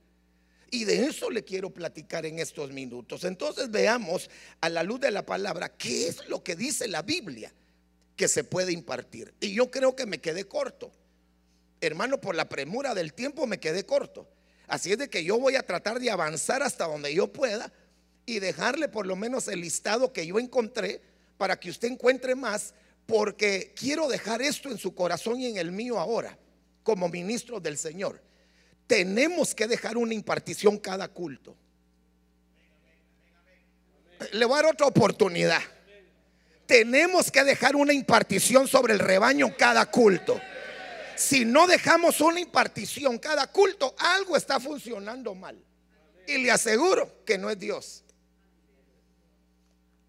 Y 0.70 0.84
de 0.84 1.06
eso 1.06 1.30
le 1.30 1.44
quiero 1.44 1.70
platicar 1.70 2.26
en 2.26 2.38
estos 2.38 2.72
minutos. 2.72 3.24
Entonces 3.24 3.70
veamos 3.70 4.28
a 4.60 4.68
la 4.68 4.82
luz 4.82 5.00
de 5.00 5.10
la 5.10 5.24
palabra 5.24 5.70
qué 5.70 6.08
es 6.08 6.28
lo 6.28 6.42
que 6.42 6.56
dice 6.56 6.88
la 6.88 7.02
Biblia 7.02 7.52
que 8.16 8.28
se 8.28 8.44
puede 8.44 8.72
impartir. 8.72 9.32
Y 9.40 9.54
yo 9.54 9.70
creo 9.70 9.96
que 9.96 10.04
me 10.04 10.20
quedé 10.20 10.44
corto. 10.44 10.90
Hermano, 11.80 12.20
por 12.20 12.34
la 12.34 12.48
premura 12.48 12.94
del 12.94 13.14
tiempo 13.14 13.46
me 13.46 13.60
quedé 13.60 13.86
corto. 13.86 14.28
Así 14.66 14.92
es 14.92 14.98
de 14.98 15.08
que 15.08 15.24
yo 15.24 15.38
voy 15.38 15.56
a 15.56 15.62
tratar 15.62 16.00
de 16.00 16.10
avanzar 16.10 16.62
hasta 16.62 16.86
donde 16.86 17.14
yo 17.14 17.32
pueda 17.32 17.72
y 18.28 18.40
dejarle 18.40 18.88
por 18.88 19.06
lo 19.06 19.16
menos 19.16 19.48
el 19.48 19.62
listado 19.62 20.12
que 20.12 20.26
yo 20.26 20.38
encontré 20.38 21.00
para 21.38 21.58
que 21.58 21.70
usted 21.70 21.88
encuentre 21.88 22.34
más, 22.34 22.74
porque 23.06 23.72
quiero 23.74 24.06
dejar 24.06 24.42
esto 24.42 24.68
en 24.68 24.76
su 24.76 24.94
corazón 24.94 25.40
y 25.40 25.46
en 25.46 25.56
el 25.56 25.72
mío 25.72 25.98
ahora, 25.98 26.36
como 26.82 27.08
ministro 27.08 27.58
del 27.58 27.78
Señor. 27.78 28.20
Tenemos 28.86 29.54
que 29.54 29.66
dejar 29.66 29.96
una 29.96 30.12
impartición 30.12 30.76
cada 30.76 31.08
culto. 31.08 31.56
Le 34.32 34.44
voy 34.44 34.58
a 34.58 34.62
dar 34.62 34.72
otra 34.74 34.88
oportunidad. 34.88 35.62
Tenemos 36.66 37.30
que 37.30 37.44
dejar 37.44 37.76
una 37.76 37.94
impartición 37.94 38.68
sobre 38.68 38.92
el 38.92 38.98
rebaño 38.98 39.56
cada 39.56 39.86
culto. 39.86 40.38
Si 41.16 41.46
no 41.46 41.66
dejamos 41.66 42.20
una 42.20 42.40
impartición 42.40 43.16
cada 43.16 43.46
culto, 43.46 43.94
algo 43.96 44.36
está 44.36 44.60
funcionando 44.60 45.34
mal. 45.34 45.58
Y 46.26 46.36
le 46.36 46.50
aseguro 46.50 47.24
que 47.24 47.38
no 47.38 47.48
es 47.48 47.58
Dios. 47.58 48.04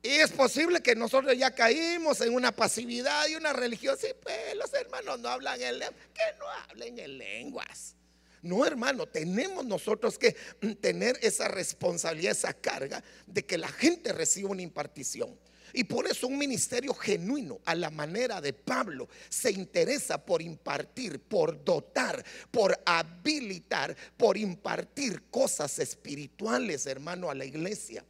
Y 0.01 0.07
es 0.09 0.31
posible 0.31 0.81
que 0.81 0.95
nosotros 0.95 1.37
ya 1.37 1.51
caímos 1.51 2.21
en 2.21 2.33
una 2.33 2.53
pasividad 2.53 3.27
y 3.27 3.35
una 3.35 3.51
religión. 3.51 3.97
Sí, 3.99 4.07
pues 4.21 4.55
los 4.55 4.73
hermanos 4.73 5.19
no 5.19 5.29
hablan 5.29 5.61
en 5.61 5.79
lenguas. 5.79 6.09
Que 6.13 6.37
no 6.39 6.45
hablen 6.47 6.99
en 6.99 7.17
lenguas. 7.17 7.95
No, 8.41 8.65
hermano, 8.65 9.05
tenemos 9.05 9.65
nosotros 9.65 10.17
que 10.17 10.31
tener 10.79 11.19
esa 11.21 11.49
responsabilidad, 11.49 12.31
esa 12.31 12.53
carga 12.53 13.03
de 13.27 13.45
que 13.45 13.57
la 13.57 13.67
gente 13.67 14.13
reciba 14.13 14.49
una 14.49 14.61
impartición. 14.61 15.37
Y 15.73 15.83
por 15.83 16.07
eso 16.07 16.27
un 16.27 16.37
ministerio 16.37 16.93
genuino 16.93 17.59
a 17.65 17.75
la 17.75 17.89
manera 17.89 18.41
de 18.41 18.53
Pablo 18.53 19.07
se 19.29 19.51
interesa 19.51 20.23
por 20.23 20.41
impartir, 20.41 21.19
por 21.19 21.63
dotar, 21.63 22.23
por 22.49 22.79
habilitar, 22.85 23.95
por 24.17 24.37
impartir 24.37 25.23
cosas 25.29 25.77
espirituales, 25.79 26.85
hermano, 26.85 27.29
a 27.29 27.35
la 27.35 27.45
iglesia. 27.45 28.03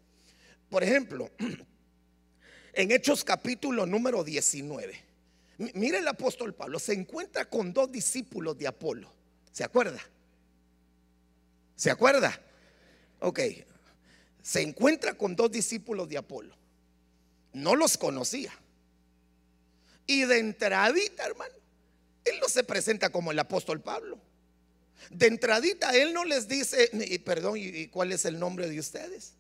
Por 0.70 0.84
ejemplo, 0.84 1.30
en 2.82 2.92
Hechos 2.92 3.24
capítulo 3.24 3.86
número 3.86 4.24
19, 4.24 4.98
mire 5.74 5.98
el 5.98 6.08
apóstol 6.08 6.54
Pablo, 6.54 6.80
se 6.80 6.94
encuentra 6.94 7.46
con 7.46 7.74
dos 7.74 7.92
discípulos 7.92 8.58
de 8.58 8.68
Apolo. 8.68 9.12
¿Se 9.52 9.64
acuerda? 9.64 10.00
¿Se 11.76 11.92
acuerda? 11.92 12.40
Ok, 13.20 13.40
se 14.42 14.62
encuentra 14.62 15.16
con 15.16 15.36
dos 15.36 15.52
discípulos 15.52 16.08
de 16.08 16.18
Apolo 16.18 16.60
no 17.54 17.76
los 17.76 17.98
conocía. 17.98 18.54
Y 20.08 20.26
de 20.26 20.40
entradita, 20.40 21.26
hermano, 21.26 21.54
él 22.26 22.36
no 22.42 22.48
se 22.48 22.64
presenta 22.64 23.12
como 23.12 23.32
el 23.32 23.40
apóstol 23.40 23.82
Pablo. 23.82 24.20
De 25.10 25.28
entradita, 25.28 25.92
él 25.96 26.14
no 26.14 26.26
les 26.26 26.48
dice, 26.48 26.90
perdón, 27.24 27.58
¿y 27.58 27.88
cuál 27.88 28.12
es 28.12 28.26
el 28.26 28.40
nombre 28.40 28.70
de 28.70 28.80
ustedes? 28.80 29.34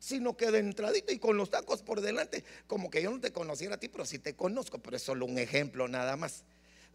Sino 0.00 0.36
que 0.36 0.50
de 0.50 0.58
entradita 0.58 1.12
y 1.12 1.20
con 1.20 1.36
los 1.36 1.50
tacos 1.50 1.82
por 1.82 2.00
delante, 2.00 2.42
como 2.66 2.90
que 2.90 3.02
yo 3.02 3.12
no 3.12 3.20
te 3.20 3.30
conociera 3.32 3.76
a 3.76 3.78
ti, 3.78 3.88
pero 3.88 4.04
sí 4.04 4.18
te 4.18 4.34
conozco, 4.34 4.78
pero 4.78 4.96
es 4.96 5.02
solo 5.02 5.26
un 5.26 5.38
ejemplo 5.38 5.86
nada 5.86 6.16
más. 6.16 6.42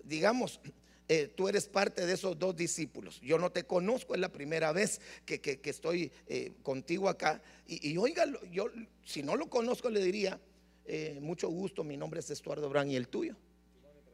Digamos, 0.03 0.59
eh, 1.07 1.31
tú 1.35 1.47
eres 1.47 1.67
parte 1.67 2.05
de 2.05 2.13
esos 2.13 2.37
dos 2.39 2.55
discípulos. 2.55 3.21
Yo 3.21 3.37
no 3.37 3.51
te 3.51 3.63
conozco, 3.63 4.15
es 4.15 4.19
la 4.19 4.29
primera 4.29 4.71
vez 4.71 4.99
que, 5.25 5.59
estoy 5.63 6.11
eh, 6.27 6.53
contigo 6.63 7.07
acá. 7.07 7.41
Y, 7.67 7.95
oiga, 7.97 8.25
yo 8.51 8.71
si 9.03 9.21
no 9.21 9.35
lo 9.35 9.47
conozco 9.47 9.89
le 9.89 10.01
diría, 10.01 10.39
eh, 10.85 11.19
mucho 11.21 11.47
gusto, 11.49 11.83
mi 11.83 11.95
nombre 11.95 12.19
es 12.19 12.31
Estuardo 12.31 12.69
Brand 12.69 12.91
y 12.91 12.95
el 12.95 13.07
tuyo. 13.07 13.35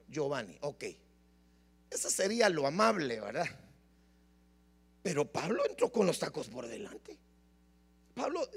Giovanni, 0.10 0.58
ok. 0.60 0.84
Eso 1.90 2.10
sería 2.10 2.50
lo 2.50 2.68
amable, 2.68 3.22
¿verdad? 3.22 3.48
Pero 5.02 5.32
Pablo 5.32 5.64
entró 5.66 5.92
con 5.92 6.06
los 6.06 6.20
tacos 6.20 6.50
por 6.50 6.68
delante. 6.68 7.18
Pablo, 8.14 8.48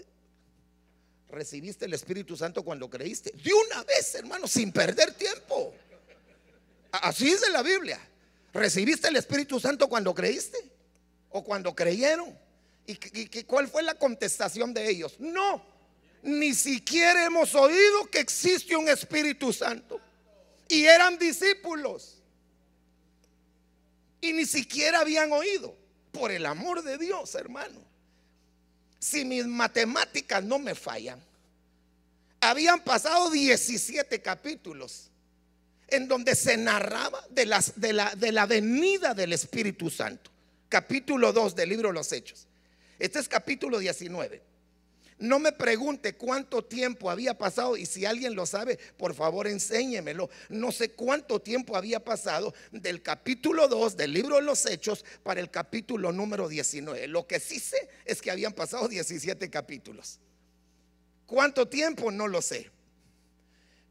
recibiste 1.35 1.85
el 1.85 1.95
Espíritu 1.95 2.37
Santo 2.37 2.63
cuando 2.63 2.89
creíste. 2.89 3.31
De 3.33 3.53
una 3.53 3.83
vez, 3.85 4.15
hermano, 4.15 4.47
sin 4.47 4.73
perder 4.73 5.15
tiempo. 5.15 5.75
Así 6.93 7.27
dice 7.27 7.51
la 7.51 7.63
Biblia. 7.63 8.01
¿Recibiste 8.53 9.09
el 9.09 9.17
Espíritu 9.17 9.59
Santo 9.59 9.89
cuando 9.89 10.15
creíste? 10.15 10.59
¿O 11.31 11.43
cuando 11.43 11.75
creyeron? 11.75 12.39
¿Y, 12.87 13.43
cuál 13.45 13.67
fue 13.69 13.83
la 13.83 13.95
contestación 13.95 14.73
de 14.73 14.89
ellos? 14.89 15.17
No, 15.19 15.65
ni 16.23 16.55
siquiera 16.55 17.25
hemos 17.25 17.55
oído 17.55 18.09
que 18.11 18.21
existe 18.21 18.77
un 18.77 18.89
Espíritu 18.89 19.53
Santo. 19.53 20.01
Y 20.69 20.85
eran 20.85 21.19
discípulos. 21.19 22.23
Y 24.21 24.33
ni 24.33 24.47
siquiera 24.47 25.01
habían 25.01 25.33
oído. 25.33 25.77
Por 26.13 26.31
el 26.31 26.47
amor 26.47 26.83
de 26.83 26.97
Dios, 26.97 27.35
hermano. 27.35 27.94
Si 29.05 29.23
mis 29.23 29.47
matemáticas 29.47 30.43
no 30.43 30.59
me 30.59 30.75
fallan, 30.75 31.21
habían 32.41 32.83
pasado 32.83 33.31
17 33.31 34.23
capítulos 34.23 35.11
en 35.89 36.09
donde 36.09 36.35
se 36.35 36.57
narraba 36.57 37.23
de, 37.29 37.45
las, 37.45 37.79
de, 37.79 37.93
la, 37.93 38.15
de 38.15 38.33
la 38.33 38.47
venida 38.47 39.13
del 39.13 39.35
Espíritu 39.35 39.91
Santo. 39.91 40.31
Capítulo 40.71 41.35
2 41.35 41.55
del 41.55 41.69
libro 41.69 41.89
de 41.89 41.95
los 41.97 42.11
Hechos. 42.13 42.47
Este 42.99 43.19
es 43.19 43.29
capítulo 43.29 43.79
19. 43.79 44.41
No 45.19 45.39
me 45.39 45.53
pregunte 45.53 46.15
cuánto 46.15 46.65
tiempo 46.65 47.09
había 47.09 47.39
pasado 47.39 47.77
y 47.77 47.87
si 47.87 48.05
alguien 48.05 48.35
lo 48.35 48.47
sabe, 48.47 48.79
por 48.97 49.15
favor 49.15 49.47
enséñemelo. 49.47 50.29
No 50.49 50.73
sé 50.73 50.91
cuánto 50.91 51.41
tiempo 51.41 51.77
había 51.77 52.05
pasado 52.05 52.53
del 52.73 53.01
capítulo 53.01 53.69
2 53.69 53.97
del 53.97 54.13
libro 54.13 54.37
de 54.37 54.43
los 54.43 54.67
Hechos 54.67 55.05
para 55.23 55.41
el 55.41 55.51
capítulo 55.51 56.11
número 56.11 56.49
19. 56.49 57.07
Lo 57.07 57.27
que 57.27 57.39
sí 57.39 57.61
sé 57.61 57.89
es 58.05 58.21
que 58.21 58.31
habían 58.31 58.53
pasado 58.53 58.89
17 58.89 59.49
capítulos. 59.51 60.19
¿Cuánto 61.27 61.69
tiempo? 61.69 62.11
No 62.11 62.27
lo 62.27 62.43
sé. 62.43 62.71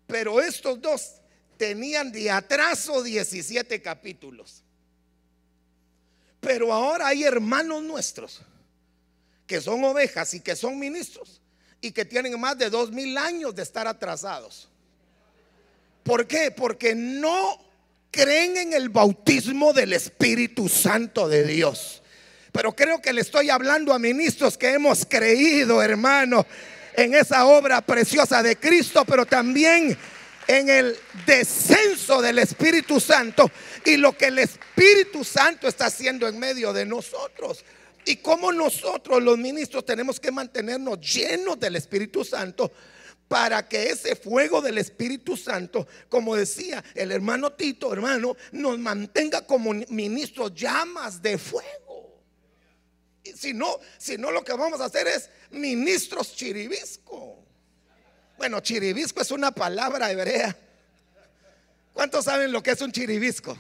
Pero 0.08 0.42
estos 0.42 0.82
dos 0.82 1.22
tenían 1.58 2.12
de 2.12 2.30
atraso 2.30 3.02
17 3.02 3.82
capítulos. 3.82 4.62
Pero 6.42 6.74
ahora 6.74 7.08
hay 7.08 7.24
hermanos 7.24 7.82
nuestros 7.82 8.42
que 9.54 9.62
son 9.62 9.84
ovejas 9.84 10.34
y 10.34 10.40
que 10.40 10.56
son 10.56 10.80
ministros 10.80 11.40
y 11.80 11.92
que 11.92 12.06
tienen 12.06 12.40
más 12.40 12.58
de 12.58 12.72
dos 12.72 12.92
mil 12.92 13.16
años 13.20 13.54
de 13.54 13.62
estar 13.62 13.88
atrasados. 13.88 14.68
¿Por 16.02 16.26
qué? 16.26 16.50
Porque 16.50 16.96
no 16.96 17.64
creen 18.10 18.58
en 18.58 18.74
el 18.74 18.90
bautismo 18.90 19.72
del 19.72 19.94
Espíritu 19.94 20.68
Santo 20.68 21.30
de 21.30 21.44
Dios. 21.44 22.02
Pero 22.52 22.76
creo 22.76 23.00
que 23.00 23.14
le 23.14 23.22
estoy 23.22 23.52
hablando 23.52 23.94
a 23.94 24.00
ministros 24.00 24.58
que 24.58 24.74
hemos 24.74 25.06
creído, 25.06 25.84
hermano, 25.84 26.48
en 26.96 27.14
esa 27.14 27.46
obra 27.46 27.82
preciosa 27.82 28.42
de 28.42 28.56
Cristo, 28.56 29.06
pero 29.06 29.28
también 29.28 29.96
en 30.48 30.68
el 30.68 30.98
descenso 31.28 32.24
del 32.24 32.40
Espíritu 32.40 33.00
Santo 33.00 33.52
y 33.86 33.98
lo 33.98 34.18
que 34.18 34.26
el 34.26 34.40
Espíritu 34.40 35.24
Santo 35.24 35.68
está 35.68 35.86
haciendo 35.86 36.28
en 36.28 36.40
medio 36.40 36.74
de 36.74 36.88
nosotros. 36.88 37.64
Y 38.06 38.18
como 38.18 38.52
nosotros 38.52 39.22
los 39.22 39.38
ministros 39.38 39.86
tenemos 39.86 40.20
que 40.20 40.32
mantenernos 40.32 41.00
llenos 41.00 41.60
del 41.60 41.76
Espíritu 41.76 42.24
Santo 42.24 42.72
para 43.28 43.68
que 43.68 43.90
ese 43.90 44.16
fuego 44.16 44.62
del 44.62 44.78
Espíritu 44.78 45.36
Santo, 45.38 45.88
como 46.10 46.36
decía 46.36 46.84
el 46.94 47.12
hermano 47.12 47.54
Tito, 47.54 47.92
hermano, 47.92 48.36
nos 48.52 48.78
mantenga 48.78 49.46
como 49.46 49.74
ministros 49.90 50.54
llamas 50.54 51.22
de 51.22 51.38
fuego. 51.38 52.22
Y 53.24 53.32
si 53.32 53.54
no, 53.54 53.80
si 53.98 54.18
no 54.18 54.32
lo 54.32 54.44
que 54.44 54.54
vamos 54.54 54.82
a 54.82 54.86
hacer 54.86 55.08
es 55.08 55.30
ministros 55.52 56.36
chiribisco. 56.36 57.44
Bueno, 58.38 58.60
chiribisco 58.60 59.22
es 59.22 59.32
una 59.32 59.52
palabra 59.52 60.12
hebrea. 60.12 60.56
¿Cuántos 61.94 62.26
saben 62.26 62.52
lo 62.52 62.62
que 62.62 62.72
es 62.72 62.82
un 62.82 62.92
chiribisco? 62.92 63.58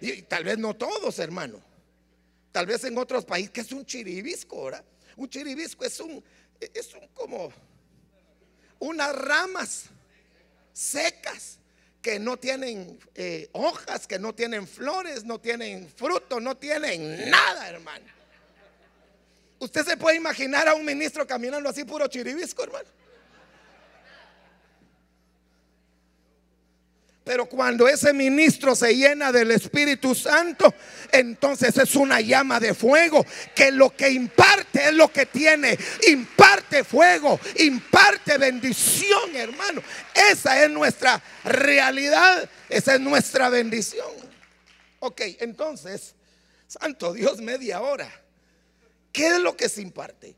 Y, 0.00 0.22
tal 0.22 0.44
vez 0.44 0.56
no 0.56 0.74
todos, 0.74 1.18
hermano. 1.18 1.60
Tal 2.52 2.66
vez 2.66 2.84
en 2.84 2.98
otros 2.98 3.24
países, 3.24 3.50
que 3.50 3.60
es 3.60 3.72
un 3.72 3.84
chiribisco, 3.86 4.64
¿verdad? 4.64 4.84
Un 5.16 5.28
chiribisco 5.28 5.84
es 5.84 6.00
un, 6.00 6.22
es 6.60 6.94
un 6.94 7.06
como 7.08 7.52
unas 8.80 9.14
ramas 9.14 9.84
secas 10.72 11.58
que 12.02 12.18
no 12.18 12.38
tienen 12.38 12.98
eh, 13.14 13.48
hojas, 13.52 14.06
que 14.06 14.18
no 14.18 14.34
tienen 14.34 14.66
flores, 14.66 15.24
no 15.24 15.38
tienen 15.38 15.88
fruto, 15.88 16.40
no 16.40 16.56
tienen 16.56 17.30
nada, 17.30 17.68
hermano. 17.68 18.06
Usted 19.58 19.84
se 19.84 19.96
puede 19.98 20.16
imaginar 20.16 20.66
a 20.68 20.74
un 20.74 20.84
ministro 20.84 21.26
caminando 21.26 21.68
así 21.68 21.84
puro 21.84 22.06
chiribisco, 22.08 22.64
hermano. 22.64 22.88
Pero 27.30 27.46
cuando 27.46 27.86
ese 27.86 28.12
ministro 28.12 28.74
se 28.74 28.92
llena 28.92 29.30
del 29.30 29.52
Espíritu 29.52 30.16
Santo, 30.16 30.74
entonces 31.12 31.76
es 31.76 31.94
una 31.94 32.20
llama 32.20 32.58
de 32.58 32.74
fuego 32.74 33.24
que 33.54 33.70
lo 33.70 33.94
que 33.94 34.10
imparte 34.10 34.88
es 34.88 34.94
lo 34.94 35.12
que 35.12 35.26
tiene. 35.26 35.78
Imparte 36.08 36.82
fuego, 36.82 37.38
imparte 37.58 38.36
bendición, 38.36 39.36
hermano. 39.36 39.80
Esa 40.12 40.64
es 40.64 40.70
nuestra 40.72 41.22
realidad, 41.44 42.50
esa 42.68 42.94
es 42.94 43.00
nuestra 43.00 43.48
bendición. 43.48 44.10
Ok, 44.98 45.20
entonces, 45.38 46.16
Santo 46.66 47.12
Dios, 47.12 47.40
media 47.40 47.80
hora. 47.80 48.10
¿Qué 49.12 49.28
es 49.28 49.38
lo 49.38 49.56
que 49.56 49.68
se 49.68 49.82
imparte? 49.82 50.34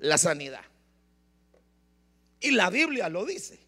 La 0.00 0.18
sanidad. 0.18 0.64
Y 2.40 2.50
la 2.50 2.70
Biblia 2.70 3.08
lo 3.08 3.24
dice. 3.24 3.63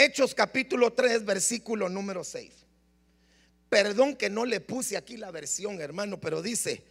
Hechos 0.00 0.34
capítulo 0.34 0.94
3, 0.94 1.26
versículo 1.26 1.90
número 1.90 2.24
6. 2.24 2.50
Perdón 3.68 4.16
que 4.16 4.30
no 4.30 4.46
le 4.46 4.58
puse 4.60 4.96
aquí 4.96 5.18
la 5.18 5.30
versión, 5.30 5.78
hermano, 5.78 6.18
pero 6.18 6.40
dice, 6.40 6.82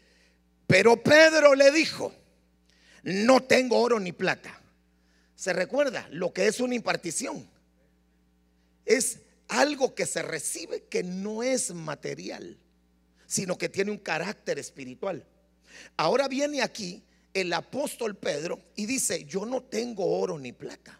pero 0.67 1.01
Pedro 1.01 1.55
le 1.55 1.71
dijo, 1.71 2.13
no 3.01 3.41
tengo 3.41 3.79
oro 3.79 3.99
ni 3.99 4.11
plata. 4.11 4.61
¿Se 5.35 5.53
recuerda 5.53 6.07
lo 6.11 6.31
que 6.33 6.45
es 6.45 6.59
una 6.59 6.75
impartición? 6.75 7.49
Es 8.85 9.17
algo 9.47 9.95
que 9.95 10.05
se 10.05 10.21
recibe 10.21 10.83
que 10.83 11.01
no 11.01 11.41
es 11.41 11.73
material, 11.73 12.59
sino 13.25 13.57
que 13.57 13.69
tiene 13.69 13.89
un 13.89 13.97
carácter 13.97 14.59
espiritual. 14.59 15.25
Ahora 15.97 16.27
viene 16.27 16.61
aquí 16.61 17.01
el 17.33 17.51
apóstol 17.53 18.15
Pedro 18.15 18.59
y 18.75 18.85
dice, 18.85 19.25
yo 19.25 19.47
no 19.47 19.63
tengo 19.63 20.05
oro 20.05 20.37
ni 20.37 20.51
plata 20.51 20.98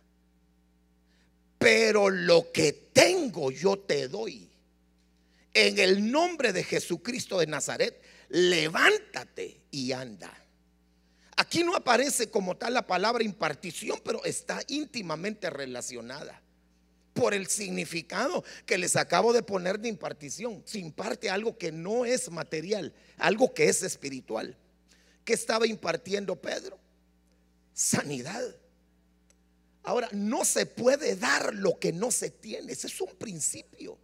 pero 1.59 2.09
lo 2.09 2.51
que 2.51 2.71
tengo 2.73 3.51
yo 3.51 3.77
te 3.77 4.07
doy. 4.07 4.49
En 5.53 5.77
el 5.77 6.11
nombre 6.11 6.53
de 6.53 6.63
Jesucristo 6.63 7.37
de 7.39 7.47
Nazaret, 7.47 8.01
levántate 8.29 9.59
y 9.69 9.91
anda. 9.91 10.33
Aquí 11.35 11.63
no 11.63 11.75
aparece 11.75 12.29
como 12.29 12.57
tal 12.57 12.73
la 12.73 12.87
palabra 12.87 13.23
impartición, 13.23 13.99
pero 14.03 14.23
está 14.23 14.61
íntimamente 14.67 15.49
relacionada 15.49 16.41
por 17.13 17.33
el 17.33 17.47
significado 17.47 18.43
que 18.65 18.77
les 18.77 18.95
acabo 18.95 19.33
de 19.33 19.43
poner 19.43 19.79
de 19.79 19.89
impartición. 19.89 20.61
Se 20.65 20.79
imparte 20.79 21.29
algo 21.29 21.57
que 21.57 21.71
no 21.71 22.05
es 22.05 22.31
material, 22.31 22.93
algo 23.17 23.53
que 23.53 23.67
es 23.67 23.83
espiritual. 23.83 24.55
¿Qué 25.25 25.33
estaba 25.33 25.67
impartiendo 25.67 26.35
Pedro? 26.35 26.79
Sanidad. 27.73 28.55
Ahora, 29.83 30.09
no 30.11 30.45
se 30.45 30.65
puede 30.65 31.15
dar 31.15 31.53
lo 31.55 31.79
que 31.79 31.91
no 31.91 32.11
se 32.11 32.29
tiene. 32.29 32.73
Ese 32.73 32.87
es 32.87 33.01
un 33.01 33.15
principio. 33.15 33.97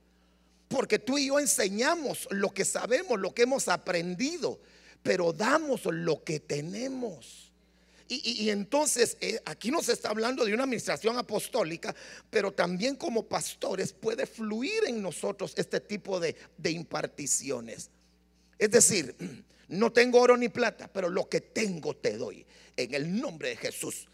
Porque 0.68 1.00
tú 1.00 1.18
y 1.18 1.28
yo 1.28 1.40
enseñamos 1.40 2.28
lo 2.32 2.50
que 2.52 2.66
sabemos, 2.66 3.20
lo 3.20 3.34
que 3.34 3.44
hemos 3.44 3.68
aprendido, 3.68 4.60
pero 5.04 5.32
damos 5.32 5.86
lo 5.86 6.24
que 6.24 6.40
tenemos. 6.40 7.52
Y, 8.08 8.52
entonces 8.52 9.18
eh, 9.20 9.40
aquí 9.46 9.72
nos 9.72 9.90
está 9.90 10.10
hablando 10.10 10.46
de 10.46 10.54
una 10.54 10.64
administración 10.64 11.18
apostólica, 11.18 11.96
pero 12.30 12.52
también 12.52 12.96
como 12.96 13.24
pastores 13.24 13.94
puede 13.94 14.28
fluir 14.28 14.84
en 14.86 15.02
nosotros 15.02 15.54
este 15.58 15.80
tipo 15.80 16.20
de, 16.20 16.36
de 16.56 16.70
imparticiones. 16.70 17.90
Es 18.60 18.70
decir, 18.70 19.16
no 19.70 19.92
tengo 19.92 20.22
oro 20.22 20.38
ni 20.38 20.50
plata, 20.50 20.88
pero 20.92 21.10
lo 21.10 21.28
que 21.28 21.42
tengo 21.42 21.96
te 21.96 22.16
doy. 22.16 22.46
En 22.78 22.94
el 22.94 23.20
nombre 23.20 23.50
de 23.50 23.58
Jesús, 23.58 24.08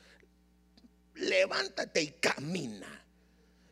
levántate 1.22 2.02
y 2.02 2.12
camina. 2.12 3.06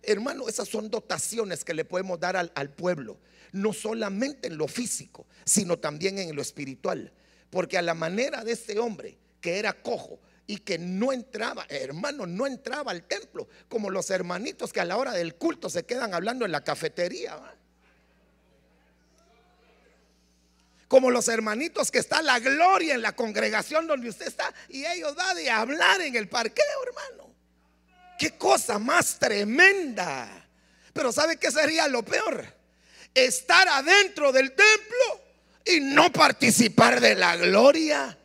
Hermano, 0.01 0.47
esas 0.47 0.67
son 0.67 0.89
dotaciones 0.89 1.63
que 1.63 1.73
le 1.73 1.85
podemos 1.85 2.19
dar 2.19 2.37
al, 2.37 2.69
pueblo, 2.71 3.17
no 3.51 3.73
solamente 3.73 4.47
en 4.47 4.57
lo 4.57 4.67
físico, 4.67 5.27
sino 5.45 5.77
también 5.77 6.17
en 6.19 6.35
lo 6.35 6.41
espiritual. 6.41 7.11
Porque 7.49 7.77
a 7.77 7.81
la 7.81 7.93
manera 7.93 8.43
de 8.43 8.53
este 8.53 8.79
hombre, 8.79 9.17
que 9.41 9.59
era 9.59 9.73
cojo 9.73 10.19
y 10.47 10.57
que 10.57 10.77
no 10.77 11.11
entraba, 11.11 11.65
hermano, 11.69 12.25
no 12.25 12.47
entraba 12.47 12.91
al 12.91 13.03
templo, 13.03 13.47
como 13.67 13.89
los 13.89 14.09
hermanitos 14.09 14.71
que 14.71 14.79
a 14.79 14.85
la 14.85 14.97
hora 14.97 15.13
del 15.13 15.35
culto 15.35 15.69
se 15.69 15.85
quedan 15.85 16.13
hablando 16.13 16.45
en 16.45 16.51
la 16.51 16.63
cafetería. 16.63 17.37
Como 20.87 21.11
los 21.11 21.27
hermanitos 21.27 21.91
que 21.91 21.99
está 21.99 22.23
la 22.23 22.39
gloria 22.39 22.95
en 22.95 23.03
la 23.03 23.15
congregación 23.15 23.85
donde 23.85 24.09
usted 24.09 24.27
está 24.27 24.51
y 24.69 24.85
ellos 24.85 25.13
van 25.13 25.35
de 25.35 25.51
hablar 25.51 26.01
en 26.01 26.15
el 26.15 26.27
parqueo, 26.27 26.65
hermano. 26.87 27.28
Qué 28.19 28.37
cosa 28.37 28.77
más 28.77 29.17
tremenda. 29.17 30.47
Pero 30.93 31.11
¿sabe 31.11 31.37
qué 31.37 31.49
sería 31.49 31.87
lo 31.87 32.03
peor? 32.03 32.45
Estar 33.15 33.67
adentro 33.67 34.31
del 34.31 34.49
templo 34.49 35.21
y 35.65 35.79
no 35.79 36.11
participar 36.11 37.01
de 37.01 37.15
la 37.15 37.35
gloria 37.37 38.15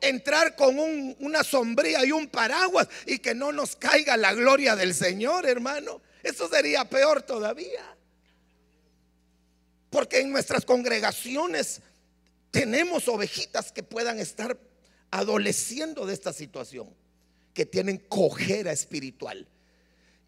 entrar 0.00 0.56
con 0.56 0.78
una 1.18 1.44
sombría 1.44 2.04
y 2.04 2.12
un 2.12 2.28
paraguas 2.28 2.88
y 3.06 3.18
que 3.18 3.34
no 3.34 3.52
nos 3.52 3.76
caiga 3.76 4.16
la 4.16 4.32
gloria 4.32 4.76
del 4.76 4.94
Señor, 4.94 5.46
hermano. 5.46 6.00
Eso 6.22 6.48
sería 6.48 6.84
peor 6.88 7.22
todavía. 7.22 7.84
Porque 9.90 10.20
en 10.20 10.30
nuestras 10.30 10.64
congregaciones 10.64 11.80
tenemos 12.50 13.08
ovejitas 13.08 13.72
que 13.72 13.82
puedan 13.82 14.18
estar 14.18 14.56
adoleciendo 15.10 16.06
de 16.06 16.14
esta 16.14 16.32
situación, 16.32 16.88
que 17.60 17.66
tienen 17.66 17.98
cojera 17.98 18.72
espiritual 18.72 19.46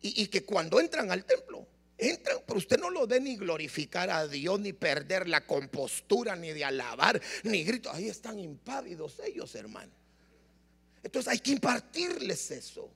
y, 0.02 0.26
que 0.26 0.44
cuando 0.44 0.78
entran 0.78 1.10
al 1.10 1.24
templo 1.24 1.66
Entran, 1.96 2.38
pero 2.46 2.58
usted 2.58 2.78
no 2.78 2.90
lo 2.90 3.06
ve 3.06 3.20
ni 3.20 3.36
glorificar 3.36 4.10
a 4.10 4.28
Dios, 4.28 4.60
ni 4.60 4.74
perder 4.74 5.28
la 5.28 5.46
compostura, 5.46 6.36
ni 6.36 6.50
de 6.52 6.64
alabar, 6.64 7.22
ni 7.44 7.64
grito. 7.64 7.90
Ahí 7.90 8.08
están 8.08 8.38
impávidos 8.38 9.18
ellos, 9.24 9.54
hermano. 9.54 9.92
Entonces 11.02 11.32
hay 11.32 11.38
que 11.38 11.52
impartirles 11.52 12.50
eso. 12.50 12.90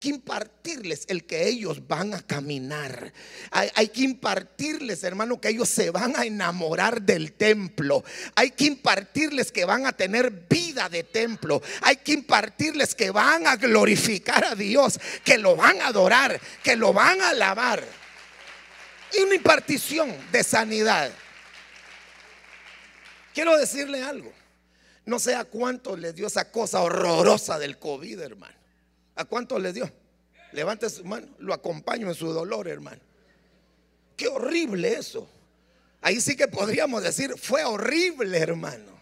Que 0.00 0.10
impartirles 0.10 1.06
el 1.08 1.24
que 1.24 1.48
ellos 1.48 1.88
van 1.88 2.14
a 2.14 2.22
caminar. 2.22 3.12
Hay, 3.50 3.68
hay, 3.74 3.88
que 3.88 4.02
impartirles, 4.02 5.02
hermano, 5.02 5.40
que 5.40 5.48
ellos 5.48 5.68
se 5.68 5.90
van 5.90 6.14
a 6.16 6.24
enamorar 6.24 7.02
del 7.02 7.32
templo. 7.32 8.04
Hay 8.36 8.52
que 8.52 8.66
impartirles 8.66 9.50
que 9.50 9.64
van 9.64 9.86
a 9.86 9.92
tener 9.92 10.30
vida 10.48 10.88
de 10.88 11.02
templo. 11.02 11.60
Hay 11.82 11.96
que 11.96 12.12
impartirles 12.12 12.94
que 12.94 13.10
van 13.10 13.48
a 13.48 13.56
glorificar 13.56 14.44
a 14.44 14.54
Dios, 14.54 15.00
que 15.24 15.36
lo 15.36 15.56
van 15.56 15.80
a 15.80 15.88
adorar, 15.88 16.40
que 16.62 16.76
lo 16.76 16.92
van 16.92 17.20
a 17.20 17.30
alabar. 17.30 17.82
Y 19.12 19.22
una 19.22 19.34
impartición 19.34 20.14
de 20.30 20.44
sanidad. 20.44 21.10
Quiero 23.34 23.56
decirle 23.56 24.02
algo. 24.02 24.32
No 25.06 25.18
sé 25.18 25.34
a 25.34 25.44
cuánto 25.44 25.96
le 25.96 26.12
dio 26.12 26.26
esa 26.26 26.50
cosa 26.50 26.82
horrorosa 26.82 27.58
del 27.58 27.78
COVID, 27.78 28.20
hermano. 28.20 28.57
¿A 29.18 29.24
cuánto 29.24 29.58
le 29.58 29.72
dio? 29.72 29.90
Levante 30.52 30.88
su 30.88 31.04
mano, 31.04 31.26
lo 31.40 31.52
acompaño 31.52 32.08
en 32.08 32.14
su 32.14 32.32
dolor, 32.32 32.68
hermano. 32.68 33.00
Qué 34.16 34.28
horrible 34.28 34.94
eso. 34.94 35.28
Ahí 36.00 36.20
sí 36.20 36.36
que 36.36 36.46
podríamos 36.46 37.02
decir, 37.02 37.34
fue 37.36 37.64
horrible, 37.64 38.38
hermano. 38.38 38.92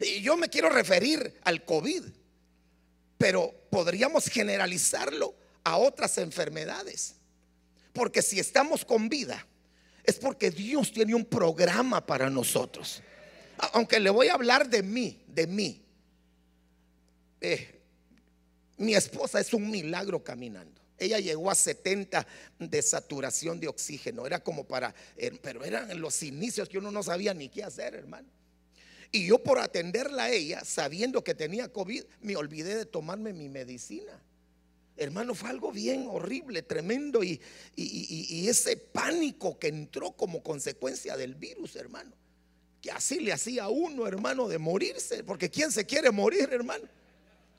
Y 0.00 0.22
yo 0.22 0.38
me 0.38 0.48
quiero 0.48 0.70
referir 0.70 1.40
al 1.44 1.62
COVID, 1.66 2.04
pero 3.18 3.54
podríamos 3.68 4.24
generalizarlo 4.28 5.34
a 5.62 5.76
otras 5.76 6.16
enfermedades. 6.16 7.16
Porque 7.92 8.22
si 8.22 8.40
estamos 8.40 8.82
con 8.82 9.10
vida, 9.10 9.46
es 10.04 10.16
porque 10.16 10.50
Dios 10.50 10.90
tiene 10.90 11.14
un 11.14 11.26
programa 11.26 12.06
para 12.06 12.30
nosotros. 12.30 13.02
Aunque 13.74 14.00
le 14.00 14.08
voy 14.08 14.28
a 14.28 14.34
hablar 14.34 14.70
de 14.70 14.82
mí, 14.82 15.22
de 15.28 15.46
mí. 15.46 15.84
Eh, 17.42 17.81
mi 18.78 18.94
esposa 18.94 19.40
es 19.40 19.52
un 19.52 19.70
milagro 19.70 20.22
caminando. 20.22 20.80
Ella 20.98 21.18
llegó 21.18 21.50
a 21.50 21.54
70 21.54 22.26
de 22.58 22.82
saturación 22.82 23.58
de 23.58 23.68
oxígeno. 23.68 24.26
Era 24.26 24.42
como 24.42 24.64
para, 24.64 24.94
eh, 25.16 25.32
pero 25.42 25.64
eran 25.64 26.00
los 26.00 26.22
inicios 26.22 26.68
que 26.68 26.78
uno 26.78 26.90
no 26.90 27.02
sabía 27.02 27.34
ni 27.34 27.48
qué 27.48 27.64
hacer, 27.64 27.94
hermano. 27.94 28.28
Y 29.10 29.26
yo 29.26 29.38
por 29.42 29.58
atenderla 29.58 30.24
a 30.24 30.30
ella, 30.30 30.64
sabiendo 30.64 31.22
que 31.22 31.34
tenía 31.34 31.68
COVID, 31.68 32.04
me 32.22 32.36
olvidé 32.36 32.76
de 32.76 32.86
tomarme 32.86 33.32
mi 33.32 33.48
medicina. 33.48 34.18
Hermano, 34.96 35.34
fue 35.34 35.50
algo 35.50 35.72
bien 35.72 36.06
horrible, 36.08 36.62
tremendo 36.62 37.24
y, 37.24 37.40
y, 37.76 38.48
ese 38.48 38.76
pánico 38.76 39.58
que 39.58 39.68
entró 39.68 40.12
como 40.12 40.42
consecuencia 40.42 41.16
del 41.16 41.34
virus, 41.34 41.76
hermano. 41.76 42.12
Que 42.80 42.90
así 42.90 43.20
le 43.20 43.32
hacía 43.32 43.64
a 43.64 43.68
uno, 43.68 44.06
hermano, 44.06 44.48
de 44.48 44.58
morirse. 44.58 45.24
Porque 45.24 45.50
¿quién 45.50 45.72
se 45.72 45.84
quiere 45.84 46.10
morir, 46.10 46.48
hermano? 46.52 46.84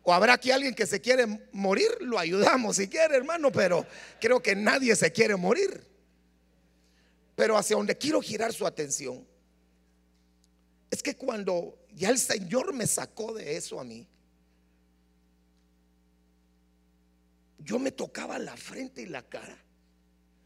O 0.03 0.13
habrá 0.13 0.33
aquí 0.33 0.51
alguien 0.51 0.75
que 0.75 0.85
se 0.85 0.99
quiere 0.99 1.25
morir, 1.53 1.89
lo 2.01 2.19
ayudamos 2.19 2.75
si 2.75 2.89
quiere, 2.89 3.15
hermano, 3.15 3.51
pero 3.51 3.87
creo 4.19 4.41
que 4.41 4.53
nadie 4.53 4.95
se 4.97 5.11
quiere 5.13 5.37
morir. 5.37 5.81
Pero 7.35 7.57
hacia 7.57 7.77
donde 7.77 7.97
quiero 7.97 8.21
girar 8.21 8.53
su 8.53 8.67
atención 8.67 9.25
es 10.91 11.01
que 11.01 11.15
cuando 11.15 11.79
ya 11.95 12.09
el 12.09 12.19
Señor 12.19 12.73
me 12.73 12.85
sacó 12.85 13.33
de 13.33 13.55
eso 13.55 13.79
a 13.79 13.83
mí, 13.85 14.07
yo 17.59 17.79
me 17.79 17.91
tocaba 17.91 18.37
la 18.37 18.57
frente 18.57 19.01
y 19.01 19.05
la 19.05 19.23
cara. 19.23 19.57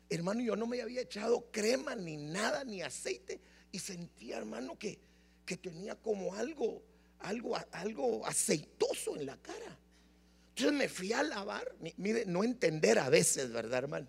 Hermano, 0.10 0.41
yo 0.41 0.56
no 0.56 0.67
me 0.67 0.82
había 0.82 1.02
echado 1.02 1.50
crema 1.52 1.96
ni 1.96 2.15
nada, 2.15 2.63
ni 2.63 2.82
aceite, 2.82 3.41
y 3.72 3.80
sentía, 3.80 4.38
hermano, 4.38 4.78
que, 4.78 5.00
que 5.46 5.58
tenía 5.58 5.96
como 5.96 6.36
algo 6.36 6.84
algo, 7.19 7.58
algo 7.71 8.25
aceitoso 8.25 9.15
en 9.15 9.25
la 9.25 9.38
cara. 9.38 9.77
Entonces 10.49 10.73
me 10.73 10.89
fui 10.89 11.13
a 11.13 11.21
lavar, 11.23 11.71
mire, 11.97 12.25
no 12.25 12.43
entender 12.43 12.97
a 12.99 13.10
veces, 13.10 13.51
¿verdad, 13.51 13.80
hermano? 13.80 14.08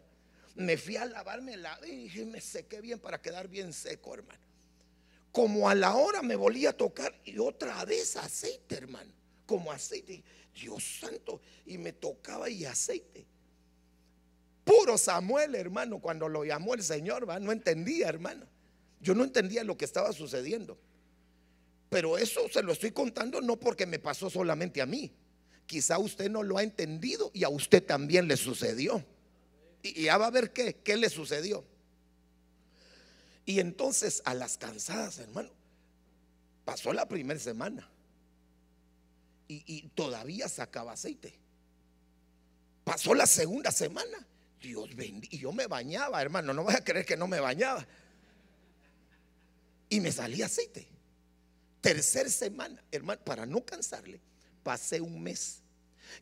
Me 0.54 0.76
fui 0.76 0.96
a 0.96 1.04
lavarme 1.04 1.56
la 1.56 1.78
y 1.86 1.96
dije, 2.04 2.24
me 2.24 2.40
sequé 2.40 2.80
bien 2.80 2.98
para 2.98 3.20
quedar 3.20 3.48
bien 3.48 3.72
seco, 3.72 4.14
hermano. 4.14 4.40
Como 5.30 5.68
a 5.68 5.74
la 5.74 5.94
hora 5.94 6.22
me 6.22 6.36
volví 6.36 6.66
a 6.66 6.76
tocar 6.76 7.14
y 7.24 7.38
otra 7.38 7.84
vez 7.84 8.16
aceite, 8.16 8.76
hermano. 8.76 9.12
Como 9.46 9.70
aceite. 9.70 10.24
Dios 10.54 10.82
santo. 11.00 11.40
Y 11.66 11.78
me 11.78 11.92
tocaba 11.92 12.48
y 12.48 12.64
aceite. 12.64 13.26
Puro 14.64 14.98
Samuel, 14.98 15.54
hermano, 15.54 16.00
cuando 16.00 16.28
lo 16.28 16.44
llamó 16.44 16.74
el 16.74 16.82
Señor, 16.82 17.28
¿va? 17.28 17.38
no 17.38 17.52
entendía, 17.52 18.08
hermano. 18.08 18.46
Yo 19.00 19.14
no 19.14 19.24
entendía 19.24 19.64
lo 19.64 19.76
que 19.76 19.84
estaba 19.84 20.12
sucediendo. 20.12 20.78
Pero 21.88 22.18
eso 22.18 22.48
se 22.52 22.62
lo 22.62 22.72
estoy 22.72 22.90
contando 22.90 23.40
no 23.40 23.58
porque 23.58 23.86
me 23.86 23.98
pasó 23.98 24.28
solamente 24.28 24.82
a 24.82 24.86
mí. 24.86 25.10
Quizá 25.66 25.98
usted 25.98 26.30
no 26.30 26.42
lo 26.42 26.58
ha 26.58 26.62
entendido 26.62 27.30
y 27.32 27.44
a 27.44 27.48
usted 27.48 27.82
también 27.82 28.28
le 28.28 28.36
sucedió. 28.36 29.04
Y 29.82 30.04
ya 30.04 30.18
va 30.18 30.26
a 30.26 30.30
ver 30.30 30.52
qué, 30.52 30.76
qué 30.76 30.96
le 30.96 31.08
sucedió. 31.08 31.64
Y 33.46 33.60
entonces 33.60 34.20
a 34.24 34.34
las 34.34 34.58
cansadas, 34.58 35.18
hermano, 35.18 35.50
pasó 36.64 36.92
la 36.92 37.08
primera 37.08 37.40
semana. 37.40 37.88
Y, 39.50 39.88
todavía 39.94 40.46
sacaba 40.46 40.92
aceite. 40.92 41.34
Pasó 42.84 43.14
la 43.14 43.26
segunda 43.26 43.70
semana. 43.70 44.26
Dios 44.60 44.94
bendiga. 44.94 45.34
Y 45.34 45.38
yo 45.38 45.52
me 45.52 45.66
bañaba, 45.66 46.20
hermano. 46.20 46.52
No 46.52 46.64
voy 46.64 46.74
a 46.74 46.84
creer 46.84 47.06
que 47.06 47.16
no 47.16 47.26
me 47.26 47.40
bañaba. 47.40 47.86
Y 49.88 50.00
me 50.00 50.12
salía 50.12 50.44
aceite 50.44 50.97
Tercer 51.80 52.30
semana, 52.30 52.82
hermano, 52.90 53.22
para 53.24 53.46
no 53.46 53.64
cansarle, 53.64 54.20
pasé 54.62 55.00
un 55.00 55.22
mes. 55.22 55.62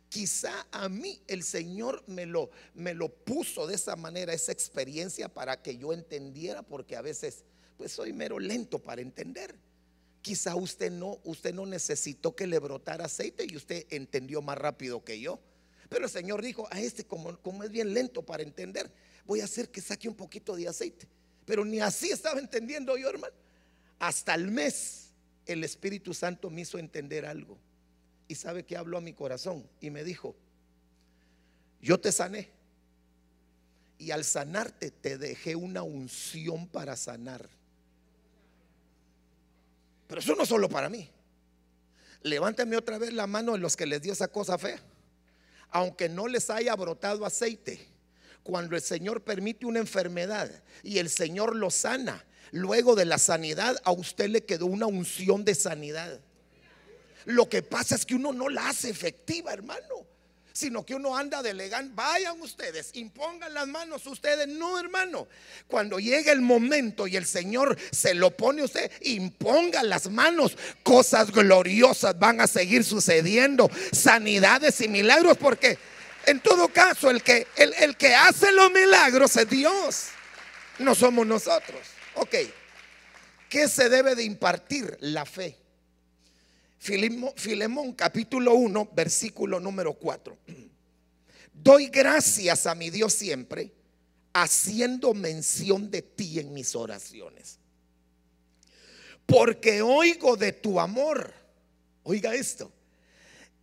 Quizá 0.09 0.66
a 0.70 0.88
mí 0.88 1.22
el 1.26 1.42
Señor 1.42 2.02
me 2.07 2.26
lo, 2.26 2.50
me 2.74 2.92
lo 2.94 3.09
puso 3.09 3.66
de 3.66 3.76
esa 3.76 3.96
manera, 3.96 4.32
esa 4.32 4.52
experiencia 4.52 5.28
para 5.28 5.62
que 5.62 5.76
yo 5.76 5.92
entendiera, 5.92 6.62
porque 6.62 6.96
a 6.96 7.02
veces 7.02 7.44
pues 7.76 7.92
soy 7.92 8.12
mero 8.12 8.38
lento 8.38 8.78
para 8.78 9.00
entender. 9.00 9.54
Quizá 10.22 10.57
usted 10.57 10.90
no, 10.90 11.20
usted 11.24 11.54
no 11.54 11.66
necesitó 11.66 12.34
que 12.34 12.46
le 12.46 12.59
brotara 12.59 13.04
aceite 13.04 13.46
y 13.48 13.57
usted 13.57 13.86
entendió 13.90 14.42
más 14.42 14.59
rápido 14.59 15.04
que 15.04 15.20
yo. 15.20 15.38
Pero 15.88 16.07
el 16.07 16.11
Señor 16.11 16.42
dijo, 16.42 16.66
a 16.70 16.80
este 16.80 17.04
como, 17.04 17.38
como 17.40 17.62
es 17.62 17.70
bien 17.70 17.94
lento 17.94 18.24
para 18.24 18.42
entender, 18.42 18.90
voy 19.24 19.40
a 19.40 19.44
hacer 19.44 19.68
que 19.70 19.80
saque 19.80 20.09
un 20.09 20.16
poquito 20.16 20.57
de 20.57 20.66
aceite. 20.66 21.07
Pero 21.44 21.64
ni 21.64 21.78
así 21.80 22.11
estaba 22.11 22.40
entendiendo 22.40 22.96
yo, 22.96 23.09
hermano. 23.09 23.34
Hasta 24.00 24.34
el 24.34 24.48
mes 24.50 25.05
el 25.47 25.64
Espíritu 25.64 26.12
Santo 26.12 26.51
me 26.51 26.62
hizo 26.62 26.78
entender 26.78 27.24
algo. 27.24 27.57
Y 28.28 28.34
sabe 28.34 28.64
que 28.64 28.76
habló 28.76 28.99
a 28.99 29.01
mi 29.01 29.12
corazón 29.12 29.66
y 29.80 29.90
me 29.90 30.05
dijo, 30.05 30.34
yo 31.80 31.99
te 32.01 32.12
sané. 32.12 32.51
Y 33.99 34.11
al 34.11 34.24
sanarte 34.24 34.90
te 34.90 35.16
dejé 35.16 35.57
una 35.57 35.82
unción 35.82 36.66
para 36.68 36.97
sanar. 36.97 37.49
Pero 40.07 40.20
eso 40.20 40.34
no 40.34 40.42
es 40.42 40.49
solo 40.49 40.68
para 40.68 40.88
mí. 40.88 41.09
Levántame 42.22 42.76
otra 42.76 42.99
vez 42.99 43.12
la 43.12 43.26
mano 43.26 43.53
de 43.53 43.59
los 43.59 43.76
que 43.76 43.86
les 43.86 44.03
dio 44.03 44.12
esa 44.12 44.28
cosa 44.28 44.59
fea. 44.59 44.80
Aunque 45.70 46.09
no 46.09 46.26
les 46.26 46.51
haya 46.51 46.74
brotado 46.74 47.24
aceite, 47.24 47.88
cuando 48.42 48.76
el 48.76 48.82
Señor 48.82 49.22
permite 49.22 49.66
una 49.66 49.78
enfermedad 49.78 50.51
y 50.82 50.99
el 50.99 51.09
Señor 51.09 51.57
lo 51.57 51.70
sana, 51.70 52.24
luego 52.53 52.94
de 52.94 53.05
la 53.05 53.18
sanidad 53.18 53.76
a 53.84 53.92
usted 53.92 54.28
le 54.28 54.44
quedó 54.44 54.66
una 54.66 54.86
unción 54.86 55.44
de 55.44 55.55
sanidad. 55.55 56.20
Lo 57.24 57.49
que 57.49 57.62
pasa 57.62 57.94
es 57.94 58.07
que 58.07 58.14
uno 58.14 58.32
no 58.32 58.49
la 58.49 58.68
hace 58.68 58.88
efectiva, 58.88 59.53
hermano 59.53 60.07
sino 60.57 60.86
que 60.86 60.94
uno 60.94 61.14
anda 61.14 61.42
delegando. 61.42 61.94
Vayan 61.94 62.40
ustedes, 62.40 62.90
impongan 62.94 63.53
las 63.53 63.68
manos 63.68 64.07
ustedes. 64.07 64.49
No, 64.49 64.80
hermano. 64.80 65.28
Cuando 65.68 65.99
llegue 65.99 66.30
el 66.30 66.40
momento 66.40 67.07
y 67.07 67.16
el 67.16 67.26
Señor 67.26 67.76
se 67.92 68.14
lo 68.14 68.30
pone 68.30 68.62
a 68.62 68.64
usted, 68.64 68.90
imponga 69.03 69.82
las 69.82 70.11
manos. 70.11 70.57
Cosas 70.82 71.30
gloriosas 71.30 72.18
van 72.18 72.40
a 72.40 72.47
seguir 72.47 72.84
sucediendo. 72.84 73.70
Sanidades 73.92 74.80
y 74.80 74.88
milagros, 74.88 75.36
porque 75.36 75.78
en 76.24 76.40
todo 76.40 76.68
caso, 76.68 77.11
el 77.11 77.22
que, 77.22 77.47
el, 77.57 77.74
el 77.74 77.97
que 77.97 78.14
hace 78.14 78.51
los 78.53 78.72
milagros 78.72 79.36
es 79.36 79.51
Dios. 79.51 80.07
No 80.78 80.94
somos 80.94 81.26
nosotros. 81.26 81.95
Ok. 82.17 82.35
¿Qué 83.49 83.69
se 83.69 83.89
debe 83.89 84.14
de 84.14 84.25
impartir? 84.25 84.97
La 85.01 85.25
fe. 85.25 85.57
Filemón 86.79 87.93
capítulo 87.95 88.55
1, 88.55 88.91
versículo 88.95 89.61
número 89.61 89.95
4. 89.95 90.37
Doy 91.53 91.87
gracias 91.87 92.67
a 92.67 92.75
mi 92.75 92.91
Dios 92.91 93.14
siempre, 93.14 93.73
haciendo 94.33 95.14
mención 95.14 95.91
de 95.91 96.03
ti 96.03 96.39
en 96.39 96.53
mis 96.53 96.77
oraciones. 96.77 97.59
Porque 99.25 99.83
oigo 99.83 100.37
de 100.37 100.53
tu 100.53 100.79
amor, 100.79 101.33
oiga 102.05 102.35
esto, 102.35 102.71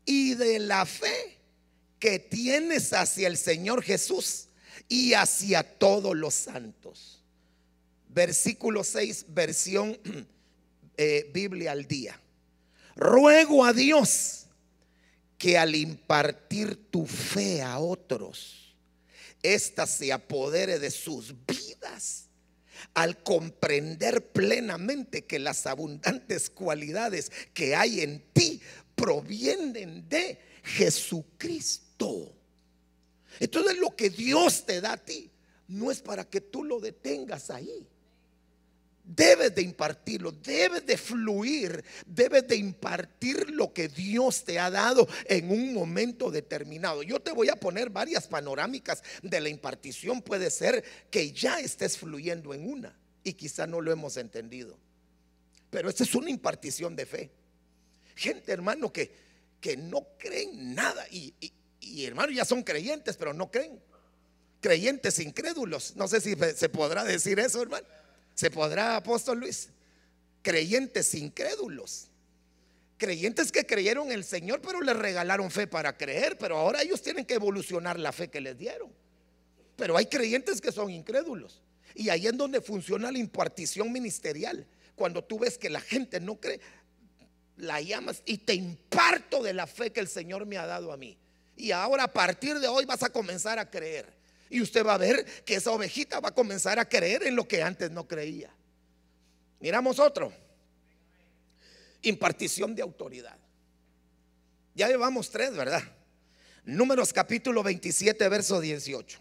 y 0.06 0.34
de 0.34 0.60
la 0.60 0.86
fe 0.86 1.38
que 2.00 2.20
tienes 2.20 2.92
hacia 2.92 3.28
el 3.28 3.38
Señor 3.38 3.84
Jesús 3.84 4.50
y 4.90 5.14
hacia 5.14 5.64
todos 5.64 6.18
los 6.18 6.34
santos. 6.34 7.23
Versículo 8.14 8.84
6, 8.84 9.26
versión 9.30 9.98
eh, 10.98 11.30
Biblia 11.34 11.72
al 11.72 11.88
día. 11.88 12.20
Ruego 12.96 13.66
a 13.66 13.74
Dios 13.74 14.46
que 15.38 15.58
al 15.58 15.76
impartir 15.76 16.90
tu 16.92 17.06
fe 17.06 17.62
a 17.62 17.80
otros, 17.80 18.76
ésta 19.42 19.88
se 19.88 20.14
apodere 20.14 20.80
de 20.80 20.92
sus 20.92 21.34
vidas 21.46 22.30
al 22.94 23.22
comprender 23.24 24.32
plenamente 24.32 25.26
que 25.26 25.40
las 25.40 25.66
abundantes 25.66 26.50
cualidades 26.50 27.32
que 27.54 27.76
hay 27.76 28.02
en 28.02 28.24
ti 28.34 28.62
provienen 28.96 30.08
de 30.08 30.40
Jesucristo. 30.64 32.32
Entonces 33.40 33.78
lo 33.78 33.96
que 33.96 34.10
Dios 34.10 34.66
te 34.66 34.82
da 34.82 34.94
a 34.94 34.98
ti 34.98 35.32
no 35.68 35.92
es 35.92 36.02
para 36.02 36.24
que 36.24 36.42
tú 36.42 36.64
lo 36.64 36.80
detengas 36.80 37.50
ahí. 37.50 37.88
Debes 39.06 39.54
de 39.54 39.62
impartirlo, 39.62 40.32
debes 40.32 40.86
de 40.86 40.96
fluir, 40.96 41.84
debes 42.06 42.48
de 42.48 42.56
impartir 42.56 43.50
lo 43.50 43.74
que 43.74 43.90
Dios 43.90 44.46
te 44.46 44.60
ha 44.60 44.70
dado 44.70 45.08
en 45.26 45.52
un 45.52 45.74
momento 45.74 46.32
determinado. 46.32 47.04
Yo 47.04 47.20
te 47.20 47.34
voy 47.34 47.50
a 47.50 47.58
poner 47.58 47.90
varias 47.90 48.28
panorámicas 48.28 49.04
de 49.22 49.42
la 49.42 49.50
impartición. 49.50 50.22
Puede 50.22 50.50
ser 50.50 50.86
que 51.12 51.34
ya 51.34 51.60
estés 51.60 51.98
fluyendo 51.98 52.54
en 52.54 52.66
una 52.66 52.98
y 53.26 53.34
quizá 53.34 53.68
no 53.68 53.82
lo 53.82 53.92
hemos 53.92 54.16
entendido. 54.16 54.78
Pero 55.70 55.90
esta 55.90 56.04
es 56.04 56.16
una 56.16 56.30
impartición 56.30 56.96
de 56.96 57.06
fe. 57.06 57.32
Gente, 58.16 58.54
hermano, 58.54 58.94
que, 58.94 59.12
que 59.60 59.76
no 59.76 60.08
creen 60.18 60.76
nada 60.76 61.06
y, 61.12 61.34
y, 61.82 62.06
hermano, 62.06 62.32
ya 62.32 62.46
son 62.46 62.64
creyentes, 62.64 63.18
pero 63.18 63.34
no 63.34 63.52
creen. 63.52 63.82
Creyentes 64.62 65.20
incrédulos. 65.20 65.98
No 65.98 66.08
sé 66.08 66.22
si 66.22 66.36
se 66.56 66.70
podrá 66.70 67.04
decir 67.04 67.40
eso, 67.40 67.62
hermano. 67.62 67.86
¿Se 68.34 68.50
podrá, 68.50 68.96
apóstol 68.96 69.40
Luis? 69.40 69.70
Creyentes 70.42 71.14
incrédulos. 71.14 72.08
Creyentes 72.98 73.52
que 73.52 73.66
creyeron 73.66 74.12
el 74.12 74.24
Señor, 74.24 74.62
pero 74.62 74.82
les 74.82 74.96
regalaron 74.96 75.52
fe 75.52 75.68
para 75.68 75.98
creer, 75.98 76.38
pero 76.38 76.58
ahora 76.58 76.82
ellos 76.82 77.02
tienen 77.02 77.26
que 77.26 77.34
evolucionar 77.36 78.00
la 78.00 78.12
fe 78.12 78.30
que 78.30 78.42
les 78.42 78.58
dieron. 78.58 78.92
Pero 79.76 79.98
hay 79.98 80.06
creyentes 80.06 80.62
que 80.62 80.72
son 80.72 80.90
incrédulos. 80.90 81.62
Y 81.96 82.10
ahí 82.10 82.28
es 82.28 82.38
donde 82.38 82.62
funciona 82.62 83.12
la 83.12 83.18
impartición 83.18 83.92
ministerial. 83.92 84.66
Cuando 84.96 85.24
tú 85.24 85.40
ves 85.40 85.58
que 85.58 85.70
la 85.70 85.82
gente 85.82 86.20
no 86.20 86.40
cree, 86.40 86.60
la 87.58 87.82
llamas 87.82 88.22
y 88.26 88.38
te 88.40 88.54
imparto 88.54 89.44
de 89.44 89.54
la 89.54 89.68
fe 89.68 89.92
que 89.92 90.00
el 90.00 90.08
Señor 90.08 90.46
me 90.46 90.58
ha 90.58 90.66
dado 90.66 90.92
a 90.92 90.98
mí. 90.98 91.18
Y 91.56 91.72
ahora 91.72 92.06
a 92.06 92.14
partir 92.14 92.60
de 92.60 92.68
hoy 92.68 92.86
vas 92.86 93.04
a 93.04 93.10
comenzar 93.10 93.60
a 93.60 93.70
creer. 93.70 94.12
Y 94.54 94.62
usted 94.62 94.86
va 94.86 94.94
a 94.94 95.00
ver 95.00 95.26
que 95.46 95.56
esa 95.56 95.72
ovejita 95.72 96.20
va 96.20 96.30
a 96.30 96.36
comenzar 96.36 96.78
a 96.78 96.88
creer 96.88 97.24
en 97.24 97.36
lo 97.36 97.48
que 97.48 97.64
antes 97.64 97.90
no 97.90 98.08
creía. 98.08 98.54
Miramos 99.60 99.98
otro. 99.98 100.32
Impartición 102.04 102.76
de 102.76 102.84
autoridad. 102.84 103.36
Ya 104.76 104.90
llevamos 104.90 105.32
tres, 105.32 105.56
¿verdad? 105.56 105.82
Números 106.66 107.12
capítulo 107.12 107.64
27, 107.64 108.30
verso 108.30 108.62
18. 108.62 109.18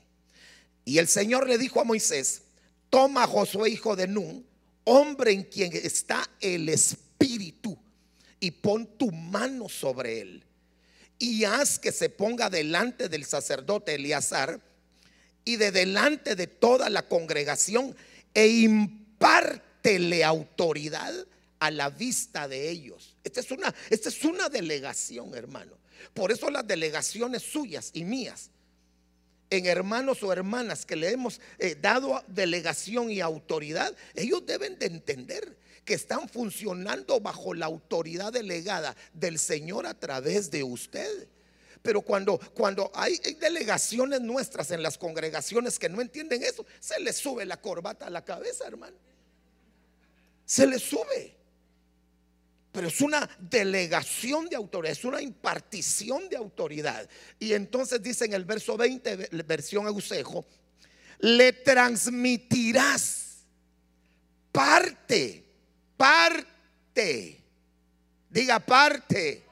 Y 0.84 0.98
el 0.98 1.08
Señor 1.08 1.48
le 1.48 1.56
dijo 1.56 1.80
a 1.80 1.84
Moisés, 1.84 2.42
toma 2.90 3.22
a 3.22 3.26
Josué, 3.26 3.70
hijo 3.70 3.96
de 3.96 4.08
Nun, 4.08 4.46
hombre 4.84 5.32
en 5.32 5.44
quien 5.44 5.72
está 5.74 6.28
el 6.42 6.68
Espíritu, 6.68 7.78
y 8.38 8.50
pon 8.50 8.98
tu 8.98 9.10
mano 9.10 9.70
sobre 9.70 10.20
él. 10.20 10.44
Y 11.18 11.44
haz 11.44 11.78
que 11.78 11.90
se 11.90 12.10
ponga 12.10 12.50
delante 12.50 13.08
del 13.08 13.24
sacerdote 13.24 13.94
Eleazar 13.94 14.60
y 15.44 15.56
de 15.56 15.72
delante 15.72 16.36
de 16.36 16.46
toda 16.46 16.90
la 16.90 17.08
congregación 17.08 17.94
e 18.34 18.48
impártele 18.48 20.24
autoridad 20.24 21.12
a 21.58 21.70
la 21.70 21.90
vista 21.90 22.48
de 22.48 22.70
ellos. 22.70 23.16
Esta 23.24 23.40
es 23.40 23.50
una, 23.50 23.74
esta 23.90 24.08
es 24.08 24.24
una 24.24 24.48
delegación, 24.48 25.34
hermano. 25.34 25.78
Por 26.14 26.32
eso 26.32 26.50
las 26.50 26.66
delegaciones 26.66 27.42
suyas 27.42 27.90
y 27.92 28.04
mías 28.04 28.50
en 29.52 29.66
hermanos 29.66 30.22
o 30.22 30.32
hermanas 30.32 30.86
que 30.86 30.96
le 30.96 31.10
hemos 31.10 31.40
eh, 31.58 31.76
dado 31.80 32.24
delegación 32.26 33.10
y 33.10 33.20
autoridad, 33.20 33.94
ellos 34.14 34.46
deben 34.46 34.78
de 34.78 34.86
entender 34.86 35.58
que 35.84 35.92
están 35.92 36.26
funcionando 36.26 37.20
bajo 37.20 37.52
la 37.52 37.66
autoridad 37.66 38.32
delegada 38.32 38.96
del 39.12 39.38
Señor 39.38 39.86
a 39.86 39.92
través 39.92 40.50
de 40.50 40.62
usted. 40.62 41.28
Pero 41.82 42.00
cuando, 42.00 42.38
cuando 42.54 42.90
hay, 42.94 43.18
delegaciones 43.40 44.20
nuestras 44.20 44.70
en 44.70 44.82
las 44.82 44.96
congregaciones 44.96 45.78
que 45.78 45.88
no 45.88 46.00
entienden 46.00 46.42
eso, 46.44 46.64
se 46.78 47.00
les 47.00 47.16
sube 47.16 47.44
la 47.44 47.60
corbata 47.60 48.06
a 48.06 48.10
la 48.10 48.24
cabeza, 48.24 48.66
hermano. 48.66 48.96
Se 50.46 50.66
les 50.66 50.82
sube. 50.82 51.36
Pero 52.70 52.86
es 52.86 53.00
una 53.00 53.28
delegación 53.38 54.48
de 54.48 54.56
autoridad, 54.56 54.92
es 54.92 55.04
una 55.04 55.20
impartición 55.20 56.28
de 56.28 56.36
autoridad. 56.36 57.08
Y 57.38 57.52
entonces 57.52 58.00
dice 58.00 58.26
en 58.26 58.34
el 58.34 58.44
verso 58.44 58.76
20, 58.76 59.28
versión 59.44 59.86
Ausejo, 59.88 60.46
le 61.18 61.52
transmitirás 61.52 63.40
parte, 64.52 65.44
parte, 65.96 67.42
diga 68.30 68.60
parte 68.60 69.42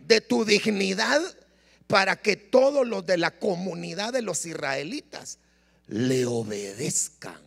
de 0.00 0.20
tu 0.20 0.44
dignidad 0.44 1.22
para 1.92 2.16
que 2.16 2.36
todos 2.36 2.88
los 2.88 3.04
de 3.04 3.18
la 3.18 3.38
comunidad 3.38 4.14
de 4.14 4.22
los 4.22 4.46
israelitas 4.46 5.38
le 5.88 6.24
obedezcan. 6.24 7.38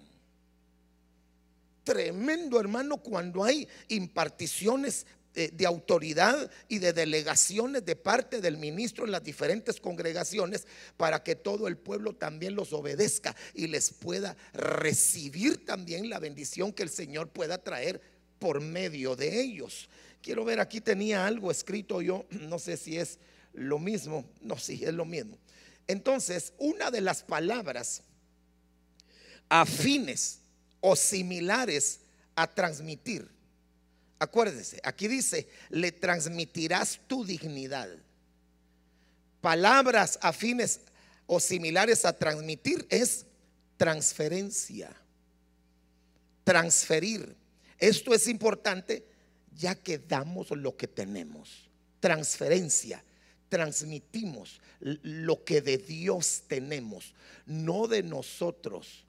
tremendo, 1.83 2.59
hermano, 2.59 2.97
cuando 2.97 3.43
hay 3.43 3.67
imparticiones 3.87 5.07
eh, 5.33 5.49
de 5.51 5.65
autoridad 5.65 6.51
y 6.67 6.77
de 6.77 6.93
delegaciones 6.93 7.85
de 7.85 7.95
parte 7.95 8.39
del 8.39 8.57
ministro 8.57 9.05
en 9.05 9.11
las 9.13 9.23
diferentes 9.23 9.79
congregaciones 9.79 10.67
para 10.95 11.23
que 11.23 11.35
todo 11.35 11.67
el 11.67 11.77
pueblo 11.77 12.13
también 12.13 12.53
los 12.53 12.71
obedezca 12.71 13.35
y 13.55 13.65
les 13.65 13.89
pueda 13.93 14.37
recibir 14.53 15.65
también 15.65 16.07
la 16.07 16.19
bendición 16.19 16.71
que 16.71 16.83
el 16.83 16.89
Señor 16.89 17.29
pueda 17.29 17.57
traer 17.57 17.99
por 18.37 18.61
medio 18.61 19.15
de 19.15 19.41
ellos. 19.41 19.89
Quiero 20.21 20.45
ver, 20.45 20.59
aquí 20.59 20.81
tenía 20.81 21.25
algo 21.25 21.49
escrito 21.49 22.03
yo, 22.03 22.27
no 22.29 22.59
sé 22.59 22.77
si 22.77 22.99
es 22.99 23.17
lo 23.55 23.79
mismo, 23.79 24.25
no, 24.41 24.57
sí, 24.57 24.83
es 24.83 24.93
lo 24.93 25.05
mismo. 25.05 25.37
Entonces, 25.87 26.53
una 26.57 26.91
de 26.91 27.01
las 27.01 27.23
palabras 27.23 28.01
afines 29.49 30.39
o 30.81 30.95
similares 30.95 31.99
a 32.35 32.47
transmitir. 32.47 33.29
Acuérdese, 34.19 34.79
aquí 34.83 35.07
dice, 35.07 35.47
le 35.69 35.91
transmitirás 35.91 36.99
tu 37.07 37.25
dignidad. 37.25 37.89
Palabras 39.41 40.17
afines 40.21 40.81
o 41.27 41.39
similares 41.39 42.05
a 42.05 42.13
transmitir 42.13 42.85
es 42.89 43.25
transferencia. 43.77 44.95
Transferir. 46.43 47.35
Esto 47.77 48.13
es 48.13 48.27
importante 48.27 49.05
ya 49.55 49.75
que 49.75 49.97
damos 49.97 50.51
lo 50.51 50.75
que 50.75 50.87
tenemos. 50.87 51.69
Transferencia. 51.99 53.03
Transmitimos 53.55 54.59
lo 54.81 55.45
que 55.45 55.61
de 55.61 55.77
Dios 55.77 56.43
tenemos, 56.45 57.13
no 57.45 57.87
de 57.87 58.03
nosotros. 58.03 59.05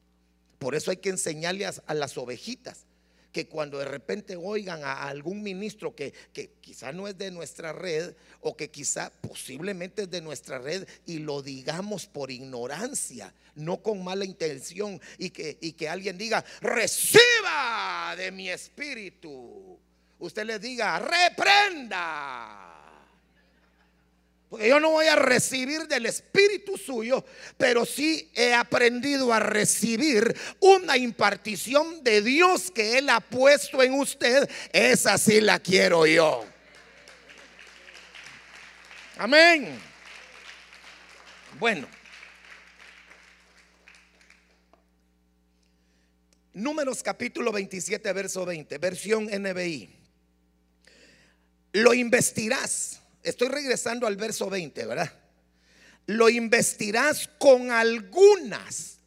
Por 0.61 0.77
eso 0.77 0.93
hay 0.93 0.99
que 0.99 1.09
enseñarle 1.09 1.67
a, 1.67 1.95
las 1.95 2.17
ovejitas 2.17 2.85
que 3.33 3.49
cuando 3.49 3.81
de 3.81 3.87
repente 3.87 4.37
oigan 4.37 4.85
a 4.85 5.09
algún 5.09 5.43
ministro 5.43 5.97
que, 5.97 6.15
que, 6.33 6.53
quizá 6.61 6.93
no 6.93 7.09
es 7.09 7.19
de 7.19 7.33
nuestra 7.33 7.73
red 7.73 8.15
o 8.41 8.57
que 8.57 8.71
quizá 8.71 9.11
posiblemente 9.21 10.03
es 10.03 10.11
de 10.13 10.21
nuestra 10.21 10.61
red 10.61 10.87
y 11.07 11.19
lo 11.19 11.43
digamos 11.43 12.07
por 12.07 12.31
ignorancia, 12.31 13.35
no 13.57 13.83
con 13.83 14.05
mala 14.05 14.25
intención 14.25 15.01
y 15.19 15.31
que, 15.31 15.59
y 15.61 15.73
que 15.73 15.89
alguien 15.89 16.17
diga, 16.17 16.45
reciba 16.61 18.15
de 18.17 18.31
mi 18.31 18.49
espíritu. 18.49 19.77
Usted 20.21 20.45
le 20.45 20.61
diga, 20.61 21.01
reprenda 21.01 22.76
porque 24.49 24.69
yo 24.69 24.79
no 24.79 24.91
voy 24.91 25.07
a 25.07 25.17
recibir 25.17 25.89
del 25.89 26.07
Espíritu 26.07 26.79
suyo, 26.79 27.25
pero 27.57 27.85
sí 27.85 28.31
he 28.35 28.55
aprendido 28.55 29.33
a 29.33 29.41
recibir 29.41 30.37
una 30.61 30.97
impartición 30.97 32.05
de 32.05 32.23
Dios 32.23 32.71
que 32.71 32.99
Él 32.99 33.11
ha 33.11 33.21
puesto 33.21 33.83
en 33.83 33.95
usted. 33.95 34.49
Esa 34.73 35.19
sí 35.19 35.41
la 35.41 35.59
quiero 35.59 36.07
yo. 36.07 36.45
Amén. 39.19 39.81
Bueno. 41.59 41.89
Números 46.53 47.03
capítulo 47.03 47.53
27, 47.53 48.13
verso 48.13 48.47
20, 48.47 48.79
versión 48.79 49.25
NBI. 49.25 49.91
Lo 51.73 51.93
investirás 51.93 53.03
Estoy 53.27 53.49
regresando 53.49 54.07
al 54.07 54.17
verso 54.17 54.49
20, 54.49 54.87
¿verdad? 54.87 55.13
Lo 56.07 56.29
investirás 56.29 57.29
con 57.41 57.73
algunas 57.73 58.99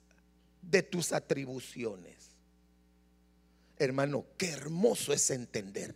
de 0.61 0.83
tus 0.83 1.13
atribuciones. 1.13 2.31
Hermano, 3.77 4.25
qué 4.37 4.49
hermoso 4.49 5.13
es 5.13 5.29
entender 5.29 5.95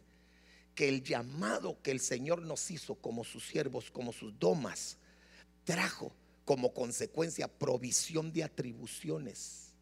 que 0.73 0.87
el 0.87 1.03
llamado 1.03 1.81
que 1.81 1.91
el 1.91 1.99
Señor 1.99 2.41
nos 2.41 2.71
hizo 2.71 2.95
como 2.95 3.25
sus 3.25 3.45
siervos, 3.45 3.91
como 3.91 4.13
sus 4.13 4.39
domas, 4.39 4.95
trajo 5.65 6.15
como 6.45 6.73
consecuencia 6.73 7.49
provisión 7.49 8.31
de 8.31 8.45
atribuciones. 8.45 9.73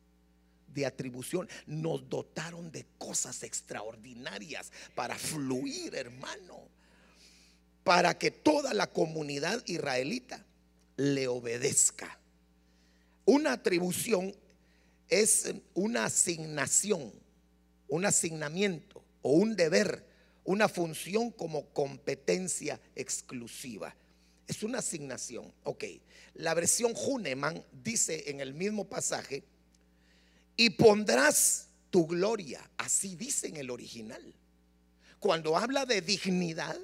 De 0.66 0.88
atribución, 0.88 1.48
nos 1.68 2.10
dotaron 2.10 2.72
de 2.72 2.88
cosas 2.98 3.44
extraordinarias 3.44 4.72
para 4.96 5.16
fluir, 5.16 5.94
hermano 5.94 6.81
para 7.84 8.18
que 8.18 8.32
toda 8.32 8.74
la 8.74 8.88
comunidad 8.88 9.62
israelita 9.66 10.46
le 10.98 11.28
obedezca. 11.28 12.20
Una 13.26 13.54
atribución 13.54 14.36
es 15.10 15.54
una 15.74 16.06
asignación, 16.06 17.12
un 17.88 18.06
asignamiento 18.06 19.04
o 19.22 19.34
un 19.34 19.56
deber, 19.56 20.06
una 20.44 20.68
función 20.68 21.32
como 21.32 21.66
competencia 21.74 22.80
exclusiva. 22.96 23.96
Es 24.48 24.64
una 24.64 24.80
asignación. 24.80 25.54
Ok, 25.64 25.86
la 26.36 26.54
versión 26.54 26.94
Huneman 26.96 27.64
dice 27.72 28.30
en 28.30 28.42
el 28.42 28.54
mismo 28.54 28.88
pasaje, 28.88 29.44
y 30.56 30.72
pondrás 30.72 31.70
tu 31.90 32.06
gloria, 32.06 32.62
así 32.78 33.16
dice 33.16 33.48
en 33.48 33.58
el 33.58 33.70
original. 33.70 34.34
Cuando 35.20 35.58
habla 35.58 35.86
de 35.86 36.02
dignidad, 36.02 36.78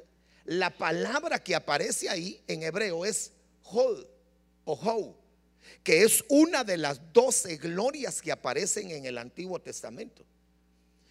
la 0.48 0.70
palabra 0.70 1.44
que 1.44 1.56
aparece 1.56 2.10
ahí 2.10 2.42
en 2.48 2.64
hebreo 2.64 3.06
es 3.06 3.34
hod 3.64 4.06
o 4.64 4.74
hou, 4.74 5.16
que 5.84 6.04
es 6.04 6.24
una 6.30 6.64
de 6.64 6.78
las 6.78 7.02
doce 7.12 7.58
glorias 7.58 8.22
que 8.22 8.32
aparecen 8.32 8.92
en 8.92 9.06
el 9.06 9.18
Antiguo 9.18 9.60
Testamento. 9.60 10.26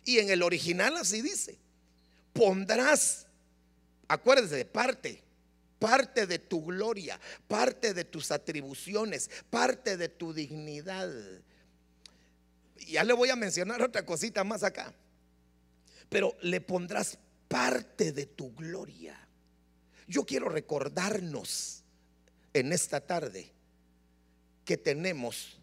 Y 0.04 0.18
en 0.18 0.30
el 0.30 0.42
original 0.42 0.96
así 0.96 1.20
dice, 1.20 1.58
pondrás, 2.32 3.26
acuérdese, 4.08 4.64
parte, 4.64 5.22
parte 5.78 6.26
de 6.26 6.38
tu 6.38 6.64
gloria, 6.64 7.20
parte 7.46 7.92
de 7.92 8.04
tus 8.04 8.30
atribuciones, 8.30 9.30
parte 9.50 9.98
de 9.98 10.08
tu 10.08 10.32
dignidad. 10.32 11.12
Ya 12.86 13.04
le 13.04 13.12
voy 13.12 13.28
a 13.28 13.36
mencionar 13.36 13.82
otra 13.82 14.06
cosita 14.06 14.44
más 14.44 14.62
acá, 14.62 14.94
pero 16.08 16.34
le 16.40 16.62
pondrás 16.62 17.18
parte 17.48 18.12
de 18.12 18.24
tu 18.24 18.54
gloria. 18.54 19.25
Yo 20.06 20.24
quiero 20.24 20.48
recordarnos 20.48 21.82
en 22.52 22.72
esta 22.72 23.00
tarde 23.00 23.52
que 24.64 24.76
tenemos 24.76 25.58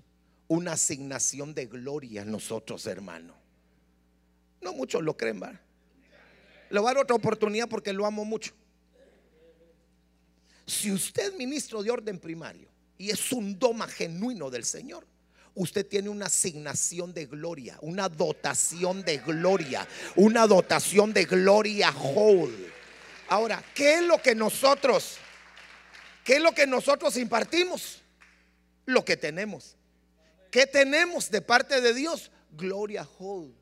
una 0.47 0.73
asignación 0.73 1.53
de 1.53 1.65
gloria 1.65 2.25
nosotros, 2.25 2.85
hermano. 2.85 3.35
No 4.61 4.73
muchos 4.73 5.01
lo 5.01 5.17
creen, 5.17 5.39
¿verdad? 5.39 5.59
Le 6.69 6.79
voy 6.79 6.89
a 6.89 6.93
dar 6.93 7.03
otra 7.03 7.15
oportunidad 7.15 7.67
porque 7.69 7.93
lo 7.93 8.05
amo 8.05 8.25
mucho. 8.25 8.53
Si 10.65 10.91
usted 10.91 11.31
es 11.31 11.37
ministro 11.37 11.83
de 11.83 11.91
orden 11.91 12.19
primario 12.19 12.69
y 12.97 13.09
es 13.09 13.31
un 13.31 13.59
doma 13.59 13.87
genuino 13.87 14.49
del 14.49 14.63
Señor, 14.63 15.05
usted 15.55 15.85
tiene 15.85 16.09
una 16.09 16.27
asignación 16.27 17.13
de 17.13 17.25
gloria, 17.25 17.77
una 17.81 18.09
dotación 18.09 19.03
de 19.03 19.17
gloria, 19.17 19.87
una 20.15 20.47
dotación 20.47 21.13
de 21.13 21.25
gloria 21.25 21.91
whole. 21.91 22.71
Ahora, 23.27 23.63
¿qué 23.73 23.95
es 23.95 24.01
lo 24.03 24.21
que 24.21 24.35
nosotros, 24.35 25.17
qué 26.23 26.35
es 26.35 26.41
lo 26.41 26.51
que 26.53 26.67
nosotros 26.67 27.17
impartimos? 27.17 28.01
Lo 28.85 29.05
que 29.05 29.17
tenemos. 29.17 29.75
¿Qué 30.51 30.67
tenemos 30.67 31.31
de 31.31 31.41
parte 31.41 31.81
de 31.81 31.93
Dios? 31.93 32.31
Gloria 32.51 33.07
whole. 33.17 33.53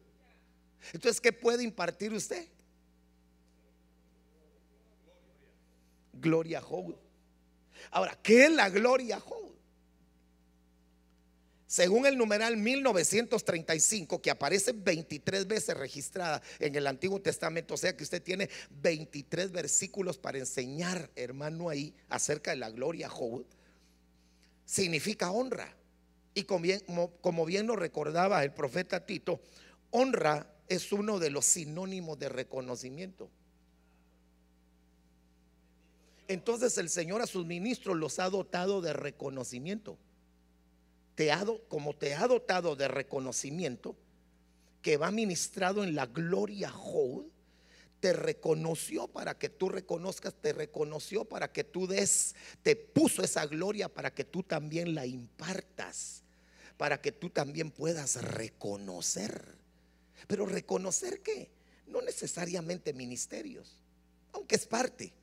Entonces, 0.94 1.22
¿qué 1.22 1.32
puede 1.32 1.64
impartir 1.64 2.12
usted? 2.14 2.48
Gloria 6.14 6.62
whole. 6.62 6.98
Ahora, 7.92 8.18
¿qué 8.22 8.46
es 8.46 8.52
la 8.52 8.70
gloria 8.70 9.20
whole? 9.20 9.51
Según 11.72 12.06
el 12.06 12.18
numeral 12.18 12.58
1935, 12.58 14.22
que 14.22 14.30
aparece 14.30 14.74
23 14.74 15.48
veces 15.48 15.78
registrada 15.78 16.42
en 16.60 16.76
el 16.76 16.86
Antiguo 16.86 17.22
Testamento, 17.22 17.76
o 17.76 17.78
sea 17.78 17.96
que 17.96 18.04
usted 18.04 18.22
tiene 18.22 18.50
23 18.82 19.54
versículos 19.54 20.18
para 20.18 20.38
enseñar, 20.38 21.10
hermano, 21.16 21.70
ahí 21.70 21.96
acerca 22.10 22.52
de 22.52 22.58
la 22.58 22.72
gloria 22.72 23.08
Job, 23.08 23.46
significa 24.66 25.32
honra. 25.32 25.74
Y 26.34 26.44
como 26.44 26.64
bien, 26.64 26.82
como 27.22 27.46
bien 27.46 27.68
lo 27.68 27.78
recordaba 27.78 28.44
el 28.44 28.52
profeta 28.52 29.06
Tito, 29.06 29.40
honra 29.92 30.54
es 30.68 30.92
uno 30.92 31.20
de 31.20 31.30
los 31.30 31.46
sinónimos 31.46 32.20
de 32.20 32.28
reconocimiento. 32.28 33.30
Entonces 36.28 36.78
el 36.78 36.90
Señor 36.90 37.22
a 37.22 37.28
sus 37.28 37.46
ministros 37.46 37.96
los 37.96 38.20
ha 38.20 38.30
dotado 38.30 38.82
de 38.82 38.92
reconocimiento 38.92 39.98
como 41.68 41.94
te 41.96 42.16
ha 42.16 42.28
dotado 42.28 42.76
de 42.76 42.88
reconocimiento, 42.88 43.96
que 44.82 44.98
va 44.98 45.12
ministrado 45.12 45.84
en 45.84 45.96
la 45.96 46.08
gloria 46.08 46.70
te 48.02 48.14
reconoció 48.14 49.08
para 49.08 49.38
que 49.38 49.48
tú 49.48 49.70
reconozcas, 49.70 50.34
te 50.34 50.52
reconoció 50.52 51.24
para 51.24 51.54
que 51.54 51.64
tú 51.64 51.88
des, 51.88 52.36
te 52.64 52.76
puso 52.76 53.24
esa 53.24 53.46
gloria 53.46 53.88
para 53.88 54.14
que 54.14 54.26
tú 54.26 54.44
también 54.44 54.96
la 54.96 55.06
impartas, 55.06 56.24
para 56.78 57.00
que 57.00 57.12
tú 57.12 57.30
también 57.30 57.70
puedas 57.70 58.22
reconocer. 58.22 59.56
Pero 60.28 60.48
reconocer 60.48 61.22
que 61.22 61.52
no 61.88 62.02
necesariamente 62.02 62.92
ministerios, 62.92 63.78
aunque 64.34 64.56
es 64.56 64.66
parte. 64.66 65.14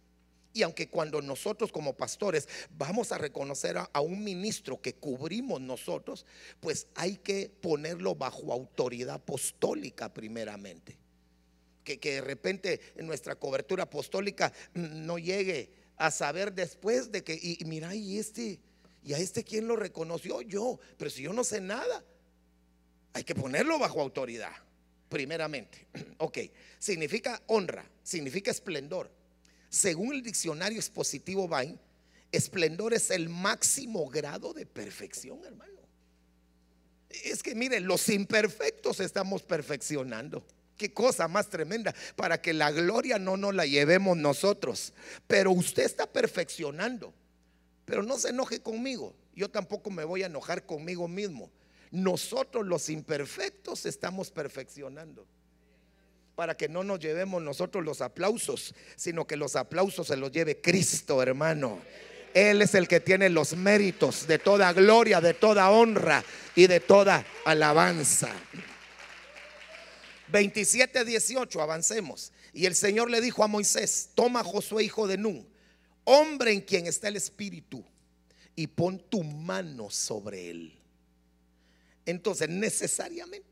Y 0.58 0.64
aunque 0.64 0.88
cuando 0.88 1.22
nosotros 1.22 1.70
como 1.70 1.96
pastores 1.96 2.48
vamos 2.76 3.12
a 3.12 3.18
reconocer 3.18 3.78
a, 3.78 4.00
un 4.00 4.24
ministro 4.24 4.82
que 4.82 4.96
cubrimos 4.96 5.60
nosotros, 5.60 6.26
pues 6.58 6.88
hay 6.96 7.18
que 7.18 7.48
ponerlo 7.48 8.16
bajo 8.16 8.52
autoridad 8.52 9.14
apostólica 9.14 10.12
primeramente. 10.12 10.98
Que, 11.84 12.00
que 12.00 12.14
de 12.14 12.22
repente 12.22 12.80
en 12.96 13.06
nuestra 13.06 13.36
cobertura 13.36 13.84
apostólica 13.84 14.52
no 14.74 15.16
llegue 15.20 15.70
a 15.96 16.10
saber 16.10 16.52
después 16.52 17.12
de 17.12 17.22
que, 17.22 17.38
y, 17.40 17.64
mira, 17.64 17.94
y 17.94 18.18
este, 18.18 18.58
y 19.04 19.12
a 19.12 19.18
este 19.18 19.44
quién 19.44 19.68
lo 19.68 19.76
reconoció 19.76 20.42
yo, 20.42 20.80
pero 20.96 21.08
si 21.08 21.22
yo 21.22 21.32
no 21.32 21.44
sé 21.44 21.60
nada, 21.60 22.02
hay 23.12 23.22
que 23.22 23.36
ponerlo 23.36 23.78
bajo 23.78 24.00
autoridad, 24.00 24.56
primeramente. 25.08 25.86
Ok, 26.18 26.38
significa 26.80 27.40
honra, 27.46 27.88
significa 28.02 28.50
esplendor. 28.50 29.17
Según 29.68 30.14
el 30.14 30.22
diccionario 30.22 30.78
expositivo 30.78 31.48
Bain, 31.48 31.78
esplendor 32.32 32.94
es 32.94 33.10
el 33.10 33.28
máximo 33.28 34.08
grado 34.08 34.52
de 34.52 34.66
perfección, 34.66 35.44
hermano. 35.44 35.78
Es 37.24 37.42
que 37.42 37.54
miren, 37.54 37.86
los 37.86 38.08
imperfectos 38.08 39.00
estamos 39.00 39.42
perfeccionando. 39.42 40.44
Qué 40.76 40.92
cosa 40.92 41.26
más 41.26 41.48
tremenda 41.50 41.94
para 42.14 42.40
que 42.40 42.52
la 42.52 42.70
gloria 42.70 43.18
no 43.18 43.36
nos 43.36 43.54
la 43.54 43.66
llevemos 43.66 44.16
nosotros. 44.16 44.92
Pero 45.26 45.50
usted 45.50 45.84
está 45.84 46.06
perfeccionando. 46.06 47.12
Pero 47.84 48.02
no 48.02 48.18
se 48.18 48.28
enoje 48.28 48.60
conmigo. 48.60 49.14
Yo 49.34 49.50
tampoco 49.50 49.90
me 49.90 50.04
voy 50.04 50.22
a 50.22 50.26
enojar 50.26 50.66
conmigo 50.66 51.08
mismo. 51.08 51.50
Nosotros 51.90 52.66
los 52.66 52.90
imperfectos 52.90 53.86
estamos 53.86 54.30
perfeccionando. 54.30 55.26
Para 56.38 56.56
que 56.56 56.68
no 56.68 56.84
nos 56.84 57.00
llevemos 57.00 57.42
nosotros 57.42 57.84
los 57.84 58.00
aplausos, 58.00 58.72
sino 58.94 59.26
que 59.26 59.34
los 59.34 59.56
aplausos 59.56 60.06
se 60.06 60.16
los 60.16 60.30
lleve 60.30 60.60
Cristo, 60.60 61.20
hermano. 61.20 61.80
Él 62.32 62.62
es 62.62 62.76
el 62.76 62.86
que 62.86 63.00
tiene 63.00 63.28
los 63.28 63.56
méritos 63.56 64.24
de 64.28 64.38
toda 64.38 64.72
gloria, 64.72 65.20
de 65.20 65.34
toda 65.34 65.68
honra 65.68 66.24
y 66.54 66.68
de 66.68 66.78
toda 66.78 67.26
alabanza. 67.44 68.32
27, 70.28 71.04
18, 71.04 71.60
avancemos. 71.60 72.30
Y 72.52 72.66
el 72.66 72.76
Señor 72.76 73.10
le 73.10 73.20
dijo 73.20 73.42
a 73.42 73.48
Moisés, 73.48 74.10
toma 74.14 74.38
a 74.38 74.44
Josué, 74.44 74.84
hijo 74.84 75.08
de 75.08 75.16
Nun, 75.16 75.44
hombre 76.04 76.52
en 76.52 76.60
quien 76.60 76.86
está 76.86 77.08
el 77.08 77.16
Espíritu, 77.16 77.84
y 78.54 78.68
pon 78.68 79.00
tu 79.10 79.24
mano 79.24 79.90
sobre 79.90 80.50
él. 80.50 80.78
Entonces, 82.06 82.48
necesariamente 82.48 83.47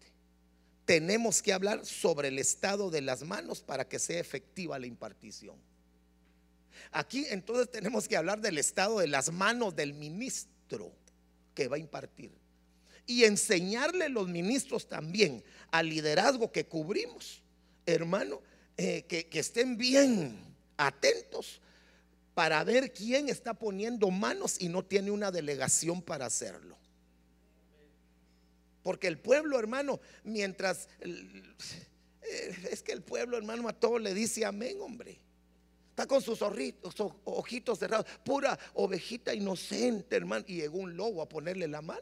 tenemos 0.87 1.43
que 1.43 1.53
hablar 1.53 1.84
sobre 1.84 2.28
el 2.28 2.39
estado 2.39 2.91
de 2.91 3.03
las 3.03 3.24
manos 3.24 3.61
para 3.61 3.87
que 3.87 3.99
sea 3.99 4.20
efectiva 4.20 4.78
la 4.78 4.87
impartición. 4.87 5.57
Aquí 6.93 7.26
entonces 7.28 7.70
tenemos 7.70 8.07
que 8.09 8.16
hablar 8.16 8.41
del 8.41 8.57
estado 8.57 9.01
de 9.01 9.09
las 9.09 9.30
manos 9.32 9.74
del 9.74 9.93
ministro 9.93 10.93
que 11.55 11.68
va 11.68 11.76
a 11.76 11.80
impartir 11.80 12.30
y 13.05 13.24
enseñarle 13.24 14.09
los 14.09 14.28
ministros 14.28 14.89
también 14.89 15.43
al 15.70 15.89
liderazgo 15.89 16.53
que 16.53 16.66
cubrimos, 16.66 17.43
hermano, 17.84 18.41
eh, 18.76 19.05
que, 19.09 19.26
que 19.26 19.41
estén 19.41 19.76
bien 19.76 20.39
atentos 20.76 21.61
para 22.34 22.62
ver 22.62 22.93
quién 22.93 23.28
está 23.28 23.55
poniendo 23.55 24.11
manos 24.11 24.57
y 24.61 24.68
no 24.68 24.84
tiene 24.84 25.11
una 25.11 25.32
delegación 25.32 26.03
para 26.03 26.26
hacerlo. 26.26 26.76
Porque 28.87 29.09
el 29.09 29.18
pueblo, 29.18 29.59
hermano, 29.59 29.99
mientras... 30.22 30.89
Eh, 31.01 32.57
es 32.70 32.84
que 32.84 32.93
el 32.93 33.03
pueblo, 33.03 33.37
hermano, 33.37 33.68
a 33.68 33.72
todo 33.72 33.99
le 33.99 34.14
dice 34.14 34.45
amén, 34.45 34.80
hombre. 34.80 35.18
Está 35.91 36.07
con 36.07 36.22
sus 36.22 36.41
ojitos, 36.41 37.80
cerrados, 37.80 38.07
pura 38.24 38.57
ovejita 38.74 39.34
inocente, 39.34 40.14
hermano. 40.14 40.45
Y 40.47 40.59
llegó 40.59 40.78
un 40.78 40.97
lobo 40.97 41.20
a 41.20 41.28
ponerle 41.28 41.66
la 41.66 41.82
mano. 41.82 42.01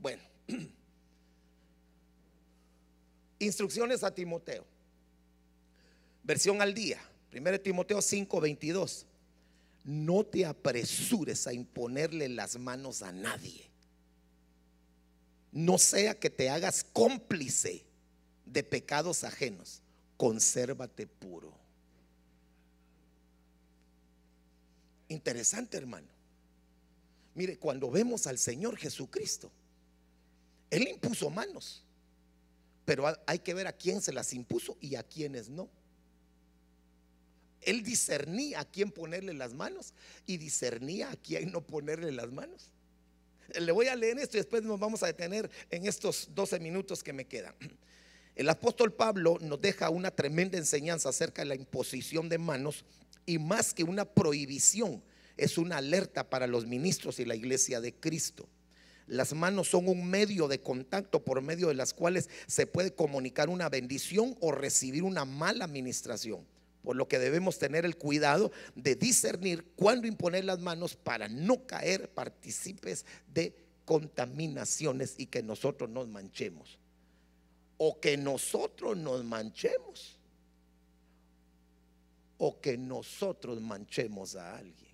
Bueno, 0.00 0.24
instrucciones 3.38 4.02
a 4.02 4.12
Timoteo. 4.12 4.64
Versión 6.24 6.60
al 6.60 6.74
día. 6.74 7.00
1 7.32 7.60
Timoteo 7.60 8.02
5, 8.02 8.40
22. 8.40 9.06
No 9.84 10.24
te 10.24 10.44
apresures 10.44 11.46
a 11.46 11.52
imponerle 11.52 12.28
las 12.28 12.58
manos 12.58 13.02
a 13.02 13.12
nadie. 13.12 13.70
No 15.52 15.78
sea 15.78 16.18
que 16.18 16.30
te 16.30 16.48
hagas 16.48 16.84
cómplice 16.84 17.84
de 18.44 18.62
pecados 18.62 19.24
ajenos. 19.24 19.82
Consérvate 20.16 21.06
puro. 21.06 21.52
Interesante, 25.08 25.76
hermano. 25.76 26.06
Mire, 27.34 27.58
cuando 27.58 27.90
vemos 27.90 28.26
al 28.26 28.38
Señor 28.38 28.76
Jesucristo, 28.76 29.50
él 30.70 30.86
impuso 30.88 31.30
manos, 31.30 31.82
pero 32.84 33.06
hay 33.26 33.38
que 33.40 33.54
ver 33.54 33.66
a 33.66 33.72
quién 33.72 34.00
se 34.00 34.12
las 34.12 34.32
impuso 34.32 34.76
y 34.80 34.94
a 34.94 35.02
quiénes 35.02 35.48
no. 35.48 35.68
Él 37.62 37.82
discernía 37.82 38.60
a 38.60 38.64
quién 38.64 38.90
ponerle 38.90 39.34
las 39.34 39.54
manos 39.54 39.92
y 40.26 40.38
discernía 40.38 41.10
a 41.10 41.16
quién 41.16 41.52
no 41.52 41.60
ponerle 41.60 42.12
las 42.12 42.30
manos. 42.30 42.70
Le 43.58 43.72
voy 43.72 43.88
a 43.88 43.96
leer 43.96 44.18
esto 44.18 44.36
y 44.36 44.40
después 44.40 44.62
nos 44.62 44.78
vamos 44.78 45.02
a 45.02 45.06
detener 45.06 45.50
en 45.70 45.86
estos 45.86 46.28
12 46.34 46.60
minutos 46.60 47.02
que 47.02 47.12
me 47.12 47.26
quedan. 47.26 47.54
El 48.36 48.48
apóstol 48.48 48.92
Pablo 48.92 49.38
nos 49.40 49.60
deja 49.60 49.90
una 49.90 50.10
tremenda 50.10 50.56
enseñanza 50.56 51.08
acerca 51.08 51.42
de 51.42 51.48
la 51.48 51.54
imposición 51.56 52.28
de 52.28 52.38
manos 52.38 52.84
y 53.26 53.38
más 53.38 53.74
que 53.74 53.84
una 53.84 54.04
prohibición, 54.04 55.02
es 55.36 55.58
una 55.58 55.78
alerta 55.78 56.28
para 56.30 56.46
los 56.46 56.66
ministros 56.66 57.18
y 57.18 57.24
la 57.24 57.34
iglesia 57.34 57.80
de 57.80 57.94
Cristo. 57.94 58.48
Las 59.06 59.34
manos 59.34 59.68
son 59.68 59.88
un 59.88 60.08
medio 60.08 60.46
de 60.46 60.60
contacto 60.60 61.24
por 61.24 61.42
medio 61.42 61.68
de 61.68 61.74
las 61.74 61.92
cuales 61.92 62.30
se 62.46 62.66
puede 62.66 62.94
comunicar 62.94 63.48
una 63.48 63.68
bendición 63.68 64.36
o 64.40 64.52
recibir 64.52 65.02
una 65.02 65.24
mala 65.24 65.64
administración. 65.64 66.46
Por 66.82 66.96
lo 66.96 67.08
que 67.08 67.18
debemos 67.18 67.58
tener 67.58 67.84
el 67.84 67.96
cuidado 67.96 68.52
de 68.74 68.94
discernir 68.94 69.64
cuándo 69.76 70.06
imponer 70.06 70.44
las 70.44 70.60
manos 70.60 70.96
para 70.96 71.28
no 71.28 71.66
caer 71.66 72.10
partícipes 72.10 73.04
de 73.32 73.54
contaminaciones 73.84 75.14
y 75.18 75.26
que 75.26 75.42
nosotros 75.42 75.90
nos 75.90 76.08
manchemos. 76.08 76.78
O 77.76 78.00
que 78.00 78.16
nosotros 78.16 78.96
nos 78.96 79.24
manchemos. 79.24 80.16
O 82.38 82.60
que 82.60 82.78
nosotros 82.78 83.60
manchemos 83.60 84.36
a 84.36 84.56
alguien. 84.56 84.90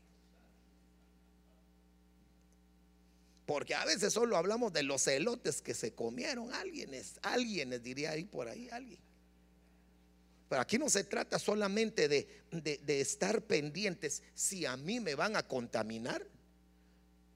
Porque 3.46 3.76
a 3.76 3.84
veces 3.84 4.12
solo 4.12 4.36
hablamos 4.36 4.72
de 4.72 4.82
los 4.82 5.06
elotes 5.06 5.62
que 5.62 5.72
se 5.72 5.94
comieron. 5.94 6.52
Alguienes, 6.52 7.20
alguienes 7.22 7.82
diría 7.82 8.10
ahí 8.10 8.24
por 8.24 8.48
ahí, 8.48 8.68
alguien. 8.70 9.05
Pero 10.48 10.60
aquí 10.60 10.78
no 10.78 10.88
se 10.88 11.04
trata 11.04 11.38
solamente 11.38 12.08
de, 12.08 12.28
de, 12.52 13.00
estar 13.00 13.42
pendientes 13.42 14.22
si 14.34 14.64
a 14.64 14.76
mí 14.76 15.00
me 15.00 15.14
van 15.14 15.34
a 15.34 15.42
contaminar, 15.42 16.24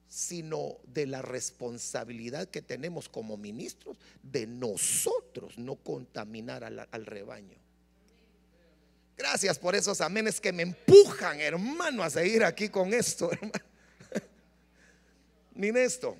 sino 0.07 0.77
de 0.85 1.07
la 1.07 1.21
responsabilidad 1.21 2.47
que 2.47 2.61
tenemos 2.61 3.09
como 3.09 3.35
ministros 3.35 3.97
de 4.23 4.47
nosotros 4.47 5.57
no 5.57 5.75
contaminar 5.75 6.63
al, 6.63 6.87
al 6.89 7.05
rebaño. 7.05 7.57
Gracias 9.17 9.59
por 9.59 9.75
esos 9.75 9.99
amenes 10.01 10.39
que 10.39 10.53
me 10.53 10.63
empujan, 10.63 11.39
hermano, 11.41 12.03
a 12.03 12.09
seguir 12.09 12.43
aquí 12.43 12.69
con 12.69 12.93
esto, 12.93 13.31
hermano. 13.31 13.65
Miren 15.53 15.77
esto. 15.77 16.17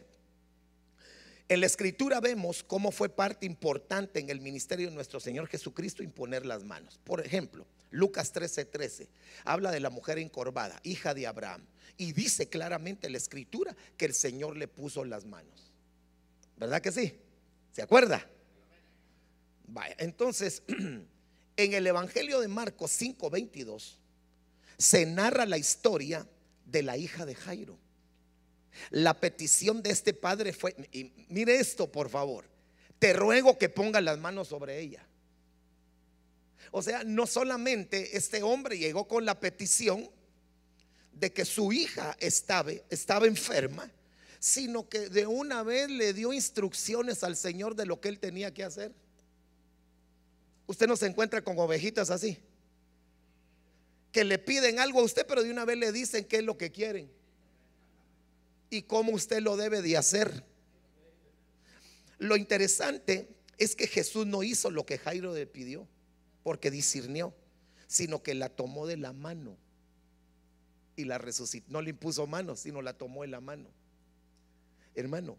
En 1.52 1.60
la 1.60 1.66
escritura 1.66 2.22
vemos 2.22 2.64
cómo 2.64 2.94
fue 2.94 3.10
parte 3.10 3.46
importante 3.46 4.22
en 4.22 4.30
el 4.30 4.40
ministerio 4.40 4.88
de 4.88 4.96
nuestro 4.96 5.20
Señor 5.20 5.48
Jesucristo 5.48 6.02
imponer 6.02 6.46
las 6.46 6.64
manos. 6.64 6.98
Por 7.04 7.20
ejemplo, 7.20 7.68
Lucas 7.90 8.32
13:13 8.34 8.70
13, 8.72 9.10
habla 9.44 9.70
de 9.70 9.82
la 9.82 9.90
mujer 9.90 10.18
encorvada, 10.18 10.80
hija 10.84 11.14
de 11.14 11.28
Abraham, 11.28 11.66
y 11.98 12.14
dice 12.14 12.48
claramente 12.48 13.08
en 13.08 13.12
la 13.12 13.18
escritura 13.18 13.76
que 13.98 14.06
el 14.06 14.14
Señor 14.14 14.56
le 14.56 14.70
puso 14.70 15.04
las 15.04 15.26
manos. 15.26 15.74
¿Verdad 16.56 16.82
que 16.82 16.94
sí? 16.94 17.20
¿Se 17.74 17.82
acuerda? 17.82 18.26
Vaya, 19.68 19.96
entonces, 20.00 20.64
en 21.58 21.74
el 21.74 21.86
Evangelio 21.86 22.40
de 22.40 22.48
Marcos 22.48 22.92
5:22 22.98 23.98
se 24.78 25.06
narra 25.06 25.46
la 25.46 25.58
historia 25.58 26.26
de 26.66 26.82
la 26.82 26.96
hija 26.96 27.26
de 27.26 27.36
Jairo. 27.36 27.78
La 28.90 29.20
petición 29.20 29.82
de 29.82 29.92
este 29.92 30.14
padre 30.14 30.54
fue, 30.54 30.76
y 30.92 31.12
mire 31.30 31.56
esto 31.56 31.92
por 31.92 32.10
favor, 32.10 32.46
te 33.00 33.14
ruego 33.14 33.58
que 33.58 33.70
ponga 33.70 34.02
las 34.02 34.18
manos 34.20 34.48
sobre 34.48 34.80
ella. 34.80 35.06
O 36.72 36.82
sea, 36.82 37.04
no 37.04 37.28
solamente 37.28 38.16
este 38.16 38.44
hombre 38.44 38.78
llegó 38.78 39.08
con 39.08 39.26
la 39.26 39.40
petición 39.40 40.10
de 41.12 41.34
que 41.34 41.44
su 41.44 41.74
hija 41.74 42.16
estaba, 42.20 42.72
estaba 42.90 43.28
enferma, 43.28 43.92
sino 44.40 44.88
que 44.88 45.10
de 45.10 45.28
una 45.28 45.64
vez 45.64 45.90
le 45.90 46.14
dio 46.14 46.32
instrucciones 46.32 47.24
al 47.24 47.36
Señor 47.36 47.76
de 47.76 47.86
lo 47.86 48.00
que 48.00 48.10
él 48.10 48.20
tenía 48.20 48.54
que 48.54 48.64
hacer. 48.64 48.94
Usted 50.66 50.88
no 50.88 50.96
se 50.96 51.08
encuentra 51.08 51.44
con 51.44 51.60
ovejitas 51.60 52.10
así, 52.10 52.38
que 54.12 54.24
le 54.24 54.40
piden 54.40 54.80
algo 54.80 55.02
a 55.02 55.04
usted, 55.04 55.26
pero 55.28 55.44
de 55.44 55.52
una 55.52 55.66
vez 55.66 55.78
le 55.78 55.92
dicen 55.92 56.24
qué 56.26 56.38
es 56.38 56.44
lo 56.44 56.58
que 56.58 56.72
quieren 56.72 57.21
y 58.72 58.84
cómo 58.84 59.12
usted 59.12 59.42
lo 59.42 59.58
debe 59.58 59.84
de 59.84 59.98
hacer. 59.98 60.44
Lo 62.18 62.38
interesante 62.38 63.28
es 63.58 63.76
que 63.76 63.86
Jesús 63.86 64.26
no 64.26 64.42
hizo 64.42 64.72
lo 64.72 64.86
que 64.86 64.98
Jairo 64.98 65.34
le 65.34 65.46
pidió, 65.46 65.88
porque 66.42 66.72
discernió, 66.72 67.36
sino 67.88 68.24
que 68.24 68.34
la 68.34 68.50
tomó 68.50 68.88
de 68.88 68.98
la 68.98 69.12
mano 69.12 69.58
y 70.96 71.04
la 71.04 71.18
resucitó. 71.18 71.70
No 71.70 71.82
le 71.82 71.90
impuso 71.90 72.26
manos, 72.26 72.62
sino 72.62 72.82
la 72.82 72.98
tomó 72.98 73.24
de 73.24 73.28
la 73.28 73.42
mano. 73.42 73.70
Hermano, 74.96 75.38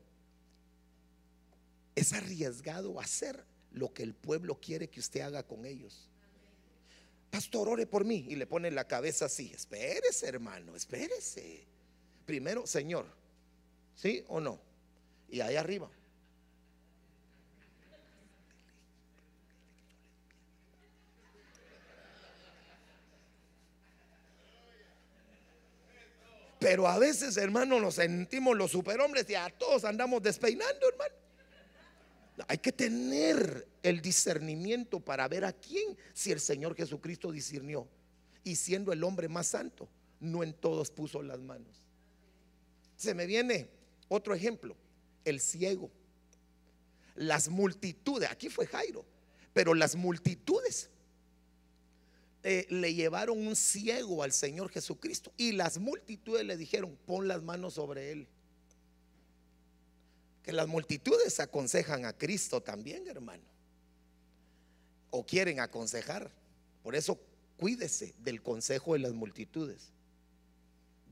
es 1.94 2.12
arriesgado 2.12 3.00
hacer 3.00 3.44
lo 3.72 3.94
que 3.94 4.02
el 4.02 4.14
pueblo 4.14 4.60
quiere 4.60 4.90
que 4.90 5.00
usted 5.00 5.22
haga 5.22 5.42
con 5.42 5.64
ellos. 5.64 6.08
Pastor, 7.30 7.66
ore 7.70 7.86
por 7.86 8.04
mí. 8.04 8.26
Y 8.28 8.36
le 8.36 8.46
pone 8.46 8.70
la 8.70 8.86
cabeza 8.86 9.24
así. 9.24 9.52
Espérese, 9.54 10.26
hermano, 10.26 10.76
espérese. 10.76 11.66
Primero, 12.26 12.66
Señor, 12.66 13.06
¿sí 13.94 14.24
o 14.28 14.40
no? 14.40 14.60
Y 15.28 15.40
ahí 15.40 15.56
arriba. 15.56 15.90
Pero 26.62 26.86
a 26.86 26.96
veces, 26.96 27.36
hermano, 27.36 27.80
nos 27.80 27.96
sentimos 27.96 28.56
los 28.56 28.70
superhombres 28.70 29.28
y 29.28 29.34
a 29.34 29.50
todos 29.50 29.84
andamos 29.84 30.22
despeinando, 30.22 30.88
hermano. 30.88 31.14
Hay 32.46 32.58
que 32.58 32.70
tener 32.70 33.66
el 33.82 34.00
discernimiento 34.00 35.00
para 35.00 35.26
ver 35.26 35.44
a 35.44 35.52
quién, 35.52 35.96
si 36.14 36.30
el 36.30 36.38
Señor 36.38 36.76
Jesucristo 36.76 37.32
discernió. 37.32 37.88
Y 38.44 38.54
siendo 38.54 38.92
el 38.92 39.02
hombre 39.02 39.28
más 39.28 39.48
santo, 39.48 39.88
no 40.20 40.44
en 40.44 40.52
todos 40.52 40.90
puso 40.90 41.20
las 41.22 41.40
manos. 41.40 41.82
Se 42.96 43.12
me 43.14 43.26
viene 43.26 43.68
otro 44.12 44.34
ejemplo, 44.34 44.76
el 45.24 45.40
ciego. 45.40 45.90
Las 47.14 47.48
multitudes, 47.48 48.30
aquí 48.30 48.48
fue 48.48 48.66
Jairo, 48.66 49.04
pero 49.52 49.74
las 49.74 49.96
multitudes 49.96 50.90
eh, 52.42 52.66
le 52.70 52.94
llevaron 52.94 53.46
un 53.46 53.54
ciego 53.54 54.22
al 54.22 54.32
Señor 54.32 54.70
Jesucristo 54.70 55.32
y 55.36 55.52
las 55.52 55.78
multitudes 55.78 56.44
le 56.44 56.56
dijeron, 56.56 56.98
pon 57.06 57.28
las 57.28 57.42
manos 57.42 57.74
sobre 57.74 58.12
él. 58.12 58.28
Que 60.42 60.52
las 60.52 60.66
multitudes 60.66 61.38
aconsejan 61.38 62.04
a 62.04 62.12
Cristo 62.12 62.60
también, 62.60 63.06
hermano. 63.06 63.44
O 65.10 65.24
quieren 65.24 65.60
aconsejar. 65.60 66.32
Por 66.82 66.96
eso 66.96 67.20
cuídese 67.56 68.12
del 68.18 68.42
consejo 68.42 68.94
de 68.94 68.98
las 68.98 69.12
multitudes. 69.12 69.92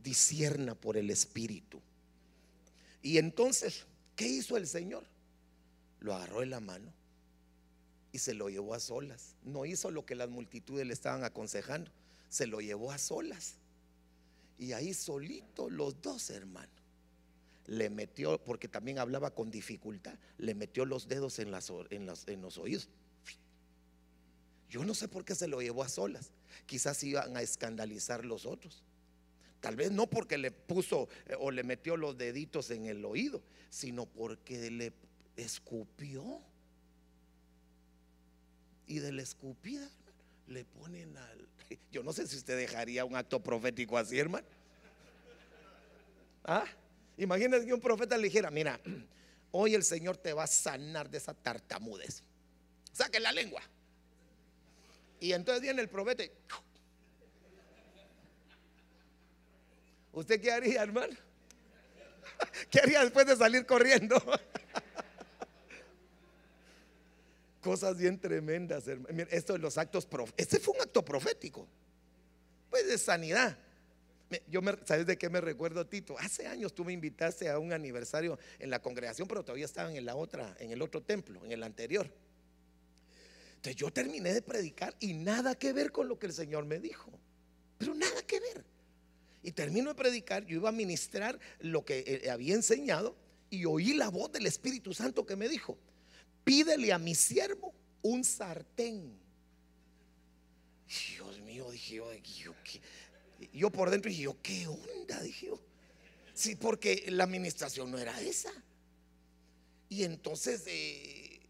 Disierna 0.03 0.75
por 0.75 0.97
el 0.97 1.11
Espíritu. 1.11 1.81
Y 3.03 3.19
entonces, 3.19 3.87
¿qué 4.17 4.27
hizo 4.27 4.57
el 4.57 4.67
Señor? 4.67 5.05
Lo 6.01 6.15
agarró 6.15 6.43
en 6.43 6.51
la 6.51 6.61
mano 6.61 6.93
y 8.13 8.19
se 8.19 8.35
lo 8.35 8.49
llevó 8.49 8.75
a 8.75 8.81
solas. 8.81 9.35
No 9.45 9.65
hizo 9.65 9.91
lo 9.91 10.05
que 10.05 10.15
las 10.15 10.29
multitudes 10.29 10.87
le 10.87 10.93
estaban 10.93 11.25
aconsejando, 11.25 11.91
se 12.29 12.47
lo 12.47 12.61
llevó 12.61 12.93
a 12.93 12.99
solas. 12.99 13.55
Y 14.59 14.73
ahí 14.73 14.93
solito 14.93 15.71
los 15.71 16.01
dos 16.03 16.31
hermanos 16.31 16.81
le 17.67 17.89
metió, 17.89 18.43
porque 18.43 18.69
también 18.69 18.99
hablaba 18.99 19.33
con 19.33 19.51
dificultad, 19.51 20.15
le 20.39 20.55
metió 20.55 20.85
los 20.85 21.07
dedos 21.07 21.39
en, 21.39 21.55
en 21.91 22.43
los 22.43 22.59
oídos. 22.59 22.89
Yo 24.69 24.85
no 24.85 24.95
sé 24.95 25.09
por 25.09 25.25
qué 25.25 25.35
se 25.35 25.49
lo 25.49 25.61
llevó 25.61 25.83
a 25.83 25.89
solas. 25.89 26.31
Quizás 26.67 27.03
iban 27.05 27.37
a 27.37 27.43
escandalizar 27.43 28.25
los 28.25 28.45
otros. 28.45 28.83
Tal 29.61 29.77
vez 29.77 29.91
no 29.91 30.07
porque 30.09 30.39
le 30.39 30.51
puso 30.51 31.09
eh, 31.27 31.35
o 31.39 31.51
le 31.51 31.63
metió 31.63 31.97
los 31.97 32.17
deditos 32.17 32.71
en 32.71 32.87
el 32.87 33.05
oído, 33.05 33.43
sino 33.69 34.07
porque 34.07 34.71
le 34.71 34.93
escupió 35.37 36.41
y 38.87 38.99
de 38.99 39.13
la 39.13 39.23
escupida 39.23 39.89
le 40.49 40.65
ponen 40.65 41.17
al... 41.17 41.49
Yo 41.93 42.03
no 42.03 42.13
sé 42.13 42.27
si 42.27 42.37
usted 42.37 42.57
dejaría 42.57 43.05
un 43.05 43.15
acto 43.15 43.41
profético 43.41 43.97
así, 43.97 44.19
hermano. 44.19 44.47
¿Ah? 46.45 46.65
Imagínese 47.17 47.67
que 47.67 47.75
un 47.75 47.81
profeta 47.81 48.17
le 48.17 48.25
dijera, 48.25 48.51
mira, 48.51 48.81
hoy 49.53 49.75
el 49.75 49.85
Señor 49.85 50.17
te 50.17 50.33
va 50.33 50.45
a 50.45 50.49
sanar 50.49 51.11
de 51.11 51.19
esa 51.19 51.35
tartamudez. 51.35 52.23
Saque 52.93 53.21
la 53.21 53.31
lengua. 53.31 53.63
Y 55.21 55.33
entonces 55.33 55.63
viene 55.63 55.83
el 55.83 55.89
profeta 55.89 56.25
y... 56.25 56.31
¿Usted 60.13 60.41
qué 60.41 60.53
haría, 60.53 60.83
hermano? 60.83 61.17
¿Qué 62.71 62.81
haría 62.81 63.03
después 63.03 63.27
de 63.27 63.37
salir 63.37 63.65
corriendo? 63.67 64.17
Cosas 67.63 67.97
bien 67.99 68.19
tremendas, 68.19 68.89
hermano. 68.89 69.27
Esto 69.31 69.53
de 69.53 69.59
los 69.59 69.79
actos 69.79 70.07
proféticos. 70.07 70.41
Este 70.43 70.59
fue 70.59 70.75
un 70.75 70.81
acto 70.81 71.05
profético. 71.05 71.69
Pues 72.71 72.87
de 72.87 72.99
sanidad. 72.99 73.57
Yo 74.49 74.63
me, 74.63 74.77
¿Sabes 74.85 75.07
de 75.07 75.19
qué 75.19 75.29
me 75.29 75.41
recuerdo, 75.41 75.85
Tito? 75.87 76.17
Hace 76.19 76.47
años 76.47 76.73
tú 76.73 76.85
me 76.85 76.93
invitaste 76.93 77.49
a 77.49 77.59
un 77.59 77.73
aniversario 77.73 78.39
en 78.61 78.71
la 78.71 78.81
congregación, 78.81 79.27
pero 79.27 79.43
todavía 79.43 79.65
estaban 79.65 79.97
en 79.97 80.05
la 80.05 80.15
otra, 80.15 80.57
en 80.61 80.71
el 80.71 80.81
otro 80.83 81.03
templo, 81.03 81.45
en 81.45 81.53
el 81.53 81.63
anterior. 81.65 82.09
Entonces 83.57 83.77
yo 83.77 83.93
terminé 83.93 84.33
de 84.33 84.41
predicar 84.41 84.95
y 85.01 85.15
nada 85.15 85.55
que 85.57 85.73
ver 85.73 85.91
con 85.91 86.09
lo 86.09 86.19
que 86.19 86.27
el 86.27 86.33
Señor 86.33 86.65
me 86.65 86.79
dijo. 86.79 87.11
Pero 87.77 87.95
nada 87.95 88.23
que 88.23 88.41
ver. 88.41 88.65
Y 89.43 89.53
termino 89.53 89.91
de 89.91 89.95
predicar, 89.95 90.45
yo 90.45 90.57
iba 90.57 90.69
a 90.69 90.73
ministrar 90.73 91.39
lo 91.61 91.85
que 91.85 92.05
eh, 92.07 92.31
había 92.31 92.55
enseñado 92.55 93.17
y 93.49 93.65
oí 93.65 93.95
la 93.95 94.09
voz 94.09 94.31
del 94.33 94.47
Espíritu 94.47 94.95
Santo 94.95 95.25
que 95.25 95.37
me 95.37 95.49
dijo, 95.49 95.79
pídele 96.45 96.93
a 96.93 96.99
mi 96.99 97.15
siervo 97.15 97.75
un 98.03 98.23
sartén. 98.25 99.19
Dios 100.87 101.41
mío, 101.41 101.71
dije 101.71 101.95
yo, 101.97 102.55
yo, 103.53 103.71
por 103.71 103.91
dentro 103.91 104.09
dije 104.11 104.23
yo, 104.23 104.37
¿qué 104.43 104.67
onda? 104.67 105.21
Dije 105.21 105.47
yo. 105.47 105.61
Sí, 106.35 106.57
porque 106.57 107.07
la 107.09 107.25
administración 107.25 107.91
no 107.91 107.99
era 107.99 108.21
esa. 108.21 108.53
Y 109.89 110.05
entonces 110.05 110.63
eh, 110.67 111.41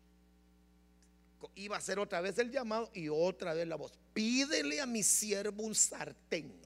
iba 1.55 1.77
a 1.77 1.79
hacer 1.79 1.99
otra 1.99 2.21
vez 2.21 2.39
el 2.39 2.51
llamado 2.51 2.91
y 2.95 3.09
otra 3.09 3.55
vez 3.55 3.67
la 3.67 3.77
voz. 3.77 3.93
Pídele 4.15 4.81
a 4.81 4.87
mi 4.87 5.03
siervo 5.03 5.63
un 5.63 5.75
sartén. 5.75 6.60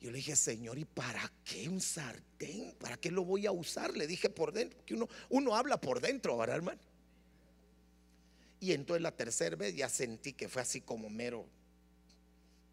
Yo 0.00 0.10
le 0.10 0.16
dije, 0.16 0.34
Señor, 0.34 0.78
¿y 0.78 0.86
para 0.86 1.30
qué 1.44 1.68
un 1.68 1.80
sartén? 1.80 2.74
¿Para 2.80 2.96
qué 2.96 3.10
lo 3.10 3.24
voy 3.24 3.46
a 3.46 3.52
usar? 3.52 3.94
Le 3.96 4.06
dije 4.06 4.30
por 4.30 4.52
dentro, 4.52 4.82
que 4.86 4.94
uno, 4.94 5.08
uno 5.28 5.54
habla 5.54 5.78
por 5.78 6.00
dentro, 6.00 6.38
¿verdad, 6.38 6.56
hermano? 6.56 6.80
Y 8.60 8.72
entonces 8.72 9.02
la 9.02 9.14
tercera 9.14 9.56
vez 9.56 9.74
ya 9.74 9.88
sentí 9.88 10.32
que 10.32 10.48
fue 10.48 10.62
así 10.62 10.80
como 10.80 11.10
mero, 11.10 11.46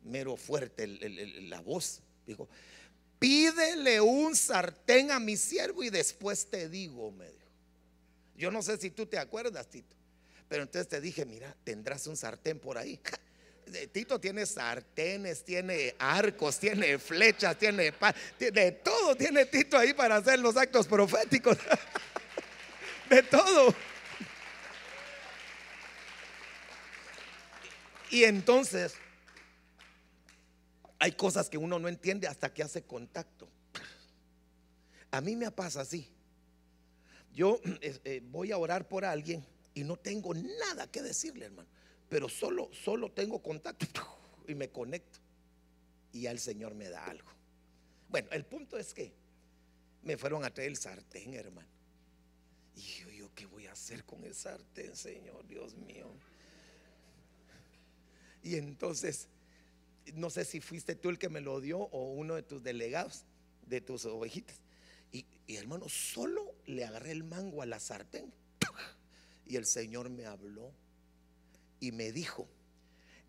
mero 0.03 0.37
fuerte 0.37 0.87
la 0.87 1.59
voz. 1.59 2.01
Dijo, 2.25 2.47
pídele 3.19 3.99
un 3.99 4.35
sartén 4.35 5.11
a 5.11 5.19
mi 5.19 5.35
siervo 5.35 5.83
y 5.83 5.89
después 5.89 6.49
te 6.49 6.69
digo, 6.69 7.11
me 7.11 7.25
dijo. 7.25 7.47
Yo 8.37 8.51
no 8.51 8.61
sé 8.61 8.77
si 8.77 8.89
tú 8.89 9.05
te 9.05 9.17
acuerdas, 9.17 9.67
Tito, 9.69 9.95
pero 10.47 10.63
entonces 10.63 10.87
te 10.87 11.01
dije, 11.01 11.25
mira, 11.25 11.55
tendrás 11.63 12.07
un 12.07 12.15
sartén 12.15 12.59
por 12.59 12.77
ahí. 12.77 12.99
Tito 13.91 14.19
tiene 14.19 14.45
sartenes, 14.45 15.43
tiene 15.43 15.95
arcos, 15.99 16.59
tiene 16.59 16.97
flechas, 16.97 17.57
tiene, 17.57 17.93
de 18.39 18.71
todo 18.83 19.15
tiene 19.15 19.45
Tito 19.45 19.77
ahí 19.77 19.93
para 19.93 20.17
hacer 20.17 20.39
los 20.39 20.55
actos 20.55 20.87
proféticos. 20.87 21.57
De 23.09 23.23
todo. 23.23 23.73
Y 28.09 28.23
entonces 28.25 28.95
hay 30.99 31.13
cosas 31.13 31.49
que 31.49 31.57
uno 31.57 31.79
no 31.79 31.87
entiende 31.87 32.27
hasta 32.27 32.53
que 32.53 32.63
hace 32.63 32.83
contacto. 32.83 33.47
A 35.11 35.21
mí 35.21 35.35
me 35.35 35.51
pasa 35.51 35.81
así. 35.81 36.11
Yo 37.33 37.61
eh, 37.63 38.21
voy 38.25 38.51
a 38.51 38.57
orar 38.57 38.87
por 38.87 39.05
alguien 39.05 39.45
y 39.73 39.83
no 39.83 39.95
tengo 39.95 40.33
nada 40.33 40.87
que 40.91 41.01
decirle, 41.01 41.45
hermano 41.45 41.76
pero 42.09 42.29
solo, 42.29 42.69
solo 42.73 43.11
tengo 43.11 43.41
contacto 43.41 44.01
y 44.47 44.55
me 44.55 44.69
conecto. 44.69 45.19
Y 46.13 46.21
ya 46.21 46.31
el 46.31 46.39
Señor 46.39 46.73
me 46.73 46.89
da 46.89 47.05
algo. 47.05 47.29
Bueno, 48.09 48.29
el 48.31 48.45
punto 48.45 48.77
es 48.77 48.93
que 48.93 49.11
me 50.03 50.17
fueron 50.17 50.45
a 50.45 50.53
traer 50.53 50.69
el 50.69 50.77
sartén, 50.77 51.33
hermano. 51.33 51.67
Y 52.75 52.81
yo, 52.81 53.09
yo, 53.09 53.35
¿qué 53.35 53.45
voy 53.45 53.65
a 53.67 53.73
hacer 53.73 54.05
con 54.05 54.23
el 54.23 54.33
sartén, 54.33 54.95
Señor? 54.95 55.45
Dios 55.47 55.75
mío. 55.75 56.07
Y 58.43 58.55
entonces, 58.55 59.27
no 60.13 60.29
sé 60.29 60.45
si 60.45 60.61
fuiste 60.61 60.95
tú 60.95 61.09
el 61.09 61.19
que 61.19 61.27
me 61.27 61.41
lo 61.41 61.59
dio 61.59 61.79
o 61.79 62.13
uno 62.13 62.35
de 62.35 62.43
tus 62.43 62.63
delegados, 62.63 63.25
de 63.65 63.81
tus 63.81 64.05
ovejitas. 64.05 64.61
Y 65.11 65.55
hermano, 65.55 65.87
solo 65.89 66.55
le 66.65 66.83
agarré 66.85 67.11
el 67.11 67.23
mango 67.23 67.61
a 67.61 67.65
la 67.65 67.79
sartén. 67.79 68.33
Y 69.49 69.55
el 69.55 69.65
Señor 69.65 70.09
me 70.09 70.25
habló 70.25 70.73
y 71.79 71.91
me 71.91 72.11
dijo, 72.11 72.47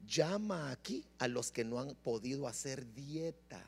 llama 0.07 0.71
aquí 0.71 1.05
a 1.19 1.29
los 1.29 1.53
que 1.53 1.65
no 1.65 1.79
han 1.81 1.95
podido 1.95 2.49
hacer 2.49 2.93
dieta. 2.95 3.65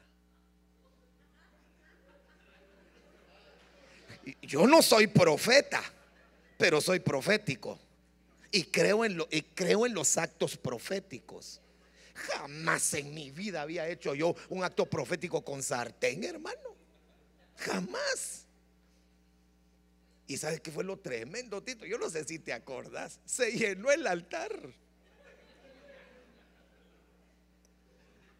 Yo 4.43 4.67
no 4.67 4.83
soy 4.83 5.07
profeta, 5.07 5.83
pero 6.59 6.81
soy 6.81 7.01
profético. 7.01 7.79
Y 8.53 8.65
creo 8.65 9.05
en, 9.05 9.17
lo, 9.17 9.29
y 9.31 9.43
creo 9.43 9.87
en 9.87 9.95
los 9.95 10.19
actos 10.19 10.57
proféticos. 10.57 11.61
Jamás 12.15 12.93
en 12.95 13.15
mi 13.15 13.31
vida 13.31 13.63
había 13.63 13.89
hecho 13.89 14.15
yo 14.15 14.35
un 14.49 14.65
acto 14.65 14.85
profético 14.87 15.43
con 15.43 15.63
sartén, 15.63 16.25
hermano. 16.25 16.77
Jamás. 17.57 18.47
¿Y 20.31 20.37
sabes 20.37 20.61
qué 20.61 20.71
fue 20.71 20.85
lo 20.85 20.97
tremendo, 20.97 21.61
Tito? 21.61 21.85
Yo 21.85 21.99
no 21.99 22.09
sé 22.09 22.23
si 22.23 22.39
te 22.39 22.53
acordás. 22.53 23.19
Se 23.25 23.51
llenó 23.51 23.91
el 23.91 24.07
altar. 24.07 24.53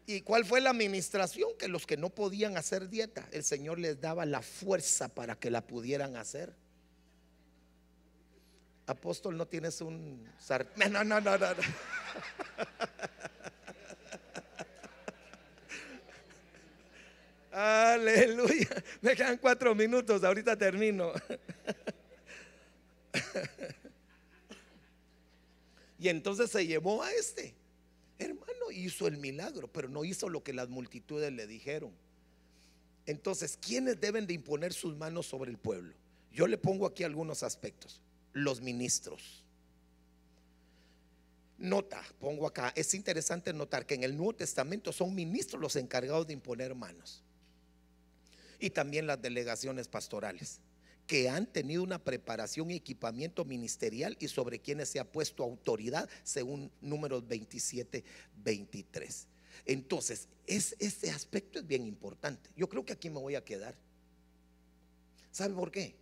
¿Y 0.05 0.21
cuál 0.21 0.45
fue 0.45 0.61
la 0.61 0.69
administración? 0.69 1.49
Que 1.59 1.67
los 1.67 1.85
que 1.85 1.97
no 1.97 2.09
podían 2.09 2.55
hacer 2.55 2.87
dieta, 2.87 3.27
el 3.33 3.43
Señor 3.43 3.77
les 3.77 3.99
daba 3.99 4.25
la 4.25 4.41
fuerza 4.41 5.09
para 5.09 5.35
que 5.35 5.51
la 5.51 5.67
pudieran 5.67 6.15
hacer. 6.15 6.55
Apóstol, 8.87 9.35
no 9.35 9.45
tienes 9.45 9.81
un 9.81 10.25
sartén. 10.39 10.93
No, 10.93 11.03
no, 11.03 11.19
no, 11.19 11.37
no. 11.37 11.47
Aleluya. 17.51 18.69
Me 19.01 19.15
quedan 19.15 19.37
cuatro 19.37 19.75
minutos, 19.75 20.23
ahorita 20.23 20.57
termino. 20.57 21.11
Y 25.99 26.09
entonces 26.09 26.49
se 26.49 26.65
llevó 26.65 27.03
a 27.03 27.11
este. 27.13 27.53
Hermano, 28.17 28.71
hizo 28.71 29.05
el 29.05 29.17
milagro, 29.17 29.71
pero 29.71 29.87
no 29.87 30.03
hizo 30.03 30.29
lo 30.29 30.43
que 30.43 30.51
las 30.51 30.67
multitudes 30.67 31.31
le 31.31 31.45
dijeron. 31.45 31.91
Entonces, 33.05 33.55
¿quiénes 33.61 34.01
deben 34.01 34.25
de 34.25 34.33
imponer 34.33 34.73
sus 34.73 34.95
manos 34.95 35.27
sobre 35.27 35.51
el 35.51 35.59
pueblo? 35.59 35.93
Yo 36.33 36.47
le 36.47 36.57
pongo 36.57 36.87
aquí 36.87 37.03
algunos 37.03 37.43
aspectos. 37.43 38.01
Los 38.33 38.61
ministros. 38.61 39.43
Nota, 41.59 42.03
pongo 42.19 42.47
acá, 42.47 42.73
es 42.75 42.95
interesante 42.95 43.53
notar 43.53 43.85
que 43.85 43.93
en 43.93 44.03
el 44.03 44.17
Nuevo 44.17 44.33
Testamento 44.33 44.91
son 44.91 45.13
ministros 45.13 45.61
los 45.61 45.75
encargados 45.75 46.25
de 46.25 46.33
imponer 46.33 46.73
manos 46.73 47.23
y 48.61 48.69
también 48.69 49.07
las 49.07 49.21
delegaciones 49.21 49.87
pastorales, 49.87 50.59
que 51.07 51.27
han 51.27 51.51
tenido 51.51 51.83
una 51.83 52.01
preparación 52.01 52.71
y 52.71 52.75
equipamiento 52.75 53.43
ministerial 53.43 54.15
y 54.19 54.27
sobre 54.27 54.59
quienes 54.59 54.87
se 54.87 54.99
ha 54.99 55.11
puesto 55.11 55.43
autoridad, 55.43 56.07
según 56.23 56.71
números 56.79 57.27
27, 57.27 58.03
23. 58.43 59.27
Entonces, 59.65 60.27
es, 60.47 60.75
este 60.79 61.09
aspecto 61.09 61.59
es 61.59 61.67
bien 61.67 61.85
importante. 61.85 62.49
Yo 62.55 62.69
creo 62.69 62.85
que 62.85 62.93
aquí 62.93 63.09
me 63.09 63.19
voy 63.19 63.35
a 63.35 63.43
quedar. 63.43 63.75
¿Sabe 65.31 65.53
por 65.55 65.71
qué? 65.71 65.95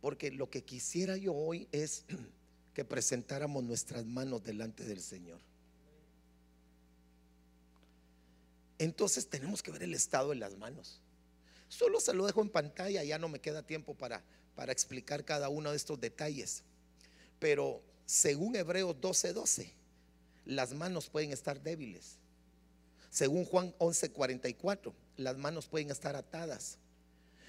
Porque 0.00 0.30
lo 0.30 0.50
que 0.50 0.62
quisiera 0.62 1.16
yo 1.16 1.34
hoy 1.34 1.66
es 1.72 2.04
que 2.74 2.84
presentáramos 2.84 3.64
nuestras 3.64 4.04
manos 4.04 4.44
delante 4.44 4.84
del 4.84 5.00
Señor. 5.00 5.40
Entonces 8.78 9.26
tenemos 9.26 9.62
que 9.62 9.70
ver 9.70 9.82
el 9.82 9.94
estado 9.94 10.30
de 10.30 10.36
las 10.36 10.56
manos. 10.56 11.00
Solo 11.70 12.00
se 12.00 12.12
lo 12.12 12.26
dejo 12.26 12.42
en 12.42 12.50
pantalla, 12.50 13.04
ya 13.04 13.16
no 13.16 13.28
me 13.28 13.38
queda 13.38 13.62
tiempo 13.62 13.94
para, 13.94 14.24
para 14.56 14.72
explicar 14.72 15.24
cada 15.24 15.48
uno 15.48 15.70
de 15.70 15.76
estos 15.76 16.00
detalles. 16.00 16.64
Pero 17.38 17.80
según 18.04 18.56
Hebreos 18.56 18.96
12:12, 18.96 19.32
12, 19.32 19.72
las 20.46 20.74
manos 20.74 21.08
pueden 21.08 21.30
estar 21.30 21.62
débiles. 21.62 22.16
Según 23.08 23.44
Juan 23.44 23.72
11:44, 23.78 24.92
las 25.16 25.38
manos 25.38 25.68
pueden 25.68 25.92
estar 25.92 26.16
atadas. 26.16 26.76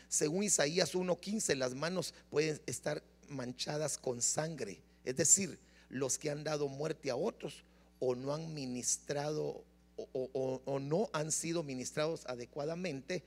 Según 0.08 0.44
Isaías 0.44 0.94
1:15, 0.94 1.56
las 1.56 1.74
manos 1.74 2.14
pueden 2.30 2.62
estar 2.68 3.02
manchadas 3.28 3.98
con 3.98 4.22
sangre. 4.22 4.84
Es 5.04 5.16
decir, 5.16 5.58
los 5.90 6.20
que 6.20 6.30
han 6.30 6.44
dado 6.44 6.68
muerte 6.68 7.10
a 7.10 7.16
otros 7.16 7.64
o 8.00 8.14
no 8.14 8.36
han 8.36 8.54
ministrado 8.54 9.66
o, 9.98 10.62
o 10.64 10.80
no 10.80 11.10
han 11.12 11.32
sido 11.32 11.64
ministrados 11.64 12.28
adecuadamente 12.28 13.24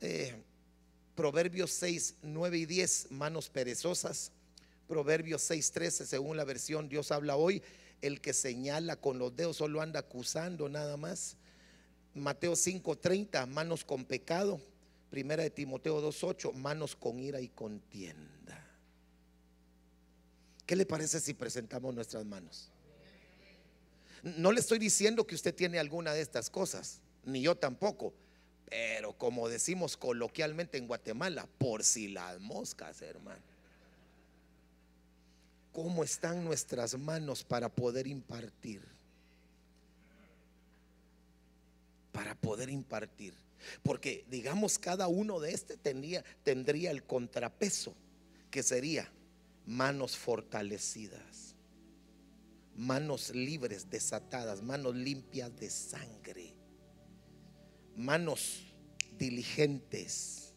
eh, 0.00 0.34
Proverbios 1.14 1.70
6, 1.72 2.16
9 2.22 2.58
y 2.58 2.66
10, 2.66 3.10
manos 3.10 3.48
perezosas. 3.48 4.32
Proverbios 4.86 5.42
6, 5.42 5.72
13, 5.72 6.06
según 6.06 6.36
la 6.36 6.44
versión 6.44 6.88
Dios 6.88 7.10
habla 7.10 7.36
hoy, 7.36 7.62
el 8.02 8.20
que 8.20 8.32
señala 8.32 8.96
con 8.96 9.18
los 9.18 9.34
dedos 9.34 9.56
solo 9.56 9.80
anda 9.80 10.00
acusando 10.00 10.68
nada 10.68 10.96
más. 10.96 11.36
Mateo 12.14 12.54
5, 12.54 12.98
30, 12.98 13.46
manos 13.46 13.84
con 13.84 14.04
pecado. 14.04 14.60
Primera 15.10 15.42
de 15.42 15.50
Timoteo 15.50 16.00
2, 16.00 16.24
8, 16.24 16.52
manos 16.52 16.94
con 16.94 17.18
ira 17.18 17.40
y 17.40 17.48
contienda. 17.48 18.62
¿Qué 20.66 20.76
le 20.76 20.84
parece 20.84 21.20
si 21.20 21.32
presentamos 21.32 21.94
nuestras 21.94 22.26
manos? 22.26 22.70
No 24.22 24.52
le 24.52 24.60
estoy 24.60 24.78
diciendo 24.78 25.26
que 25.26 25.34
usted 25.34 25.54
tiene 25.54 25.78
alguna 25.78 26.12
de 26.12 26.20
estas 26.20 26.50
cosas, 26.50 27.00
ni 27.24 27.40
yo 27.40 27.54
tampoco 27.54 28.12
pero 28.68 29.12
como 29.12 29.48
decimos 29.48 29.96
coloquialmente 29.96 30.76
en 30.76 30.88
Guatemala, 30.88 31.48
por 31.58 31.84
si 31.84 32.08
las 32.08 32.40
moscas, 32.40 33.00
hermano. 33.00 33.42
¿Cómo 35.72 36.02
están 36.02 36.44
nuestras 36.44 36.98
manos 36.98 37.44
para 37.44 37.68
poder 37.68 38.06
impartir? 38.06 38.82
Para 42.12 42.34
poder 42.34 42.70
impartir. 42.70 43.34
Porque 43.82 44.24
digamos 44.30 44.78
cada 44.78 45.06
uno 45.06 45.38
de 45.38 45.52
este 45.52 45.76
tendría, 45.76 46.24
tendría 46.42 46.90
el 46.90 47.04
contrapeso, 47.04 47.94
que 48.50 48.62
sería 48.62 49.10
manos 49.66 50.16
fortalecidas, 50.16 51.54
manos 52.74 53.34
libres, 53.34 53.90
desatadas, 53.90 54.62
manos 54.62 54.94
limpias 54.94 55.54
de 55.56 55.70
sangre 55.70 56.55
manos 57.96 58.74
diligentes, 59.18 60.54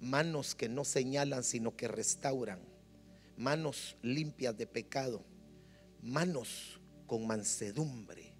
manos 0.00 0.54
que 0.54 0.68
no 0.68 0.84
señalan 0.84 1.44
sino 1.44 1.76
que 1.76 1.88
restauran, 1.88 2.60
manos 3.36 3.96
limpias 4.02 4.56
de 4.56 4.66
pecado, 4.66 5.24
manos 6.02 6.80
con 7.06 7.26
mansedumbre, 7.26 8.34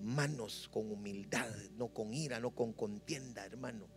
manos 0.00 0.68
con 0.72 0.90
humildad, 0.92 1.50
no 1.76 1.88
con 1.88 2.14
ira, 2.14 2.38
no 2.38 2.54
con 2.54 2.72
contienda, 2.72 3.44
hermano. 3.44 3.88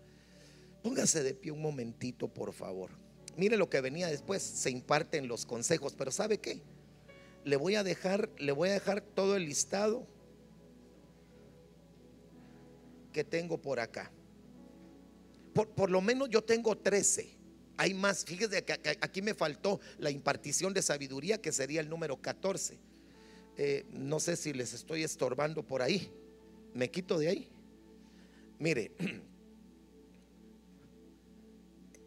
Póngase 0.81 1.21
de 1.21 1.35
pie 1.35 1.51
un 1.51 1.61
momentito, 1.61 2.27
por 2.27 2.53
favor. 2.53 2.89
Mire 3.37 3.57
lo 3.57 3.69
que 3.69 3.81
venía 3.81 4.07
después, 4.07 4.41
se 4.41 4.71
imparten 4.71 5.27
los 5.27 5.45
consejos, 5.45 5.93
pero 5.95 6.09
¿sabe 6.09 6.39
qué? 6.39 6.63
Le 7.43 7.55
voy 7.55 7.75
a 7.75 7.83
dejar, 7.83 8.29
le 8.39 8.51
voy 8.51 8.69
a 8.69 8.73
dejar 8.73 9.01
todo 9.01 9.35
el 9.35 9.45
listado 9.45 10.07
que 13.11 13.23
tengo 13.23 13.61
por 13.61 13.79
acá. 13.79 14.11
Por, 15.53 15.89
lo 15.89 16.01
menos 16.01 16.29
yo 16.29 16.43
tengo 16.43 16.77
13. 16.77 17.37
Hay 17.77 17.93
más. 17.93 18.23
Fíjese 18.25 18.63
que 18.63 18.73
aquí 19.01 19.21
me 19.21 19.33
faltó 19.33 19.79
la 19.97 20.09
impartición 20.09 20.73
de 20.73 20.81
sabiduría, 20.81 21.41
que 21.41 21.51
sería 21.51 21.81
el 21.81 21.89
número 21.89 22.21
14. 22.21 22.79
Eh, 23.57 23.85
no 23.91 24.19
sé 24.19 24.35
si 24.35 24.53
les 24.53 24.73
estoy 24.73 25.03
estorbando 25.03 25.63
por 25.63 25.81
ahí. 25.81 26.11
Me 26.73 26.89
quito 26.89 27.19
de 27.19 27.27
ahí. 27.27 27.49
Mire, 28.59 28.91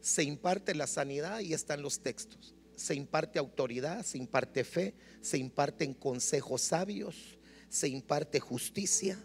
se 0.00 0.22
imparte 0.22 0.74
la 0.74 0.86
sanidad 0.86 1.40
y 1.40 1.52
están 1.52 1.82
los 1.82 2.00
textos. 2.00 2.54
Se 2.76 2.94
imparte 2.94 3.38
autoridad, 3.38 4.04
se 4.04 4.18
imparte 4.18 4.64
fe, 4.64 4.94
se 5.20 5.38
imparten 5.38 5.94
consejos 5.94 6.62
sabios, 6.62 7.38
se 7.68 7.88
imparte 7.88 8.40
justicia, 8.40 9.18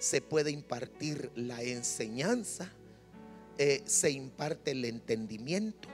se 0.00 0.22
puede 0.22 0.50
impartir 0.50 1.30
la 1.36 1.62
enseñanza, 1.62 2.72
eh, 3.58 3.82
se 3.84 4.10
imparte 4.10 4.70
el 4.70 4.86
entendimiento, 4.86 5.90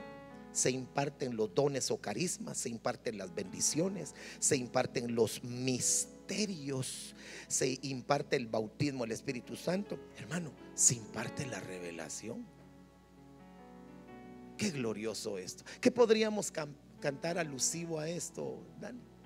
se 0.53 0.71
imparten 0.71 1.35
los 1.35 1.53
dones 1.53 1.91
o 1.91 1.97
carismas, 1.97 2.57
se 2.57 2.69
imparten 2.69 3.17
las 3.17 3.35
bendiciones, 3.35 4.15
se 4.39 4.55
imparten 4.55 5.13
los 5.13 5.43
misterios, 5.43 7.15
se 7.49 7.77
imparte 7.81 8.37
el 8.37 8.47
bautismo 8.47 9.03
del 9.03 9.11
Espíritu 9.11 9.57
Santo. 9.57 9.99
Hermano, 10.17 10.53
se 10.73 10.95
imparte 10.95 11.45
la 11.45 11.59
revelación. 11.59 12.45
Qué 14.57 14.71
glorioso 14.71 15.37
esto. 15.37 15.65
¿Qué 15.81 15.91
podríamos 15.91 16.51
cantar 17.01 17.37
alusivo 17.37 17.99
a 17.99 18.07
esto, 18.07 18.57
Dani? 18.79 19.16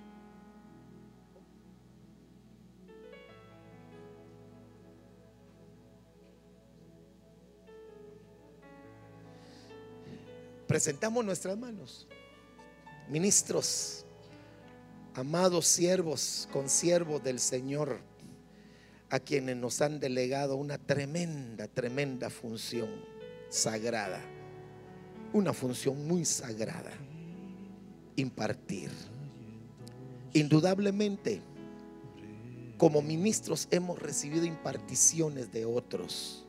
Presentamos 10.71 11.25
nuestras 11.25 11.57
manos. 11.57 12.07
Ministros, 13.09 14.05
amados 15.13 15.67
siervos, 15.67 16.47
consiervos 16.53 17.21
del 17.21 17.41
Señor, 17.41 17.99
a 19.09 19.19
quienes 19.19 19.57
nos 19.57 19.81
han 19.81 19.99
delegado 19.99 20.55
una 20.55 20.77
tremenda, 20.77 21.67
tremenda 21.67 22.29
función 22.29 22.87
sagrada. 23.49 24.21
Una 25.33 25.51
función 25.51 26.07
muy 26.07 26.23
sagrada. 26.23 26.93
Impartir. 28.15 28.91
Indudablemente, 30.31 31.41
como 32.77 33.01
ministros 33.01 33.67
hemos 33.71 33.99
recibido 33.99 34.45
imparticiones 34.45 35.51
de 35.51 35.65
otros, 35.65 36.45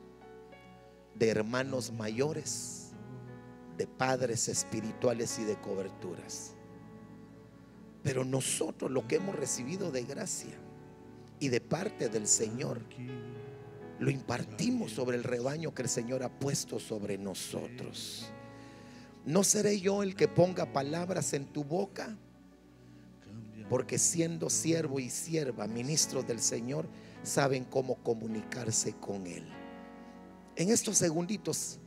de 1.13 1.27
hermanos 1.27 1.91
mayores, 1.91 2.82
de 3.77 3.87
padres 3.87 4.47
espirituales 4.47 5.39
y 5.39 5.43
de 5.43 5.59
coberturas. 5.59 6.55
Pero 8.03 8.25
nosotros 8.25 8.91
lo 8.91 9.07
que 9.07 9.15
hemos 9.15 9.35
recibido 9.35 9.91
de 9.91 10.03
gracia 10.03 10.53
y 11.39 11.49
de 11.49 11.61
parte 11.61 12.09
del 12.09 12.27
Señor, 12.27 12.81
lo 13.99 14.09
impartimos 14.09 14.91
sobre 14.91 15.17
el 15.17 15.23
rebaño 15.23 15.73
que 15.73 15.83
el 15.83 15.89
Señor 15.89 16.23
ha 16.23 16.29
puesto 16.29 16.79
sobre 16.79 17.17
nosotros. 17.17 18.29
No 19.25 19.43
seré 19.43 19.79
yo 19.79 20.03
el 20.03 20.15
que 20.15 20.27
ponga 20.27 20.73
palabras 20.73 21.33
en 21.33 21.45
tu 21.45 21.63
boca, 21.63 22.17
porque 23.69 23.97
siendo 23.97 24.49
siervo 24.49 24.99
y 24.99 25.09
sierva, 25.09 25.67
ministros 25.67 26.27
del 26.27 26.41
Señor, 26.41 26.87
saben 27.23 27.63
cómo 27.63 27.95
comunicarse 28.03 28.93
con 28.93 29.25
Él. 29.25 29.47
En 30.55 30.69
estos 30.69 30.97
segunditos, 30.97 31.79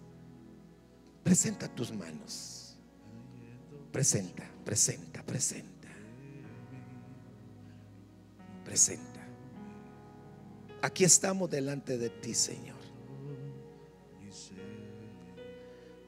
presenta 1.27 1.66
tus 1.66 1.91
manos. 1.91 2.77
Presenta, 3.91 4.49
presenta, 4.64 5.24
presenta. 5.24 5.89
Presenta. 8.64 9.27
Aquí 10.83 11.03
estamos 11.03 11.51
delante 11.51 11.99
de 11.99 12.11
ti, 12.11 12.33
Señor. 12.33 12.77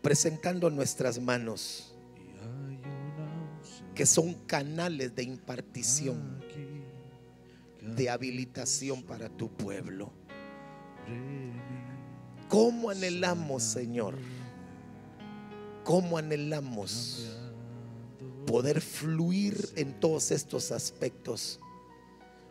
Presentando 0.03 0.71
nuestras 0.71 1.21
manos, 1.21 1.93
que 3.97 4.07
son 4.07 4.35
canales 4.47 5.17
de 5.17 5.25
impartición, 5.25 6.45
de 7.83 8.09
habilitación 8.09 9.03
para 9.03 9.29
tu 9.29 9.51
pueblo. 9.51 10.13
¿Cómo 12.49 12.91
anhelamos, 12.91 13.65
Señor? 13.65 14.15
¿Cómo 15.89 16.19
anhelamos 16.19 17.35
poder 18.47 18.83
fluir 18.83 19.71
en 19.75 19.99
todos 19.99 20.33
estos 20.33 20.71
aspectos? 20.71 21.61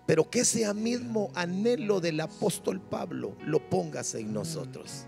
Pero 0.07 0.27
que 0.27 0.39
ese 0.39 0.73
mismo 0.73 1.31
anhelo 1.35 1.99
del 1.99 2.19
apóstol 2.19 2.81
Pablo 2.81 3.37
lo 3.45 3.69
pongas 3.69 4.15
en 4.15 4.33
nosotros. 4.33 5.05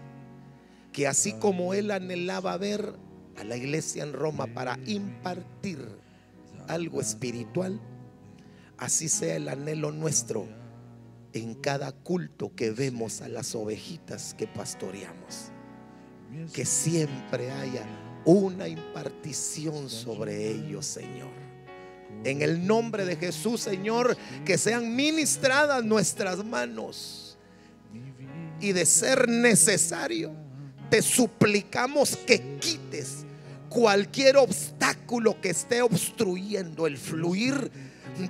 Que 0.93 1.07
así 1.07 1.33
como 1.33 1.73
él 1.73 1.89
anhelaba 1.89 2.55
ver 2.57 2.93
a 3.35 3.43
la 3.43 3.57
iglesia 3.57 4.03
en 4.03 4.13
Roma 4.13 4.45
para 4.53 4.77
impartir 4.85 5.79
algo 6.67 7.01
espiritual, 7.01 7.81
así 8.77 9.09
sea 9.09 9.37
el 9.37 9.49
anhelo 9.49 9.91
nuestro 9.91 10.45
en 11.33 11.55
cada 11.55 11.93
culto 11.93 12.53
que 12.53 12.69
vemos 12.69 13.21
a 13.21 13.27
las 13.27 13.55
ovejitas 13.55 14.35
que 14.35 14.45
pastoreamos. 14.45 15.51
Que 16.53 16.63
siempre 16.63 17.49
haya 17.49 17.87
una 18.25 18.67
impartición 18.67 19.89
sobre 19.89 20.49
ellos, 20.49 20.85
Señor. 20.85 21.31
En 22.23 22.41
el 22.41 22.65
nombre 22.65 23.05
de 23.05 23.15
Jesús, 23.15 23.61
Señor, 23.61 24.17
que 24.45 24.57
sean 24.57 24.95
ministradas 24.95 25.83
nuestras 25.83 26.43
manos. 26.43 27.37
Y 28.59 28.73
de 28.73 28.85
ser 28.85 29.29
necesario, 29.29 30.31
te 30.89 31.01
suplicamos 31.01 32.17
que 32.17 32.57
quites 32.59 33.25
cualquier 33.69 34.37
obstáculo 34.37 35.39
que 35.39 35.51
esté 35.51 35.81
obstruyendo 35.81 36.87
el 36.87 36.97
fluir 36.97 37.71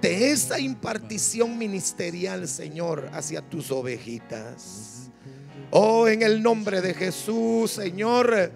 de 0.02 0.32
esa 0.32 0.60
impartición 0.60 1.58
ministerial, 1.58 2.48
Señor, 2.48 3.10
hacia 3.14 3.42
tus 3.42 3.72
ovejitas. 3.72 5.10
Oh, 5.72 6.08
en 6.08 6.22
el 6.22 6.44
nombre 6.44 6.82
de 6.82 6.94
Jesús, 6.94 7.72
Señor 7.72 8.52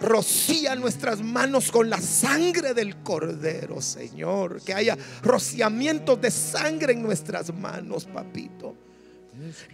Rocía 0.00 0.74
nuestras 0.76 1.20
manos 1.20 1.70
con 1.70 1.90
la 1.90 2.00
sangre 2.00 2.72
del 2.72 2.96
cordero, 3.02 3.82
Señor. 3.82 4.62
Que 4.62 4.74
haya 4.74 4.96
rociamientos 5.22 6.20
de 6.20 6.30
sangre 6.30 6.94
en 6.94 7.02
nuestras 7.02 7.52
manos, 7.52 8.06
papito. 8.06 8.74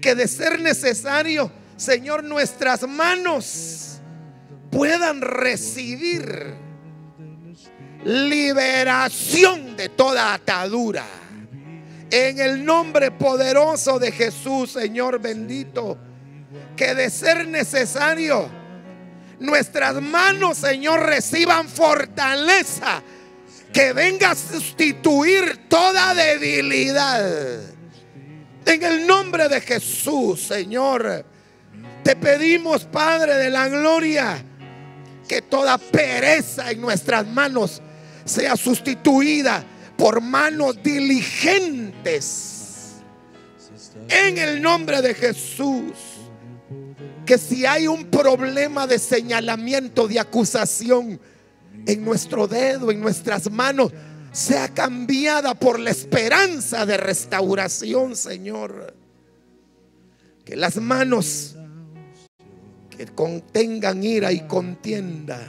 Que 0.01 0.15
de 0.15 0.27
ser 0.27 0.61
necesario, 0.61 1.51
Señor, 1.77 2.25
nuestras 2.25 2.87
manos 2.89 3.99
puedan 4.71 5.21
recibir 5.21 6.55
liberación 8.05 9.77
de 9.77 9.89
toda 9.89 10.35
atadura. 10.35 11.05
En 12.11 12.39
el 12.39 12.65
nombre 12.65 13.11
poderoso 13.11 13.99
de 13.99 14.13
Jesús, 14.13 14.73
Señor 14.73 15.21
bendito. 15.21 15.99
Que 16.77 16.95
de 16.95 17.11
ser 17.11 17.49
necesario, 17.49 18.49
nuestras 19.39 20.01
manos, 20.01 20.59
Señor, 20.59 21.01
reciban 21.05 21.69
fortaleza 21.69 23.03
que 23.73 23.93
venga 23.93 24.31
a 24.31 24.35
sustituir 24.35 25.69
toda 25.69 26.15
debilidad. 26.15 27.61
En 28.65 28.83
el 28.83 29.07
nombre 29.07 29.49
de 29.49 29.61
Jesús, 29.61 30.41
Señor, 30.43 31.25
te 32.03 32.17
pedimos, 32.17 32.85
Padre 32.85 33.35
de 33.35 33.51
la 33.51 33.69
Gloria, 33.69 34.43
que 35.29 35.43
toda 35.43 35.79
pereza 35.79 36.71
en 36.71 36.81
nuestras 36.81 37.27
manos 37.27 37.83
sea 38.25 38.57
sustituida 38.57 39.65
por 39.97 40.21
manos 40.21 40.83
diligentes. 40.83 42.53
En 44.09 44.39
el 44.39 44.63
nombre 44.63 45.03
de 45.03 45.15
Jesús 45.15 46.06
que 47.27 47.37
si 47.37 47.67
hay 47.67 47.89
un 47.89 48.05
problema 48.07 48.87
de 48.87 48.99
señalamiento, 48.99 50.07
de 50.07 50.21
acusación 50.21 51.21
en 51.85 52.05
nuestro 52.05 52.47
dedo, 52.47 52.91
en 52.91 53.01
nuestras 53.01 53.51
manos, 53.51 53.93
sea 54.33 54.69
cambiada 54.69 55.55
por 55.55 55.79
la 55.81 55.91
esperanza 55.91 56.87
de 56.87 56.97
restauración, 56.97 58.17
Señor. 58.17 58.95
Que 60.45 60.57
las 60.57 60.77
manos 60.77 61.57
que 62.97 63.07
contengan 63.07 64.03
ira 64.05 64.33
y 64.33 64.47
contienda, 64.47 65.41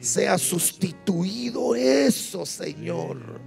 sea 0.00 0.38
sustituido 0.38 1.74
eso, 1.74 2.46
Señor, 2.46 3.40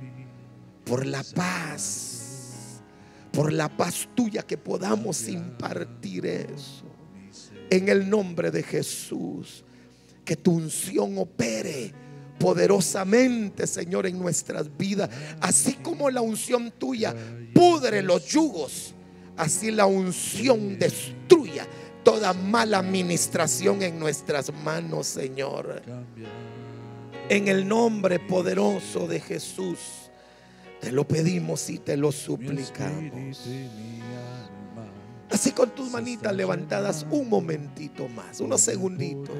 por 0.83 1.05
la 1.05 1.23
paz, 1.23 2.81
por 3.31 3.53
la 3.53 3.69
paz 3.69 4.07
tuya 4.15 4.43
que 4.43 4.57
podamos 4.57 5.27
impartir 5.27 6.25
eso 6.25 6.84
en 7.69 7.89
el 7.89 8.09
nombre 8.09 8.51
de 8.51 8.63
Jesús. 8.63 9.63
Que 10.23 10.35
tu 10.35 10.53
unción 10.53 11.17
opere 11.17 11.93
poderosamente, 12.39 13.67
Señor, 13.67 14.07
en 14.07 14.19
nuestras 14.19 14.75
vidas. 14.75 15.09
Así 15.39 15.73
como 15.75 16.09
la 16.09 16.21
unción 16.21 16.71
tuya 16.71 17.15
pudre 17.53 18.01
los 18.01 18.25
yugos, 18.27 18.93
así 19.37 19.71
la 19.71 19.85
unción 19.85 20.77
destruya 20.79 21.67
toda 22.03 22.33
mala 22.33 22.79
administración 22.79 23.81
en 23.81 23.99
nuestras 23.99 24.53
manos, 24.63 25.07
Señor. 25.07 25.81
En 27.29 27.47
el 27.47 27.67
nombre 27.67 28.19
poderoso 28.19 29.07
de 29.07 29.19
Jesús, 29.19 29.79
te 30.79 30.91
lo 30.91 31.07
pedimos 31.07 31.69
y 31.69 31.79
te 31.79 31.97
lo 31.97 32.11
suplicamos. 32.11 33.41
Así 35.35 35.51
con 35.51 35.69
tus 35.71 35.91
manitas 35.91 36.33
levantadas 36.33 37.05
un 37.11 37.27
momentito 37.27 38.07
más, 38.07 38.39
unos 38.39 38.61
segunditos. 38.61 39.35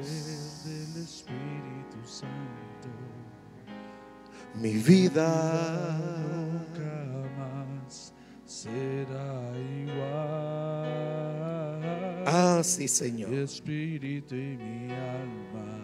Mi 4.60 4.74
vida 4.74 5.98
más 7.38 8.12
será 8.44 9.54
igual. 9.56 10.04
Ah, 12.26 12.60
sí, 12.62 12.88
Señor. 12.88 13.30
Mi 13.30 13.38
espíritu 13.38 14.34
y 14.34 14.58
mi 14.58 14.92
alma 14.92 15.82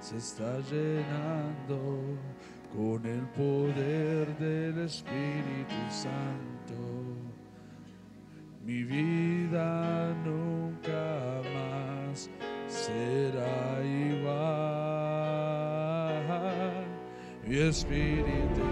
se 0.00 0.16
está 0.16 0.58
llenando 0.70 2.00
con 2.74 3.04
el 3.04 3.26
poder 3.36 4.38
del 4.38 4.86
Espíritu 4.86 5.74
Santo 5.90 7.13
mi 8.64 8.82
vida 8.82 10.14
nunca 10.24 11.42
más 11.54 12.30
será 12.66 13.82
igual. 13.84 14.24
Mi 17.46 17.58
espíritu. 17.58 18.62